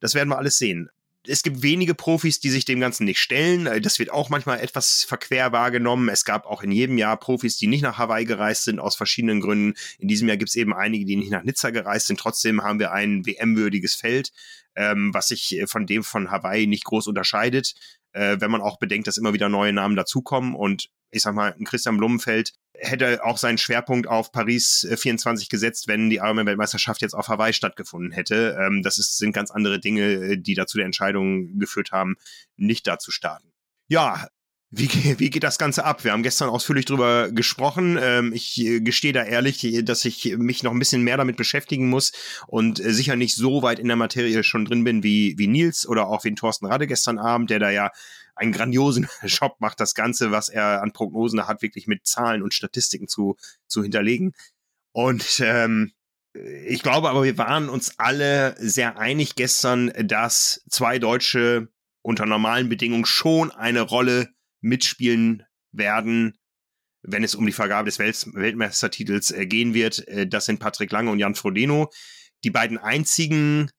[0.00, 0.88] Das werden wir alles sehen
[1.26, 3.66] es gibt wenige Profis, die sich dem Ganzen nicht stellen.
[3.66, 6.08] Äh, das wird auch manchmal etwas verquer wahrgenommen.
[6.08, 9.40] Es gab auch in jedem Jahr Profis, die nicht nach Hawaii gereist sind, aus verschiedenen
[9.40, 9.74] Gründen.
[9.98, 12.20] In diesem Jahr gibt es eben einige, die nicht nach Nizza gereist sind.
[12.20, 14.32] Trotzdem haben wir ein WM-würdiges Feld,
[14.76, 17.74] ähm, was sich äh, von dem von Hawaii nicht groß unterscheidet.
[18.14, 21.54] Äh, wenn man auch bedenkt, dass immer wieder neue Namen dazukommen und ich sag mal,
[21.58, 27.02] ein Christian Blumenfeld hätte auch seinen Schwerpunkt auf Paris 24 äh, gesetzt, wenn die Ironman-Weltmeisterschaft
[27.02, 28.56] jetzt auf Hawaii stattgefunden hätte.
[28.60, 32.16] Ähm, das ist, sind ganz andere Dinge, äh, die dazu der Entscheidung geführt haben,
[32.56, 33.52] nicht da zu starten.
[33.86, 34.28] Ja,
[34.76, 36.04] wie, wie geht das Ganze ab?
[36.04, 37.98] Wir haben gestern ausführlich drüber gesprochen.
[38.00, 41.88] Ähm, ich äh, gestehe da ehrlich, dass ich mich noch ein bisschen mehr damit beschäftigen
[41.88, 42.12] muss
[42.46, 46.08] und sicher nicht so weit in der Materie schon drin bin wie, wie Nils oder
[46.08, 47.90] auch wie Thorsten Radde gestern Abend, der da ja
[48.34, 52.54] einen grandiosen Job macht, das Ganze, was er an Prognosen hat, wirklich mit Zahlen und
[52.54, 53.36] Statistiken zu,
[53.66, 54.32] zu hinterlegen.
[54.92, 55.92] Und ähm,
[56.66, 61.68] ich glaube aber, wir waren uns alle sehr einig gestern, dass zwei Deutsche
[62.02, 64.28] unter normalen Bedingungen schon eine Rolle
[64.64, 66.38] mitspielen werden,
[67.02, 70.08] wenn es um die Vergabe des Welt Weltmeistertitels äh, gehen wird.
[70.08, 71.90] Äh, das sind Patrick Lange und Jan Frodeno,
[72.42, 73.70] die beiden einzigen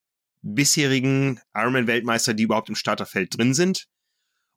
[0.42, 3.88] bisherigen Ironman-Weltmeister, die überhaupt im Starterfeld drin sind.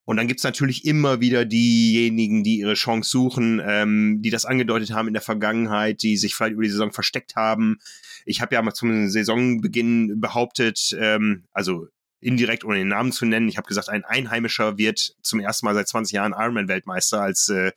[0.04, 4.90] Und dann gibt's natürlich immer wieder diejenigen, die ihre Chance suchen, ähm, die das angedeutet
[4.90, 7.78] haben in der Vergangenheit, die sich vielleicht über die Saison versteckt haben.
[8.26, 11.88] Ich habe ja mal zum Saisonbeginn behauptet, ähm, also
[12.20, 15.74] indirekt ohne den Namen zu nennen, ich habe gesagt, ein Einheimischer wird zum ersten Mal
[15.74, 17.72] seit 20 Jahren Ironman-Weltmeister, als äh,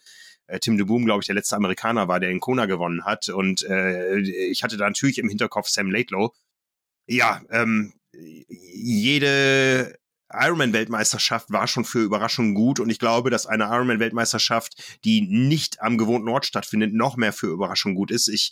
[0.47, 3.30] äh Tim de Boom, glaube ich, der letzte Amerikaner war, der in Kona gewonnen hat.
[3.30, 6.34] Und äh, ich hatte da natürlich im Hinterkopf Sam Laidlow.
[7.07, 9.95] Ja, ähm, jede
[10.34, 15.97] Ironman-Weltmeisterschaft war schon für Überraschungen gut und ich glaube, dass eine Ironman-Weltmeisterschaft, die nicht am
[15.97, 18.27] gewohnten Ort stattfindet, noch mehr für Überraschungen gut ist.
[18.27, 18.51] Ich,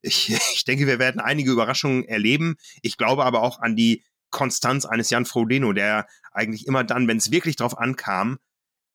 [0.00, 2.56] ich, ich denke, wir werden einige Überraschungen erleben.
[2.82, 7.16] Ich glaube aber auch an die Konstanz eines Jan Frodeno, der eigentlich immer dann, wenn
[7.16, 8.38] es wirklich drauf ankam,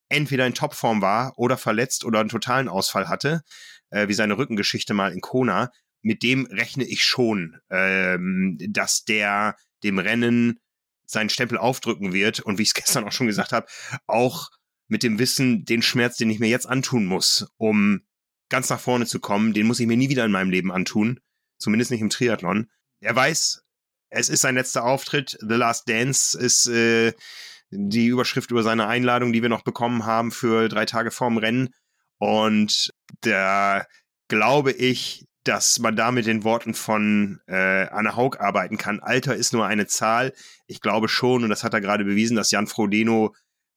[0.09, 3.41] entweder in Topform war oder verletzt oder einen totalen Ausfall hatte,
[3.89, 5.71] äh, wie seine Rückengeschichte mal in Kona.
[6.01, 10.59] Mit dem rechne ich schon, ähm, dass der dem Rennen
[11.05, 13.67] seinen Stempel aufdrücken wird und wie ich es gestern auch schon gesagt habe,
[14.07, 14.49] auch
[14.87, 18.01] mit dem Wissen, den Schmerz, den ich mir jetzt antun muss, um
[18.49, 21.19] ganz nach vorne zu kommen, den muss ich mir nie wieder in meinem Leben antun,
[21.57, 22.69] zumindest nicht im Triathlon.
[22.99, 23.62] Er weiß,
[24.13, 27.13] es ist sein letzter Auftritt, The Last Dance ist äh,
[27.71, 31.73] die Überschrift über seine Einladung, die wir noch bekommen haben für drei Tage vorm Rennen.
[32.19, 33.85] Und da
[34.27, 38.99] glaube ich, dass man da mit den Worten von äh, Anna Haug arbeiten kann.
[39.01, 40.33] Alter ist nur eine Zahl.
[40.67, 43.35] Ich glaube schon, und das hat er gerade bewiesen, dass Jan Frodeno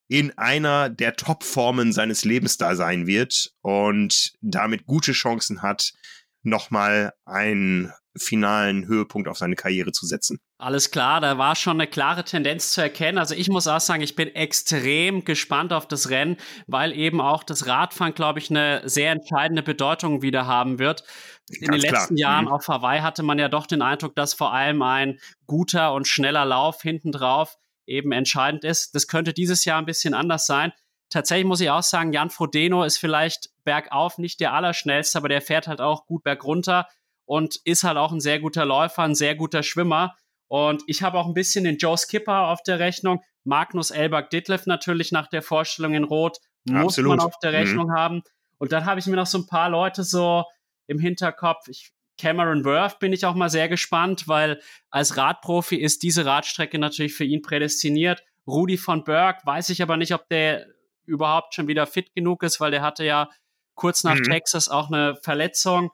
[0.08, 5.94] in einer der Topformen seines Lebens da sein wird und damit gute Chancen hat,
[6.42, 10.38] nochmal einen finalen Höhepunkt auf seine Karriere zu setzen.
[10.58, 13.18] Alles klar, da war schon eine klare Tendenz zu erkennen.
[13.18, 16.36] Also ich muss auch sagen, ich bin extrem gespannt auf das Rennen,
[16.66, 21.04] weil eben auch das Radfahren, glaube ich, eine sehr entscheidende Bedeutung wieder haben wird.
[21.48, 22.32] In Ganz den letzten klar.
[22.32, 22.52] Jahren mhm.
[22.52, 26.44] auf Hawaii hatte man ja doch den Eindruck, dass vor allem ein guter und schneller
[26.44, 27.56] Lauf hinten drauf
[27.86, 28.94] eben entscheidend ist.
[28.94, 30.72] Das könnte dieses Jahr ein bisschen anders sein.
[31.08, 35.40] Tatsächlich muss ich auch sagen, Jan Frodeno ist vielleicht bergauf nicht der allerschnellste, aber der
[35.40, 36.88] fährt halt auch gut bergunter
[37.26, 40.16] und ist halt auch ein sehr guter Läufer, ein sehr guter Schwimmer.
[40.48, 43.22] Und ich habe auch ein bisschen den Joe Skipper auf der Rechnung.
[43.44, 47.16] Magnus Elbak Ditlev natürlich nach der Vorstellung in Rot muss Absolut.
[47.16, 47.56] man auf der mhm.
[47.56, 47.94] Rechnung mhm.
[47.94, 48.22] haben.
[48.58, 50.44] Und dann habe ich mir noch so ein paar Leute so
[50.86, 51.68] im Hinterkopf.
[51.68, 56.78] Ich Cameron Worth bin ich auch mal sehr gespannt, weil als Radprofi ist diese Radstrecke
[56.78, 58.24] natürlich für ihn prädestiniert.
[58.46, 60.66] Rudi von Berg weiß ich aber nicht, ob der
[61.04, 63.28] überhaupt schon wieder fit genug ist, weil der hatte ja
[63.74, 64.24] kurz nach mhm.
[64.24, 65.90] Texas auch eine Verletzung.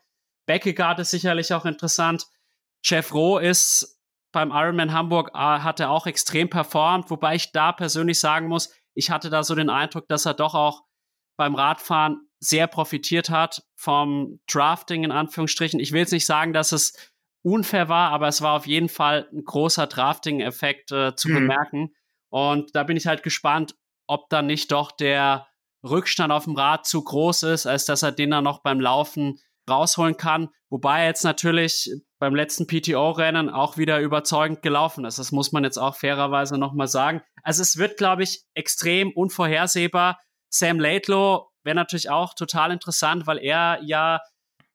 [0.47, 2.27] Beckegaard ist sicherlich auch interessant.
[2.85, 4.01] Jeff Rowe ist
[4.32, 8.74] beim Ironman Hamburg, äh, hat er auch extrem performt, wobei ich da persönlich sagen muss,
[8.94, 10.82] ich hatte da so den Eindruck, dass er doch auch
[11.36, 15.81] beim Radfahren sehr profitiert hat vom Drafting in Anführungsstrichen.
[15.81, 17.12] Ich will jetzt nicht sagen, dass es
[17.43, 21.35] unfair war, aber es war auf jeden Fall ein großer Drafting-Effekt äh, zu mhm.
[21.35, 21.94] bemerken.
[22.31, 23.74] Und da bin ich halt gespannt,
[24.06, 25.47] ob dann nicht doch der
[25.85, 29.40] Rückstand auf dem Rad zu groß ist, als dass er den dann noch beim Laufen
[29.68, 30.48] rausholen kann.
[30.70, 35.18] Wobei er jetzt natürlich beim letzten PTO-Rennen auch wieder überzeugend gelaufen ist.
[35.18, 37.22] Das muss man jetzt auch fairerweise nochmal sagen.
[37.43, 40.18] Also es wird, glaube ich, extrem unvorhersehbar.
[40.48, 44.20] Sam Laidlow wäre natürlich auch total interessant, weil er ja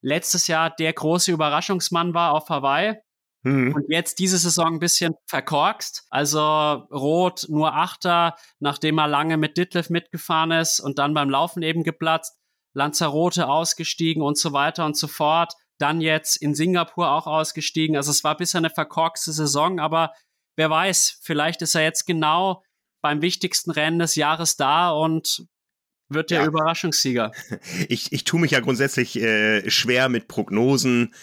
[0.01, 2.95] letztes Jahr der große Überraschungsmann war auf Hawaii.
[3.43, 3.73] Mhm.
[3.73, 6.05] Und jetzt diese Saison ein bisschen verkorkst.
[6.09, 11.63] Also Rot nur Achter, nachdem er lange mit Ditlev mitgefahren ist und dann beim Laufen
[11.63, 12.36] eben geplatzt.
[12.77, 15.53] Lanzarote ausgestiegen und so weiter und so fort.
[15.79, 17.97] Dann jetzt in Singapur auch ausgestiegen.
[17.97, 20.13] Also es war bisher eine verkorkste Saison, aber
[20.55, 22.63] wer weiß, vielleicht ist er jetzt genau
[23.01, 25.45] beim wichtigsten Rennen des Jahres da und
[26.09, 26.47] wird der ja.
[26.47, 27.31] Überraschungssieger.
[27.89, 31.13] Ich, ich tue mich ja grundsätzlich äh, schwer mit Prognosen,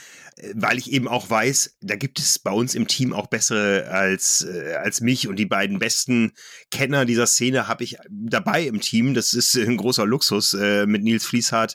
[0.54, 4.42] weil ich eben auch weiß, da gibt es bei uns im Team auch bessere als,
[4.42, 6.32] äh, als mich und die beiden besten
[6.70, 9.14] Kenner dieser Szene habe ich dabei im Team.
[9.14, 11.74] Das ist ein großer Luxus äh, mit Nils Fließhardt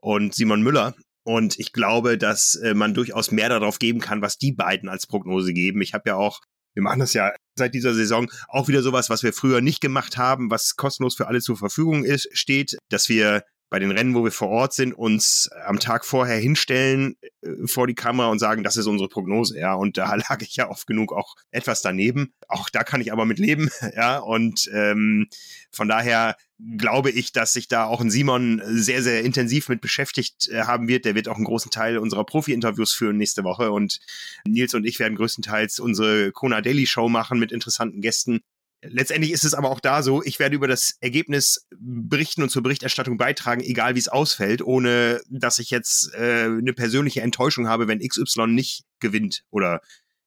[0.00, 0.94] und Simon Müller.
[1.22, 5.06] Und ich glaube, dass äh, man durchaus mehr darauf geben kann, was die beiden als
[5.06, 5.82] Prognose geben.
[5.82, 6.40] Ich habe ja auch
[6.74, 10.16] wir machen das ja seit dieser Saison auch wieder sowas, was wir früher nicht gemacht
[10.16, 14.24] haben, was kostenlos für alle zur Verfügung ist, steht, dass wir bei den Rennen, wo
[14.24, 18.64] wir vor Ort sind, uns am Tag vorher hinstellen äh, vor die Kamera und sagen,
[18.64, 19.74] das ist unsere Prognose, ja.
[19.74, 22.34] Und da lag ich ja oft genug auch etwas daneben.
[22.48, 24.18] Auch da kann ich aber mit leben, ja.
[24.18, 25.28] Und ähm,
[25.70, 26.36] von daher
[26.76, 30.88] glaube ich, dass sich da auch ein Simon sehr, sehr intensiv mit beschäftigt äh, haben
[30.88, 31.04] wird.
[31.04, 33.70] Der wird auch einen großen Teil unserer Profi-Interviews führen nächste Woche.
[33.70, 34.00] Und
[34.44, 38.40] Nils und ich werden größtenteils unsere Kona Daily Show machen mit interessanten Gästen.
[38.82, 42.62] Letztendlich ist es aber auch da so, ich werde über das Ergebnis berichten und zur
[42.62, 47.88] Berichterstattung beitragen, egal wie es ausfällt, ohne dass ich jetzt äh, eine persönliche Enttäuschung habe,
[47.88, 49.82] wenn XY nicht gewinnt oder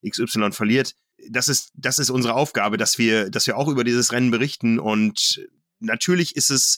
[0.08, 0.94] XY verliert.
[1.30, 4.78] Das ist, das ist unsere Aufgabe, dass wir, dass wir auch über dieses Rennen berichten.
[4.78, 5.48] Und
[5.80, 6.78] natürlich ist es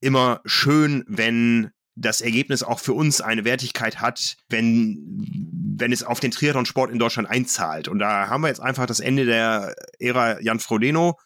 [0.00, 5.26] immer schön, wenn das Ergebnis auch für uns eine Wertigkeit hat, wenn,
[5.76, 7.88] wenn es auf den Triathlon-Sport in Deutschland einzahlt.
[7.88, 11.18] Und da haben wir jetzt einfach das Ende der Ära Jan Frodeno,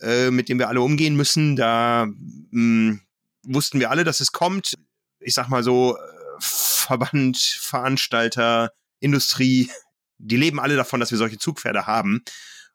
[0.00, 1.56] äh, mit dem wir alle umgehen müssen.
[1.56, 2.12] Da mh,
[2.52, 3.00] hm,
[3.44, 4.74] wussten wir alle, dass es kommt.
[5.20, 6.00] Ich sag mal so, äh,
[6.40, 8.70] Verband, Veranstalter,
[9.00, 9.70] Industrie,
[10.18, 12.22] die leben alle davon, dass wir solche Zugpferde haben.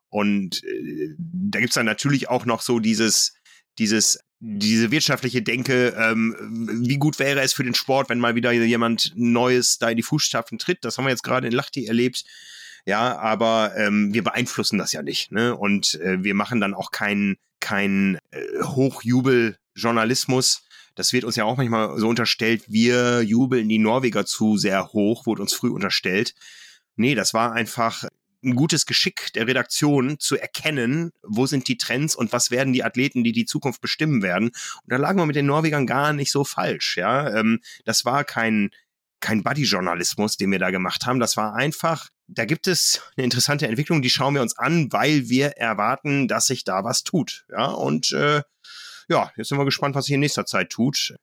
[0.09, 3.33] Und äh, da gibt's dann natürlich auch noch so dieses,
[3.79, 6.35] dieses diese wirtschaftliche Denke, ähm,
[6.85, 10.03] wie gut wäre es für den Sport, wenn mal wieder jemand Neues da in die
[10.03, 10.85] Fußstapfen tritt.
[10.85, 12.23] Das haben wir jetzt gerade in Lachti erlebt.
[12.85, 15.31] Ja, aber ähm, wir beeinflussen das ja nicht.
[15.31, 15.55] Ne?
[15.55, 20.63] Und äh, wir machen dann auch keinen kein, äh, Hochjubel-Journalismus.
[20.95, 25.25] Das wird uns ja auch manchmal so unterstellt, wir jubeln die Norweger zu sehr hoch,
[25.25, 26.33] wurde uns früh unterstellt.
[26.95, 28.05] Nee, das war einfach
[28.43, 32.83] ein gutes Geschick der Redaktion zu erkennen, wo sind die Trends und was werden die
[32.83, 34.49] Athleten, die die Zukunft bestimmen werden.
[34.49, 36.97] Und da lagen wir mit den Norwegern gar nicht so falsch.
[36.97, 38.69] Ja, ähm, das war kein
[39.19, 41.19] kein Buddy-Journalismus, den wir da gemacht haben.
[41.19, 45.29] Das war einfach, da gibt es eine interessante Entwicklung, die schauen wir uns an, weil
[45.29, 47.45] wir erwarten, dass sich da was tut.
[47.49, 48.41] Ja, und äh,
[49.09, 51.15] ja, jetzt sind wir gespannt, was sich in nächster Zeit tut.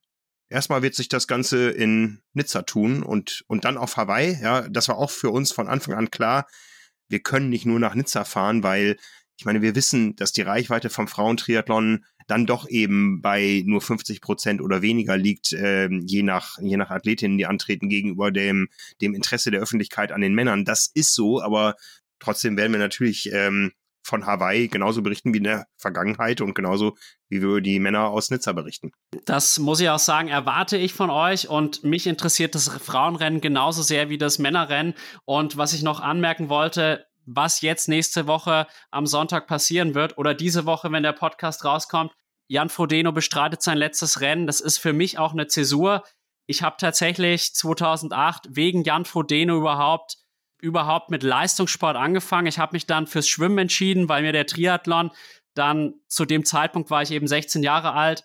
[0.48, 4.38] erstmal wird sich das Ganze in Nizza tun und, und dann auf Hawaii.
[4.42, 6.46] Ja, das war auch für uns von Anfang an klar.
[7.08, 8.96] Wir können nicht nur nach Nizza fahren, weil
[9.38, 14.20] ich meine, wir wissen, dass die Reichweite vom Frauentriathlon dann doch eben bei nur 50
[14.20, 18.68] Prozent oder weniger liegt, äh, je nach je nach Athletinnen, die antreten gegenüber dem
[19.00, 20.64] dem Interesse der Öffentlichkeit an den Männern.
[20.64, 21.76] Das ist so, aber
[22.18, 23.72] trotzdem werden wir natürlich ähm,
[24.06, 26.96] von Hawaii genauso berichten wie in der Vergangenheit und genauso
[27.28, 28.92] wie wir über die Männer aus Nizza berichten.
[29.24, 33.82] Das muss ich auch sagen, erwarte ich von euch und mich interessiert das Frauenrennen genauso
[33.82, 34.94] sehr wie das Männerrennen.
[35.24, 40.34] Und was ich noch anmerken wollte, was jetzt nächste Woche am Sonntag passieren wird oder
[40.34, 42.12] diese Woche, wenn der Podcast rauskommt.
[42.48, 44.46] Jan Frodeno bestreitet sein letztes Rennen.
[44.46, 46.04] Das ist für mich auch eine Zäsur.
[46.46, 50.18] Ich habe tatsächlich 2008 wegen Jan Frodeno überhaupt
[50.60, 52.46] überhaupt mit Leistungssport angefangen.
[52.46, 55.10] Ich habe mich dann fürs Schwimmen entschieden, weil mir der Triathlon
[55.54, 58.24] dann zu dem Zeitpunkt war ich eben 16 Jahre alt,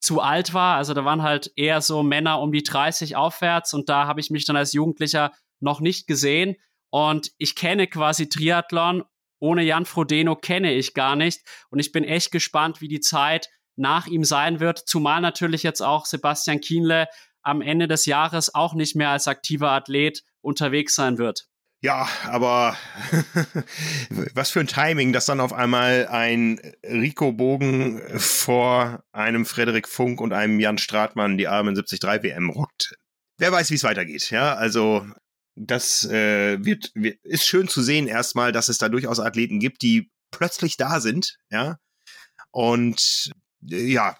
[0.00, 0.76] zu alt war.
[0.76, 4.30] Also da waren halt eher so Männer um die 30 aufwärts und da habe ich
[4.30, 6.56] mich dann als Jugendlicher noch nicht gesehen.
[6.90, 9.04] Und ich kenne quasi Triathlon.
[9.38, 11.40] Ohne Jan Frodeno kenne ich gar nicht.
[11.70, 14.78] Und ich bin echt gespannt, wie die Zeit nach ihm sein wird.
[14.78, 17.08] Zumal natürlich jetzt auch Sebastian Kienle
[17.42, 21.46] am Ende des Jahres auch nicht mehr als aktiver Athlet unterwegs sein wird.
[21.82, 22.76] Ja, aber
[24.34, 30.20] was für ein Timing, dass dann auf einmal ein Rico Bogen vor einem Frederik Funk
[30.20, 32.94] und einem Jan Stratmann die Arme in 73 WM rockt.
[33.36, 34.30] Wer weiß, wie es weitergeht.
[34.30, 35.04] Ja, also
[35.56, 39.82] das äh, wird, wird, ist schön zu sehen erstmal, dass es da durchaus Athleten gibt,
[39.82, 41.78] die plötzlich da sind, ja.
[42.52, 43.32] Und
[43.62, 44.16] ja,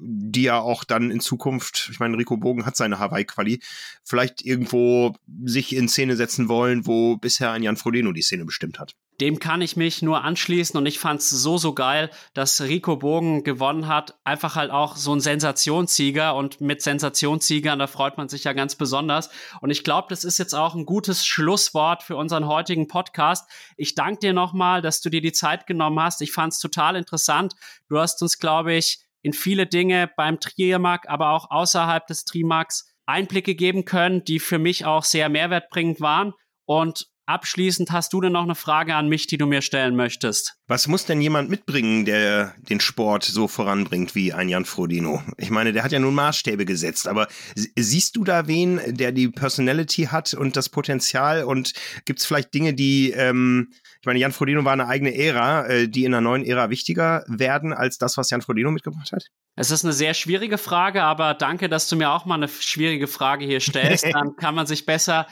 [0.00, 3.60] die ja auch dann in Zukunft, ich meine, Rico Bogen hat seine Hawaii-Quali,
[4.04, 5.14] vielleicht irgendwo
[5.44, 8.94] sich in Szene setzen wollen, wo bisher ein Jan Frodeno die Szene bestimmt hat.
[9.20, 12.96] Dem kann ich mich nur anschließen und ich fand es so, so geil, dass Rico
[12.96, 14.18] Bogen gewonnen hat.
[14.24, 18.74] Einfach halt auch so ein Sensationssieger und mit Sensationssiegern, da freut man sich ja ganz
[18.74, 19.30] besonders.
[19.60, 23.48] Und ich glaube, das ist jetzt auch ein gutes Schlusswort für unseren heutigen Podcast.
[23.76, 26.22] Ich danke dir nochmal, dass du dir die Zeit genommen hast.
[26.22, 27.54] Ich fand es total interessant.
[27.88, 32.92] Du hast uns, glaube ich, in viele Dinge beim Trimark, aber auch außerhalb des Trimarks
[33.06, 36.34] Einblicke geben können, die für mich auch sehr mehrwertbringend waren.
[36.64, 40.54] Und Abschließend hast du denn noch eine Frage an mich, die du mir stellen möchtest?
[40.66, 45.22] Was muss denn jemand mitbringen, der den Sport so voranbringt wie ein Jan Frodino?
[45.36, 49.28] Ich meine, der hat ja nun Maßstäbe gesetzt, aber siehst du da wen, der die
[49.28, 51.74] Personality hat und das Potenzial und
[52.06, 53.68] gibt es vielleicht Dinge, die, ähm,
[54.00, 57.24] ich meine, Jan Frodino war eine eigene Ära, äh, die in einer neuen Ära wichtiger
[57.28, 59.26] werden als das, was Jan Frodino mitgebracht hat?
[59.54, 63.06] Es ist eine sehr schwierige Frage, aber danke, dass du mir auch mal eine schwierige
[63.06, 64.04] Frage hier stellst.
[64.12, 65.26] Dann kann man sich besser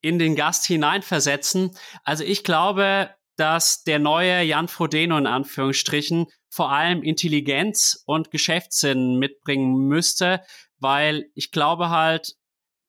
[0.00, 1.76] in den Gast hineinversetzen.
[2.04, 9.18] Also ich glaube, dass der neue Jan Frodeno in Anführungsstrichen vor allem Intelligenz und Geschäftssinn
[9.18, 10.40] mitbringen müsste,
[10.78, 12.36] weil ich glaube halt,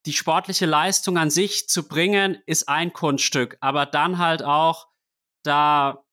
[0.06, 4.88] die sportliche Leistung an sich zu bringen, ist ein Kunststück, aber dann halt auch
[5.42, 6.05] da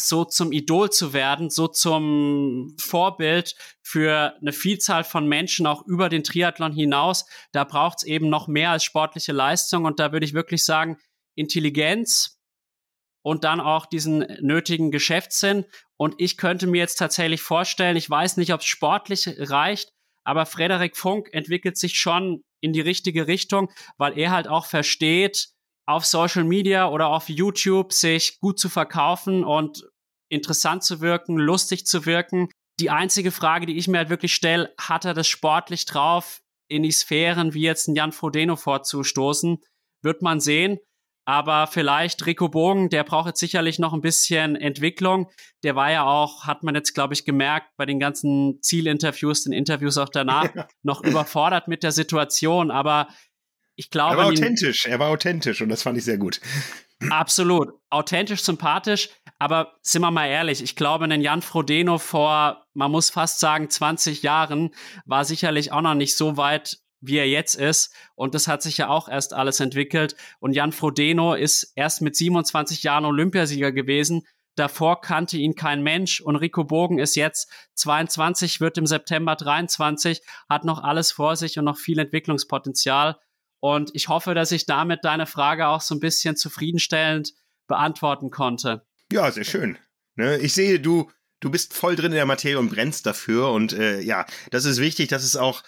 [0.00, 6.08] so zum Idol zu werden, so zum Vorbild für eine Vielzahl von Menschen auch über
[6.08, 7.26] den Triathlon hinaus.
[7.52, 10.98] Da braucht es eben noch mehr als sportliche Leistung und da würde ich wirklich sagen,
[11.34, 12.38] Intelligenz
[13.22, 15.64] und dann auch diesen nötigen Geschäftssinn.
[15.96, 19.92] Und ich könnte mir jetzt tatsächlich vorstellen, ich weiß nicht, ob es sportlich reicht,
[20.22, 25.48] aber Frederik Funk entwickelt sich schon in die richtige Richtung, weil er halt auch versteht,
[25.88, 29.88] auf Social Media oder auf YouTube sich gut zu verkaufen und
[30.30, 32.50] interessant zu wirken, lustig zu wirken.
[32.78, 36.40] Die einzige Frage, die ich mir halt wirklich stelle, hat er das sportlich drauf,
[36.70, 39.58] in die Sphären wie jetzt ein Jan Frodeno vorzustoßen?
[40.02, 40.78] Wird man sehen.
[41.24, 45.30] Aber vielleicht Rico Bogen, der braucht jetzt sicherlich noch ein bisschen Entwicklung.
[45.62, 49.52] Der war ja auch, hat man jetzt, glaube ich, gemerkt, bei den ganzen Zielinterviews, den
[49.52, 50.48] Interviews auch danach,
[50.82, 52.70] noch überfordert mit der Situation.
[52.70, 53.08] Aber
[53.78, 54.16] ich glaube.
[54.16, 56.40] Er war authentisch, er war authentisch und das fand ich sehr gut.
[57.10, 57.70] Absolut.
[57.90, 63.10] Authentisch, sympathisch, aber sind wir mal ehrlich, ich glaube, ein Jan Frodeno vor, man muss
[63.10, 64.74] fast sagen, 20 Jahren
[65.06, 67.94] war sicherlich auch noch nicht so weit, wie er jetzt ist.
[68.16, 70.16] Und das hat sich ja auch erst alles entwickelt.
[70.40, 74.26] Und Jan Frodeno ist erst mit 27 Jahren Olympiasieger gewesen.
[74.56, 76.20] Davor kannte ihn kein Mensch.
[76.20, 81.60] Und Rico Bogen ist jetzt 22, wird im September 23, hat noch alles vor sich
[81.60, 83.16] und noch viel Entwicklungspotenzial.
[83.60, 87.32] Und ich hoffe, dass ich damit deine Frage auch so ein bisschen zufriedenstellend
[87.66, 88.86] beantworten konnte.
[89.12, 89.78] Ja, sehr schön.
[90.16, 90.38] Ne?
[90.38, 91.10] Ich sehe, du,
[91.40, 93.50] du bist voll drin in der Materie und brennst dafür.
[93.50, 95.62] Und äh, ja, das ist wichtig, dass es auch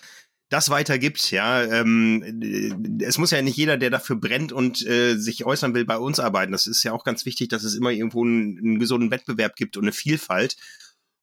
[0.50, 1.30] das weitergibt.
[1.30, 5.84] Ja, ähm, es muss ja nicht jeder, der dafür brennt und äh, sich äußern will,
[5.84, 6.52] bei uns arbeiten.
[6.52, 9.76] Das ist ja auch ganz wichtig, dass es immer irgendwo einen, einen gesunden Wettbewerb gibt
[9.76, 10.56] und eine Vielfalt.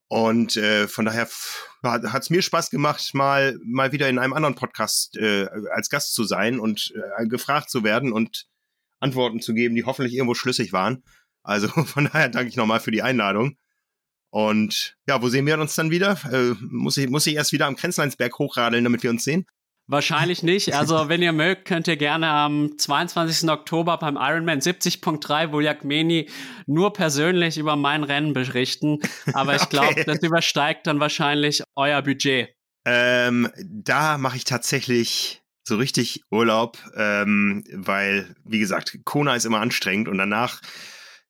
[0.09, 1.27] Und äh, von daher
[1.83, 6.13] hat es mir Spaß gemacht, mal, mal wieder in einem anderen Podcast äh, als Gast
[6.13, 8.45] zu sein und äh, gefragt zu werden und
[8.99, 11.03] Antworten zu geben, die hoffentlich irgendwo schlüssig waren.
[11.43, 13.57] Also von daher danke ich nochmal für die Einladung.
[14.29, 16.17] Und ja, wo sehen wir uns dann wieder?
[16.31, 19.45] Äh, muss, ich, muss ich erst wieder am Grenzleinsberg hochradeln, damit wir uns sehen?
[19.87, 20.75] Wahrscheinlich nicht.
[20.75, 23.49] Also, wenn ihr mögt, könnt ihr gerne am 22.
[23.49, 26.29] Oktober beim Ironman 70.3 Voljagmeni
[26.65, 28.99] nur persönlich über mein Rennen berichten.
[29.33, 30.03] Aber ich glaube, okay.
[30.05, 32.49] das übersteigt dann wahrscheinlich euer Budget.
[32.85, 39.59] Ähm, da mache ich tatsächlich so richtig Urlaub, ähm, weil, wie gesagt, Kona ist immer
[39.59, 40.61] anstrengend und danach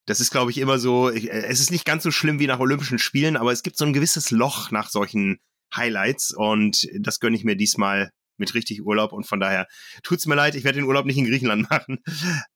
[0.08, 2.48] das ist, glaube ich, immer so, ich, äh, es ist nicht ganz so schlimm wie
[2.48, 5.38] nach Olympischen Spielen, aber es gibt so ein gewisses Loch nach solchen
[5.76, 8.10] Highlights und das gönne ich mir diesmal
[8.40, 9.68] mit richtig Urlaub und von daher
[10.04, 12.00] tut's mir leid, ich werde den Urlaub nicht in Griechenland machen.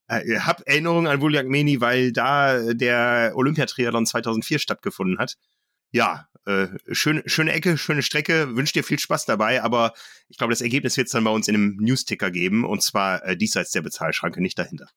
[0.08, 5.38] Äh, hab Erinnerungen an Vuljagmeni, weil da der Olympiatriathlon 2004 stattgefunden hat.
[5.91, 9.94] Ja, äh, schön, schöne Ecke, schöne Strecke, wünsche dir viel Spaß dabei, aber
[10.28, 13.24] ich glaube, das Ergebnis wird es dann bei uns in einem Newsticker geben und zwar
[13.26, 14.88] äh, diesseits der Bezahlschranke, nicht dahinter.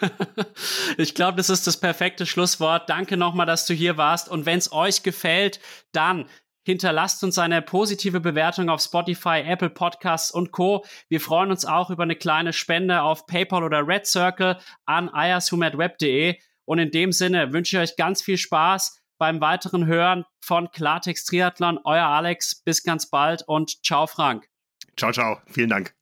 [0.96, 2.88] ich glaube, das ist das perfekte Schlusswort.
[2.88, 5.60] Danke nochmal, dass du hier warst und wenn es euch gefällt,
[5.92, 6.26] dann
[6.66, 10.84] Hinterlasst uns eine positive Bewertung auf Spotify, Apple Podcasts und Co.
[11.08, 16.34] Wir freuen uns auch über eine kleine Spende auf PayPal oder Red Circle an ayasumatweb.de.
[16.64, 21.28] Und in dem Sinne wünsche ich euch ganz viel Spaß beim weiteren Hören von Klartext
[21.28, 21.78] Triathlon.
[21.84, 24.48] Euer Alex, bis ganz bald und ciao Frank.
[24.96, 25.40] Ciao, ciao.
[25.46, 25.94] Vielen Dank.